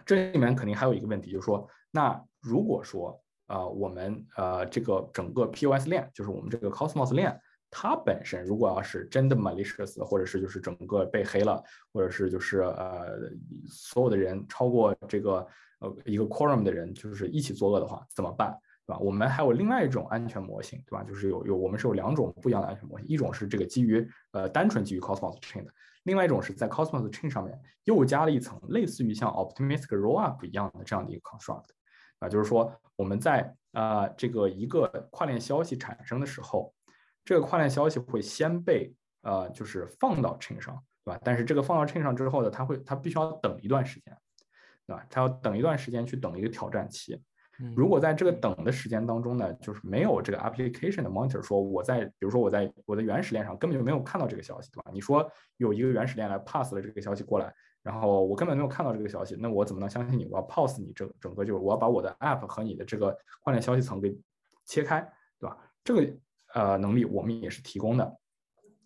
[0.06, 7.38] 这里面肯定还有一个问题，就是说，那如果说啊，我们呃，这个整个 POS 链，就是我们这个 Cosmos 链，
[7.70, 11.62] 它本身如果要是真的 malicious，或者是就是整个被黑了，
[11.92, 13.30] 或者是就是呃，
[13.66, 15.46] 所有的人超过这个
[15.80, 18.56] 呃一个 quorum 的人，就是一起作恶的话，怎么办？
[18.86, 18.98] 对吧？
[18.98, 21.04] 我们还有另外一种安全模型，对吧？
[21.04, 25.70] 就是有有我们是有两种不一样的安全模型，一种是这个基于呃单纯基于 Cosmos chain 的，
[26.04, 31.66] 另外一种是在 Cosmos chain 上面又加了一层类似于像 optimistic rollup 一样的这样的一个 construct。
[32.22, 36.72] 啊，就是说我们在啊这个一个跨链消息产生的时候，
[37.24, 41.20] 这个跨链消息会先被呃就是放到 chain 上，对吧？
[41.24, 44.16] 但是这个放到 chain 上之后呢，它会它必须要等一段时间，
[44.86, 45.04] 对吧？
[45.10, 47.20] 它要等一段时间去等一个挑战期。
[47.76, 54.90] 如果在这个等的时间当中呢，就是没有这个 application 的 monitor 说我在比如说我在我的原始链上根本就没有看到这个消息，对吧？
[54.92, 57.52] 你说有一个原始链来 pass 了这个消息过来。
[57.82, 60.26] 然后我根本没有看到这个消息，那我怎么能相信你？
[60.30, 64.16] 我要 pause 你整整个就是我要把我的 app 和你的这个关联消息层给
[64.64, 65.00] 切开，
[65.38, 65.58] 对吧？
[65.82, 66.12] 这个
[66.54, 68.16] 呃能力我们也是提供的，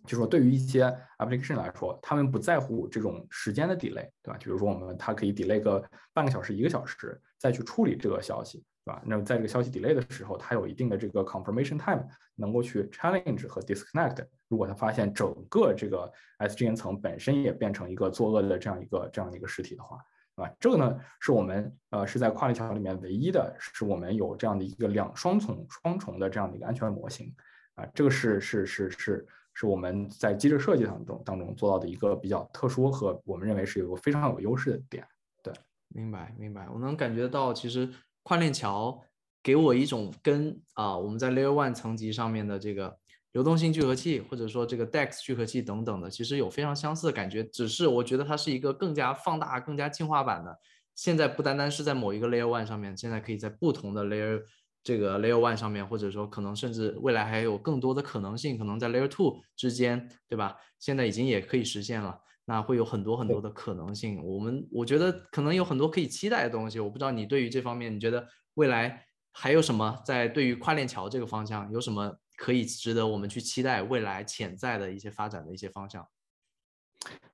[0.07, 0.85] 就说对于一些
[1.19, 4.39] application 来说，他们不在乎这种时间的 delay，对吧？
[4.41, 8.65] 比如说我们它可以 delay 个半个小时、一个小时再去处理这个消息。
[8.87, 9.03] 对吧？
[9.05, 12.07] 那么在这个消息 delay 的时候，它有一定的这个 confirmation time，
[12.37, 14.25] 能够去 challenge 和 disconnect。
[14.47, 16.09] 如果它发现整个这个
[16.39, 19.99] SGN 层本身也变成一个作恶的这样一个这样一个实体的话，
[20.37, 20.55] 对吧？
[20.61, 27.35] 这个呢是我们呃是在跨链桥里面唯一的，是我们有这样的一个两双重双重的这样的一个安全模型
[27.75, 27.85] 啊。
[27.93, 35.05] 这个是是是是是我们在机制设计当中当中做到的一个比较特殊和我们认为是有个非常有优势的点。
[35.43, 35.53] 对，
[35.89, 37.93] 明白明白，我能感觉到其实。
[38.27, 39.01] 跨链桥
[39.41, 42.99] 给我一种跟啊我们在 Layer One 层级上面的这个
[43.31, 47.45] 流动性聚合器，或者说这个 DEX 聚合器等等的，其实有非常相似的感觉。
[47.45, 50.59] 只是我觉得它是一个更加放大、更加进化版的。
[50.97, 54.43] 现在不单单是在某一个 Layer One 上面，现在可以在不同的 Layer
[54.83, 60.57] 这个 Layer One 上面，或者说可能甚至未来还有更多的可能性，可能在 Layer Two 之间，对吧？
[60.81, 62.19] 现在已经也可以实现了。
[62.49, 66.81] 那会有很多很多的可能性，我们我觉得可能有很多可以期待的东西。
[66.81, 76.07] 我不知道你对于这方面，你觉得未来还有什么在对于跨链桥这个方向有什么可以值得我们去期待未来潜在的一些发展的一些方向？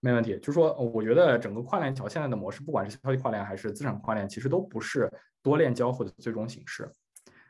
[0.00, 5.10] 没问题，就是说，我觉得整个跨链桥现在的模式，不管是消息跨链还是资产跨链，其实都不是
[5.42, 6.90] 多链交互的最终形式，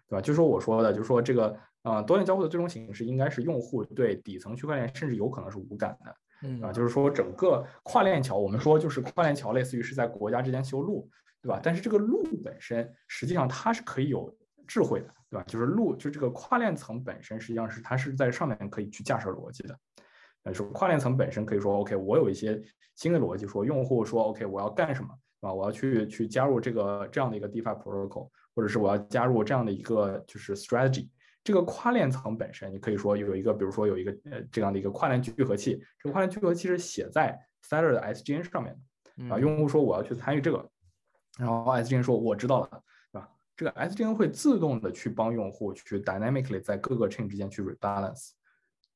[0.09, 0.20] 对吧？
[0.20, 11.09] 就是说我说的，就是说这个呃多链交互的最终形式应该是用户对底层区块链甚至有可能是无感的，嗯啊，就是说整个跨链桥，我们说就是跨链桥类似于是在国家之间修路，
[11.40, 11.60] 对吧？
[11.62, 14.35] 但是这个路本身实际上它是可以有
[14.66, 15.44] 智慧的，对吧？
[15.47, 19.78] 就是路，就这个跨链层本身实际上是它是在上面可以去架设逻辑的。
[20.44, 22.60] 呃，说跨链层本身可以说，OK，我有一些
[22.97, 25.09] 新的逻辑，说用户说，OK，我要干什么，
[25.43, 25.52] 啊？
[25.52, 31.09] 我要去去加入这个这样的一个 DeFi protocol，或者是我要加入这样的一个就是 strategy。
[31.44, 37.39] 这个跨链层本身，你可以说有一个，比如说有一个呃这样的一个跨链聚合器，这个跨链聚合器是写在
[37.69, 38.77] Stellar 的 SGN 上面
[39.28, 40.69] 的，啊，用户说我要去参与这个，
[41.39, 42.82] 然后 SGN 说我知道了，
[43.12, 43.28] 对吧？
[43.56, 48.31] 这个 SGN 会自动的去帮用户去 dynamically 在各个 chain 之间去 rebalance。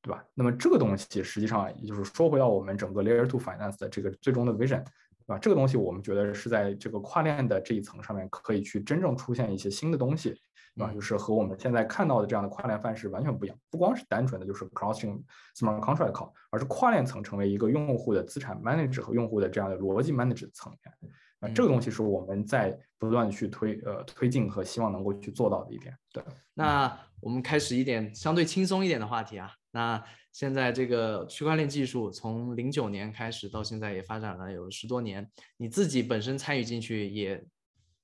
[0.02, 0.24] 对吧？
[0.35, 4.85] 那么这个东西实际上也就是说回到我们整个 Layer Two Finance 的这个最终的 vision，
[5.27, 5.39] 对吧？
[5.39, 10.31] 这个东西我们觉得是在这个跨链的这一层上面可以去真正出现一些新的东西，
[10.77, 10.93] 对吧？
[10.93, 15.20] 就是和我们现在看到的这样的跨链范式完全不一样，不光是单纯的就是 crossing
[15.57, 21.12] smart contract 考，而是跨链层成为一个用户的资产 manager 和用户的这样的逻辑 manager 层面。
[21.40, 25.94] 啊，这个东西是我们在不断去推呃推进和希望能够去做到的一点。
[26.11, 26.24] 对，
[26.55, 29.53] 那我们开始一点相对轻松一点的话题啊。
[29.70, 30.03] 那
[30.36, 35.26] 现在这个区块链技术从零九年开始到现在也发展了有十多年，
[35.56, 37.42] 你自己本身参与进去也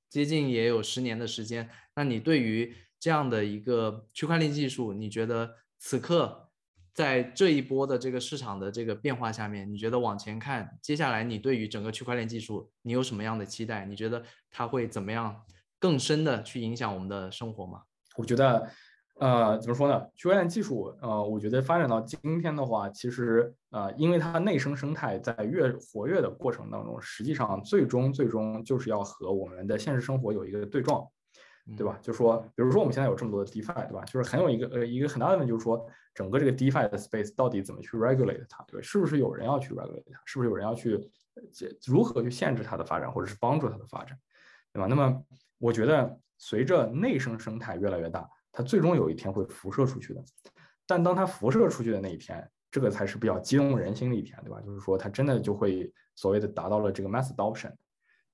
[0.09, 1.69] 接近也有十年的时间。
[1.95, 6.49] 那你对于这样的一个区块链技术，你觉得此刻？
[6.95, 13.85] 在这一波的这个市场的这个变化下面，你觉得往前看，接下来你对于整个区块链技术，你有什么样的期待？
[13.85, 15.39] 你觉得它会怎么样
[15.79, 17.83] 更深的去影响我们的生活吗？
[18.17, 18.71] 我觉得，
[19.19, 20.07] 呃，怎么说呢？
[20.15, 31.07] 区块链技术，呃，我觉得发展到今天的话，其实，呃，因为它内生生态在越活跃的过程当中，实际上最终最终就是要和我们的现实生活有一个对撞。
[31.77, 31.97] 对吧？
[32.03, 34.05] 就说，比如说我们现在有这么多的 DeFi，对吧？
[34.05, 38.83] 就是很有一个呃一个很大的问题，就是说整个这个 DeFi 的 space 到底怎么去 regulate 它，对吧？
[38.83, 40.21] 是不是有人要去 regulate 它？
[40.25, 41.09] 是不是有人要去
[41.87, 44.19] 如何去限制它的发展，或者是帮助它的发展，
[44.73, 44.89] 对吧？
[44.89, 45.23] 那么
[45.59, 50.23] 我觉得随着内生生态越来越大，它最终有一天会辐射出去的。
[50.87, 54.61] 但当它辐射出去的那一天，这个才是比较激动人心的一天，对吧？
[54.61, 57.73] 就是说它真的就会所谓的达到了这个 mass adoption，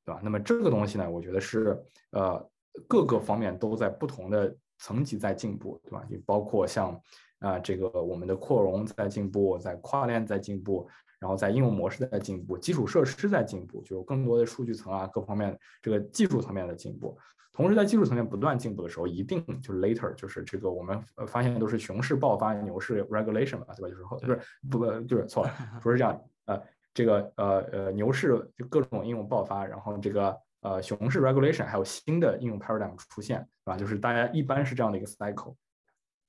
[0.05, 0.21] 对吧？
[0.23, 2.51] 那么这个东西呢，我觉得是呃。
[2.87, 6.07] 各个方面都在不同的层级在进步，对吧？
[6.09, 7.01] 也包括像
[7.41, 10.89] 啊，这个我们的扩容在进步，在跨链在进步，
[11.19, 17.19] 然后在应用模式在进步，基础设施在进步，就有更多的数据层啊，各方面这个技术层面的进步。
[17.53, 23.89] 同时，在技术层面不断进步的时候，一定就是 later，就是这个我们发现都是熊市爆发，牛市 regulation 嘛，对吧？
[23.89, 24.41] 就是后不是
[24.71, 26.21] 不不就是错了， 不是这样。
[26.47, 26.63] 呃，
[26.95, 30.37] 这个呃呃牛市就各种应用爆发，然后这个。
[30.61, 33.79] 呃，熊市 regulation 还有新的应用 paradigm 出现，对吧？
[33.79, 35.55] 就是大家一般是这样的一个 cycle。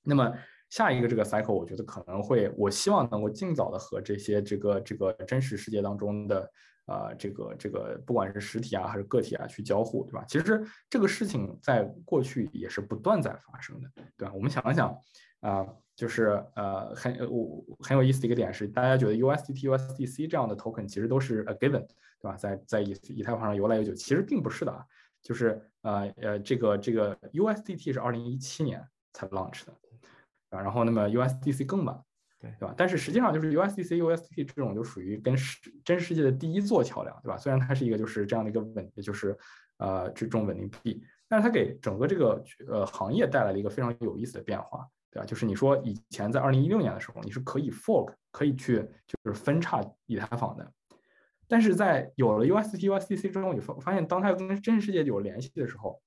[0.03, 0.31] 那么
[0.69, 6.51] 下一个这个 cycle，我觉得可能会，我希望能够尽早的和这些这个这个真实世界当中的
[6.85, 10.23] 呃这个这个不管是实体啊还是个体啊去交互，对吧？
[10.27, 14.33] 其实这个事情在过去也是不断在发生的，对吧？
[14.33, 14.95] 我们想想
[15.41, 15.65] 啊，
[15.95, 21.85] 就是呃很我很有意思的一个点是，大家觉得 USDT、USDC 这样的 token 其实都是 a given。
[22.21, 22.35] 对吧？
[22.35, 24.83] 在在以以太坊上游来游久，其实并不是的啊，
[25.21, 29.73] 就是呃呃，这个这个 USDT 是二零一七年才 launch 的，
[30.49, 31.99] 啊，然后那么 USDC 更晚，
[32.39, 32.73] 对对吧？
[32.77, 37.37] 但是实际上就是 USDC、USDT 这种就属于跟世真世界的第一座桥梁，对吧？
[37.37, 39.37] 虽然它是一个就是这样的一个稳，就是
[39.77, 45.25] 呃这种稳定币，但是它给整个这个呃行业带来了一个非常有意思的变化，对吧？
[45.25, 48.77] 就是你说以前在二零一六年的时候，你是可以 fork 可以去
[49.07, 50.71] 就是分叉以太坊的。
[51.47, 55.99] 但是在有了 USDT、USDC 之后，你发发现，当它跟真实世界有联系的时候，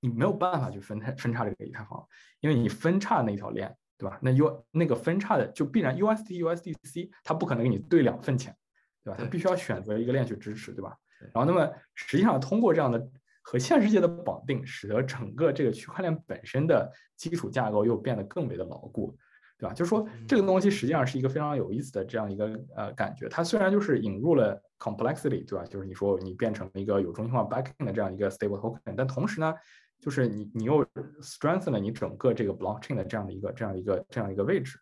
[0.00, 2.04] 你没有办法去分拆分叉这个以太坊，
[2.40, 4.18] 因为你分叉那条链，对吧？
[4.22, 8.56] 那 U 那个分叉的就必然 USDT、USDC，它不可能给你兑两份钱，
[9.04, 9.16] 对吧？
[9.18, 10.96] 它必须要选择一个链去支持，对吧？
[11.34, 13.06] 然后，那么实际上通过这样的
[13.42, 19.16] 和现实界的绑定，使得整个这个区块链本身的基础架构又变得更为的牢固。
[19.58, 19.74] 对吧？
[19.74, 23.28] 就是说，这个东西实际上是一个非常有意思的这样一个呃感觉。
[23.28, 25.66] 它虽然就是引入了 complexity，对吧？
[25.66, 29.54] 就是你说你变成了一个有中心化 backing 的这样一个 stable token，但同时呢，
[30.00, 30.84] 就是你你又
[31.22, 34.78] strengthen 了你整个这个 blockchain 的这样的一个这样一个这样一个位置，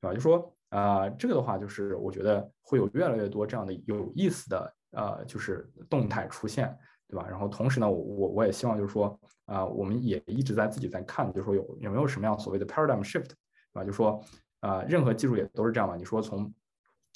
[0.00, 0.14] 对吧？
[0.14, 6.76] 就说啊，这个的话就是我觉得会有越来越多这样的有意思的呃就是动态出现，
[7.08, 7.26] 对吧？
[7.28, 13.34] 然后同时呢，我我我也希望就是说啊，我们也一直在自己在看，就是说有有没有什么样所谓的 paradigm shift，对
[13.72, 13.84] 吧？
[13.84, 14.20] 就说
[14.60, 15.94] 啊，任何技术也都是这样嘛。
[15.96, 16.52] 你说从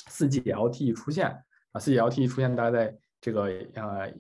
[0.07, 1.27] 四 G LTE 出现
[1.73, 3.43] 啊，四 G LTE 出现大概在这个
[3.75, 4.11] 呃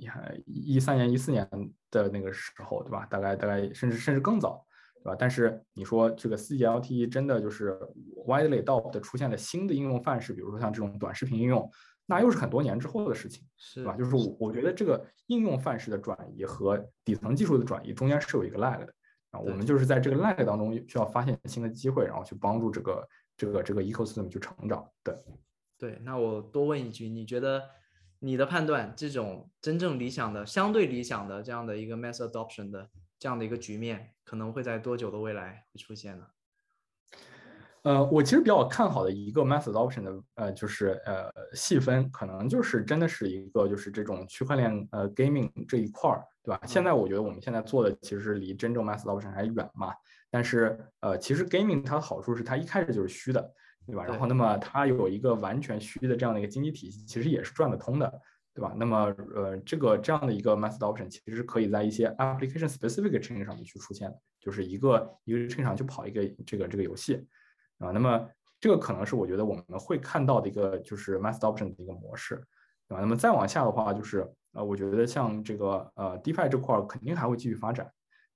[0.46, 1.48] 一三年、一四年
[1.90, 3.06] 的那个时候，对吧？
[3.06, 4.64] 大概大概甚至甚至更早，
[5.02, 5.16] 对吧？
[5.18, 7.78] 但是你说这个四 G LTE 真的就是
[8.26, 11.70] widely adopted 出现了新的应用范式，比如说像这种短视频应用。
[12.06, 13.96] 那又是很多年之后的事情，是吧？
[13.96, 18.92] 就是我我觉得这个应用范式的转移和底层技术的转移中间是有一个 lag 的
[19.30, 19.38] 啊。
[19.38, 24.84] 我们就是在这个 lag 当中需要发现新的机会，然后去帮助这个这个这个 ecosystem 去成长。
[25.04, 25.14] 对，
[25.78, 26.00] 对。
[26.02, 27.62] 那我多问一句，你觉得
[28.22, 32.88] 你的判断，这种真正理想的、相对理想的这样的一个 mass adoption 的
[33.18, 36.26] 这样的一个局面，可能会在多久的未来会出现呢？
[37.82, 46.60] 呃，我其实比较看好的一个 mass adoption 的，呃，就是呃细分，可能就是真的是一个就是这种区块链呃 gaming 这一块儿，对吧？
[46.66, 49.94] 现在我觉得我们现在做的其实离真正 mass adoption 还远嘛。
[50.30, 53.50] 但是呃，其实 gaming 它的好处是它一开始就是虚的，
[53.86, 54.04] 对吧？
[54.04, 58.20] 然后那么它有一个完全虚的这样的一个经济体系，其实也是转得通的，
[58.54, 58.72] 对吧？
[58.76, 67.26] 那么呃，这个这样的一个 mass adoption 其实是可以在一些 application specific chain 上面去出现的，就是一个一个 chain 上去跑一个这个这个游戏。
[67.78, 68.28] 啊，那么
[68.60, 72.36] 这个可能是我觉得我们会看到的一个就是 mass adoption 的一个模式，
[72.86, 73.00] 对吧？
[73.00, 77.90] 那么再往下的话，就是呃，我觉得像这个呃 DeFi 这块肯定还会继续发展，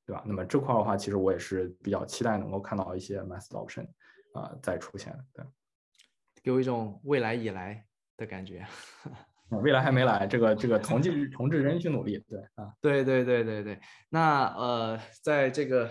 [0.06, 0.24] 对吧？
[0.26, 3.86] 那么这块的话，其实我也是比较期待能够看到一些 mass adoption
[4.34, 5.44] 啊再出现，对，
[6.42, 7.84] 给我一种未来已来
[8.16, 8.64] 的感觉。
[9.62, 13.80] 未来还没来，这个这个同志同志仍需努力，对啊， 对对对对对。
[14.10, 15.90] 那呃，在这个。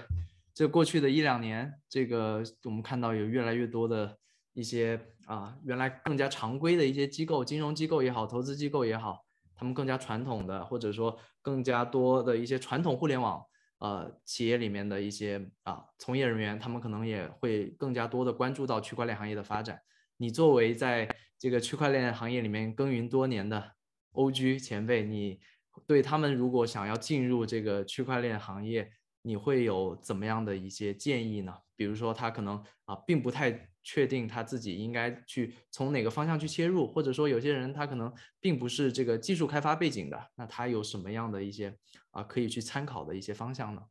[0.55, 4.15] 这过去的一两年，这个我们看到有越来越多的
[4.53, 9.25] 一些啊，原来更加常规的一些机构，金融机构也好，投资机构也好，
[9.55, 13.43] 他们更加传统的，或者说更加多的一些传统互联网
[13.83, 19.81] 呃企业里面的一些啊从业人员，他们可能也会更加多的关注到区块链行业的发展。
[20.15, 23.73] 你作为在这个区块链行业里面耕耘多年的
[24.13, 25.41] OG 前辈，你
[25.85, 28.89] 对他们如果想要进入这个区块链行业，
[29.21, 31.53] 你会有怎么样的一些建议呢？
[31.75, 41.77] 比如说他可能啊并不太确定他自己应该去从哪个方向去切入，或者说有些人他可能并不是这个技术开发背景的，那他有什么样的一些
[42.11, 43.81] 啊可以去参考的一些方向呢？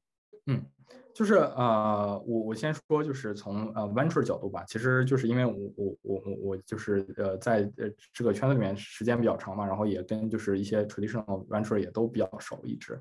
[0.46, 0.64] 嗯，
[1.14, 13.00] 就是呃我我先说就是从呃 venture 角度吧，其实就是因为我我我我我就是呃在呃这个圈子里面时间比较长嘛，然后也跟就是一些 traditional venture 也都比较熟一直。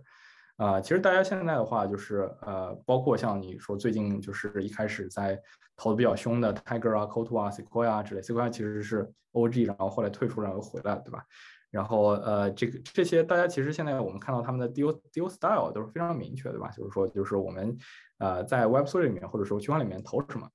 [0.61, 5.41] 啊，其实大家现在的话，就是呃，包括像你说最近就是一开始在
[5.75, 11.25] 投的比较凶的 Tiger 啊、Coto 啊、Sequoia 啊之类，Sequoia 其实是 OG，然后后来退出，然后又回来，对吧？
[11.71, 16.69] 然后呃，这个这些大家其实现在我们看到他们的 deal deal style 都是非常明确，对吧？
[16.69, 17.75] 就是说，就是我们
[18.19, 20.47] 呃在 Web3 里面或者说区块链里面投什么，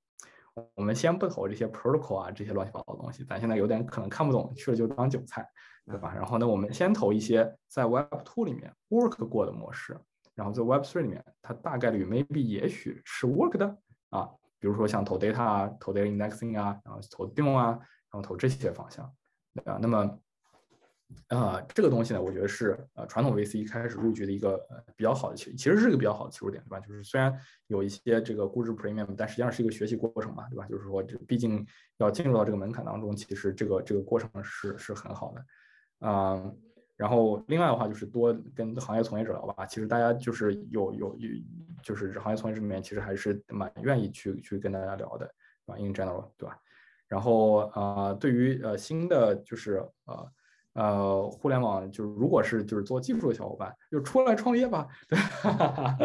[0.76, 5.44] 我们先不投这些 protocol 啊这些乱七八糟的东西，咱现在有点可能看不懂，去了就当韭菜。
[5.86, 6.12] 对吧？
[6.14, 9.96] 然后呢，我们先投一些在 Web2 里面 work 过的模式，
[10.34, 13.78] 然后在 Web3 里面，它大概率 maybe 也许是 work 的
[14.10, 17.70] 啊，比如说像投 data 啊，投 data indexing 啊，然后投 d o 啊，
[18.10, 19.08] 然后投这些方向，
[19.54, 19.78] 对吧？
[19.80, 20.18] 那么，
[21.28, 26.80] 啊，这个东西呢，我觉得是呃传统 VC 开始入局的一个呃比较好的其其实是一个比较好的切入点，对吧？
[26.80, 27.32] 就是虽然
[27.68, 30.66] 有一些这个估值 premium，但实际上是一个学习过程嘛，对吧？
[30.66, 31.64] 就是说这毕竟
[31.98, 35.44] 要进入到这个门槛当中，其实这个这个过程是是很好的。
[36.00, 36.42] 啊，
[36.96, 39.66] 然后另外的话就是多跟行业从业者聊吧。
[39.66, 41.28] 其实大家就是有有有，
[41.82, 45.26] 就是行业从业者里面其实还是蛮愿意去去跟大家聊的，
[45.66, 46.58] 啊，in general，对吧？
[47.08, 50.32] 然后啊，对于呃新的就是呃。
[50.76, 54.86] 呃，互联网就是，如果是就是做技术的小伙伴，就出来创业吧。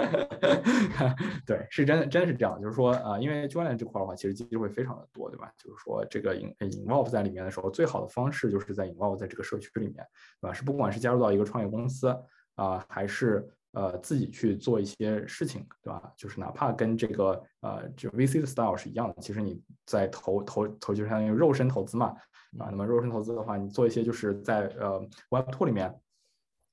[1.45, 2.60] 对，是真的，真的是这样。
[2.61, 5.52] 就是说，啊，因为区块链这块的话，其实机会非常的多，对吧？
[5.57, 9.95] 就是说，这个 in involve 在里面的时候，最好的方式就是在 involve 在这个社区里面，
[10.39, 10.53] 对吧？
[10.53, 12.07] 是不管是加入到一个创业公司
[12.56, 16.11] 啊，还是呃自己去做一些事情，对吧？
[16.15, 22.15] 就是哪怕跟这个呃就 VC 的 style 是一样的，其实你在投投投，就相当于肉身投资嘛。
[22.60, 25.90] 啊，那么肉身投资的话，你做一些就是在呃 Web2 里面，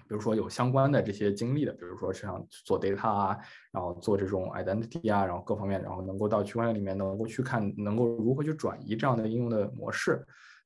[0.08, 3.38] 比如说有相关的这些经历的，比如说像做 data 啊，
[3.70, 10.16] 然后做这种 identity 啊，然后各方面，然后能够到区块链里面能够去看，能够如何去转移这样的应用的模式，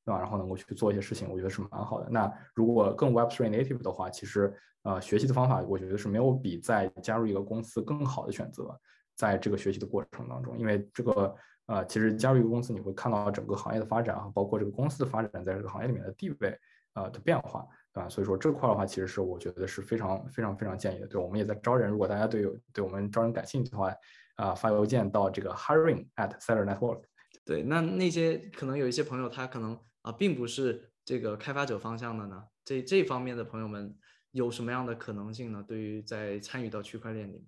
[0.04, 0.18] 对吧？
[0.18, 2.08] 然后能够去做一些事情，我觉得是蛮好的。
[2.08, 4.50] 那如果更 Web3 native 的话，其实
[4.84, 8.74] 呃学习的方法，我觉得是没有比在加入一个公司更好的选择，
[9.14, 11.36] 在这个学习的过程当中，因为这个。
[11.66, 16.58] 啊，其实加入一个公司，你会看到整个行业的发展啊，包括这个公司的发展在这个行业里面的地位
[16.94, 17.66] 啊的变化。
[17.94, 18.08] 对吧？
[18.08, 21.06] 所以说这块的话，其实是我觉得是非常非常非常建议的。
[21.06, 23.94] 对我们也在招人，如果大家对有对我们招人感兴趣的话，
[24.36, 27.02] 啊，发邮件到这个 hiring at seller network。
[27.44, 33.94] 对，那那些可能有一些朋友他可能啊，并不是这个开发者方向的呢，这这方面的朋友们
[34.30, 35.62] 有什么样的可能性呢？
[35.68, 37.44] 对于在参与到区块链里面，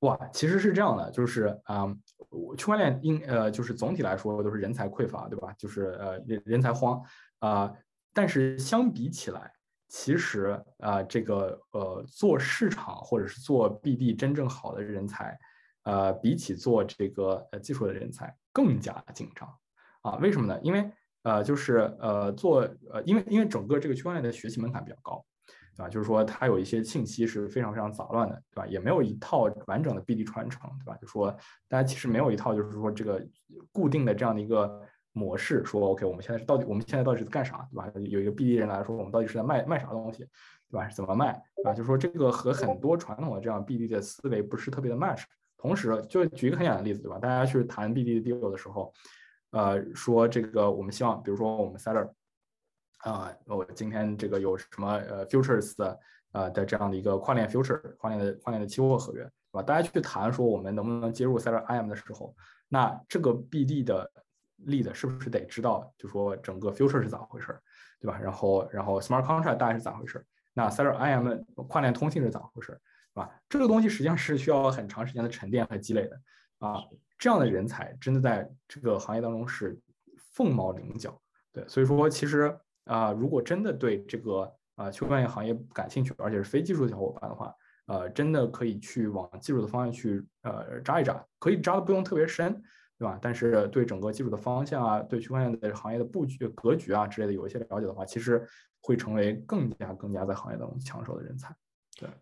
[0.00, 1.86] 哇，其实是这样的，就是啊，
[2.56, 5.52] 区块链应呃，就是总体来说都是人才匮乏，对吧？
[5.58, 7.02] 就是呃人人才荒
[7.40, 7.72] 啊，
[8.12, 9.52] 但是相比起来。
[9.90, 15.34] 其实啊，这个呃，做市场或者是做 BD 真正好的人才，
[15.84, 19.48] 呃，比起做这个呃技术的人才更加紧张
[20.02, 20.16] 啊？
[20.16, 20.60] 为什么呢？
[20.62, 20.92] 因为
[21.22, 25.24] 呃，就是呃，做呃，因为因为整个这个区块链的学习门槛比较高，
[25.78, 25.88] 对吧？
[25.88, 28.66] 就是说它有一些信息是非常非常杂乱的，对吧？
[28.66, 30.98] 也没有一套完整的 BD 传承，对吧？
[31.00, 31.30] 就说
[31.68, 33.24] 大家其实没有一套就是说这个
[33.72, 34.82] 固定的这样的一个。
[35.14, 37.90] 模式说 OK，我们现在是到底我们现在到底是干啥，对吧？
[38.08, 40.18] 有一个 BD 人来说，我们到底是在卖卖啥东西，
[40.70, 40.88] 对吧？
[40.88, 41.74] 是怎么卖，对吧？
[41.74, 45.24] 就说这个和很多传统的这样 BD 的思维不是特别的 match。
[45.56, 47.18] 同时，就举一个很简单的例子，对吧？
[47.18, 48.92] 大家去谈 BD 的 deal 的时候，
[49.50, 52.08] 呃，说这个我们希望，比如说我们 seller
[52.98, 56.00] 啊，我今天这个有什么呃 futures 的
[56.32, 59.62] 呃的这样的一个跨链 future 跨链的跨链的期货合约，对吧？
[59.62, 62.34] 大家去谈说我们能不能接入 seller IM 的时候，
[62.68, 64.10] 那这个 BD 的
[64.56, 67.56] 例子是不是得知道，就说整个 future 是咋回事，
[68.00, 68.18] 对吧？
[68.18, 70.24] 然后，然后 smart contract 大概是咋回事？
[70.52, 72.72] 那 seller IM 跨链通信是咋回事，
[73.14, 73.30] 对吧？
[73.48, 76.20] 这个东西实际上是需要很长时间的沉淀和积累的
[76.58, 76.82] 啊。
[77.16, 79.78] 这样的人才真的在这个行业当中是
[80.32, 81.20] 凤毛麟角，
[81.52, 81.66] 对。
[81.66, 82.56] 所以说，其实
[82.88, 87.54] 啊，如果真的对这个啊区块链行业感兴趣，而且是非技术的小伙伴的话，
[87.86, 92.60] 呃，真的可以去往技术的方向去呃扎一扎，可以扎的不用特别深。
[93.00, 93.16] 对吧？
[93.22, 98.44] 但是对整个技术的方向啊，对区块链的行业的布局格局啊之类的有一些了解的话，其实
[98.80, 101.54] 会成为更加更加在行业当中抢手的人才。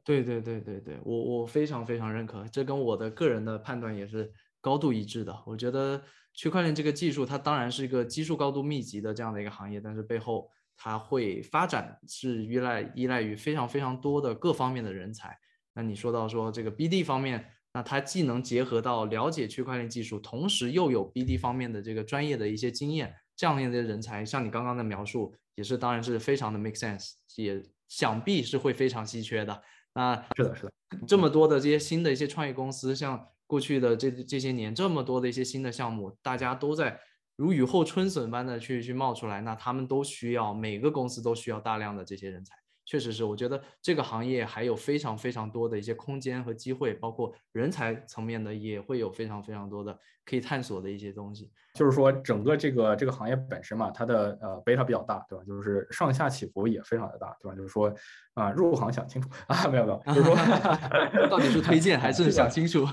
[0.05, 4.31] 对对对对对对，我我非常非常认可，这跟我的个人的判断也是
[4.61, 5.35] 高度一致的。
[5.47, 5.99] 我觉得
[6.35, 15.37] 区块链这个技术，它当然是一个基数高度密集的这样的一个行业，但是背后它会发展是依赖依赖于非常非常多的各方面的人才。
[15.75, 17.53] 那你说到说这个 BD 方面。
[17.73, 29.63] 那它既能结合到了解区块链技术，同时又有 BD 方面的这个专业的一些经验，这样的一些人才，像你刚刚的描述，也是当然是非常的 make sense，也想必是会非常稀缺的。
[29.93, 30.73] 那是的，是的，
[31.07, 36.99] 这么多的这些新的一些创业公司，像过去的这这些年，这么多的一些新的项目，大家都在
[37.37, 42.55] 如雨后春笋般的去去冒出来，那他们都需要每个公司都需要大量的这些人才。
[42.85, 51.51] 确实是，我觉得这个行业还有非常非常多的一些空间和机会，包括人才层面的也会有非常非常多的可以探索的一些东西。
[51.75, 55.45] 就是说，整个这个这个行业本身嘛，它的呃贝塔比较大，对吧？
[55.45, 57.55] 就是上下起伏也非常的大，对吧？
[57.55, 57.95] 就是说
[58.33, 60.35] 啊，入行想清楚 啊，没有没有，就是说
[61.29, 62.87] 到底是推荐还是 想清楚？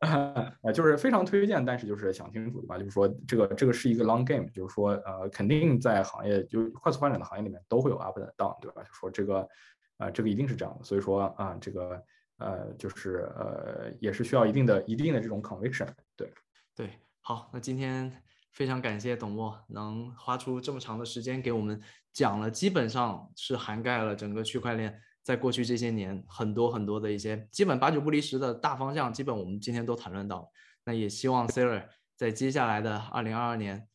[0.00, 2.78] 啊，就是非常推荐，但是就是想清楚，对吧？
[2.78, 8.82] 就是说这个这个是一个 long game，就是说呃，肯定在行业就快速发展的行业里面都会有 up and down，对吧？
[8.82, 9.46] 就说这个
[9.98, 12.02] 啊，这个一定是这样的，所以说啊，这个
[12.38, 15.86] 呃，就是呃，也是需要一定的一定的这种 conviction，
[16.76, 17.00] 对。
[17.22, 18.22] 好，那今天
[18.52, 21.82] 非常感谢董墨能花出这么长的时间给我们
[22.12, 30.48] 讲了，基本上是涵盖了整个区块链在过去这些年很多很多的一些基本八九不离十的大方向，基本我们今天都谈论到。
[30.84, 33.88] 那也希望 s a r a 在接下来的二零二二年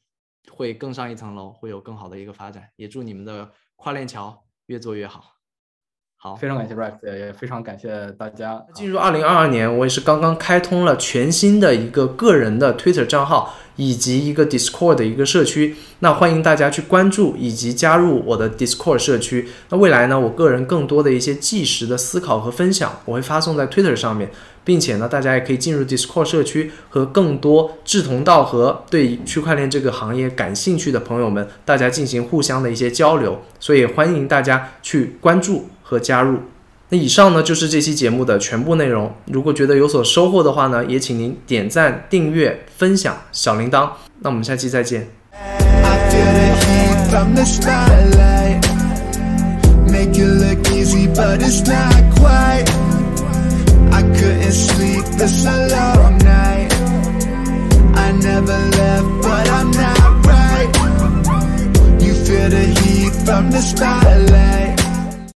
[0.51, 2.69] 会更上一层楼，会有更好的一个发展。
[2.75, 5.40] 也祝你们的跨链桥越做越好。
[6.23, 8.63] 好，非常感谢 Rex，也非常感谢大家。
[8.75, 15.75] 进入二零二二年，我也是刚刚开通了全新的一个个人的 Twitter 账号，以及一个 Discord 的一个社区。
[15.97, 19.49] 那欢迎大家去关注以及加入我的 Discord 社区。
[19.69, 24.29] 那未来呢，我个人更多的一些即时的思考和分享，我会发送在 Twitter 上面，
[24.63, 33.41] 并且呢，大家也可以进入 Discord 社区，和更多志同道合、对区块链这个行业感兴趣的朋友们，大家进行互相的一些交流。
[33.59, 35.67] 所以欢迎大家去关注。
[35.91, 36.39] 和加入。
[36.87, 39.13] 那以上呢就是这期节目的全部内容。
[39.25, 43.89] 如果觉得有所收获的话呢也请您点赞订阅分享小铃铛。
[44.19, 45.09] 那我们下期再见。
[63.23, 64.70] From the spotlight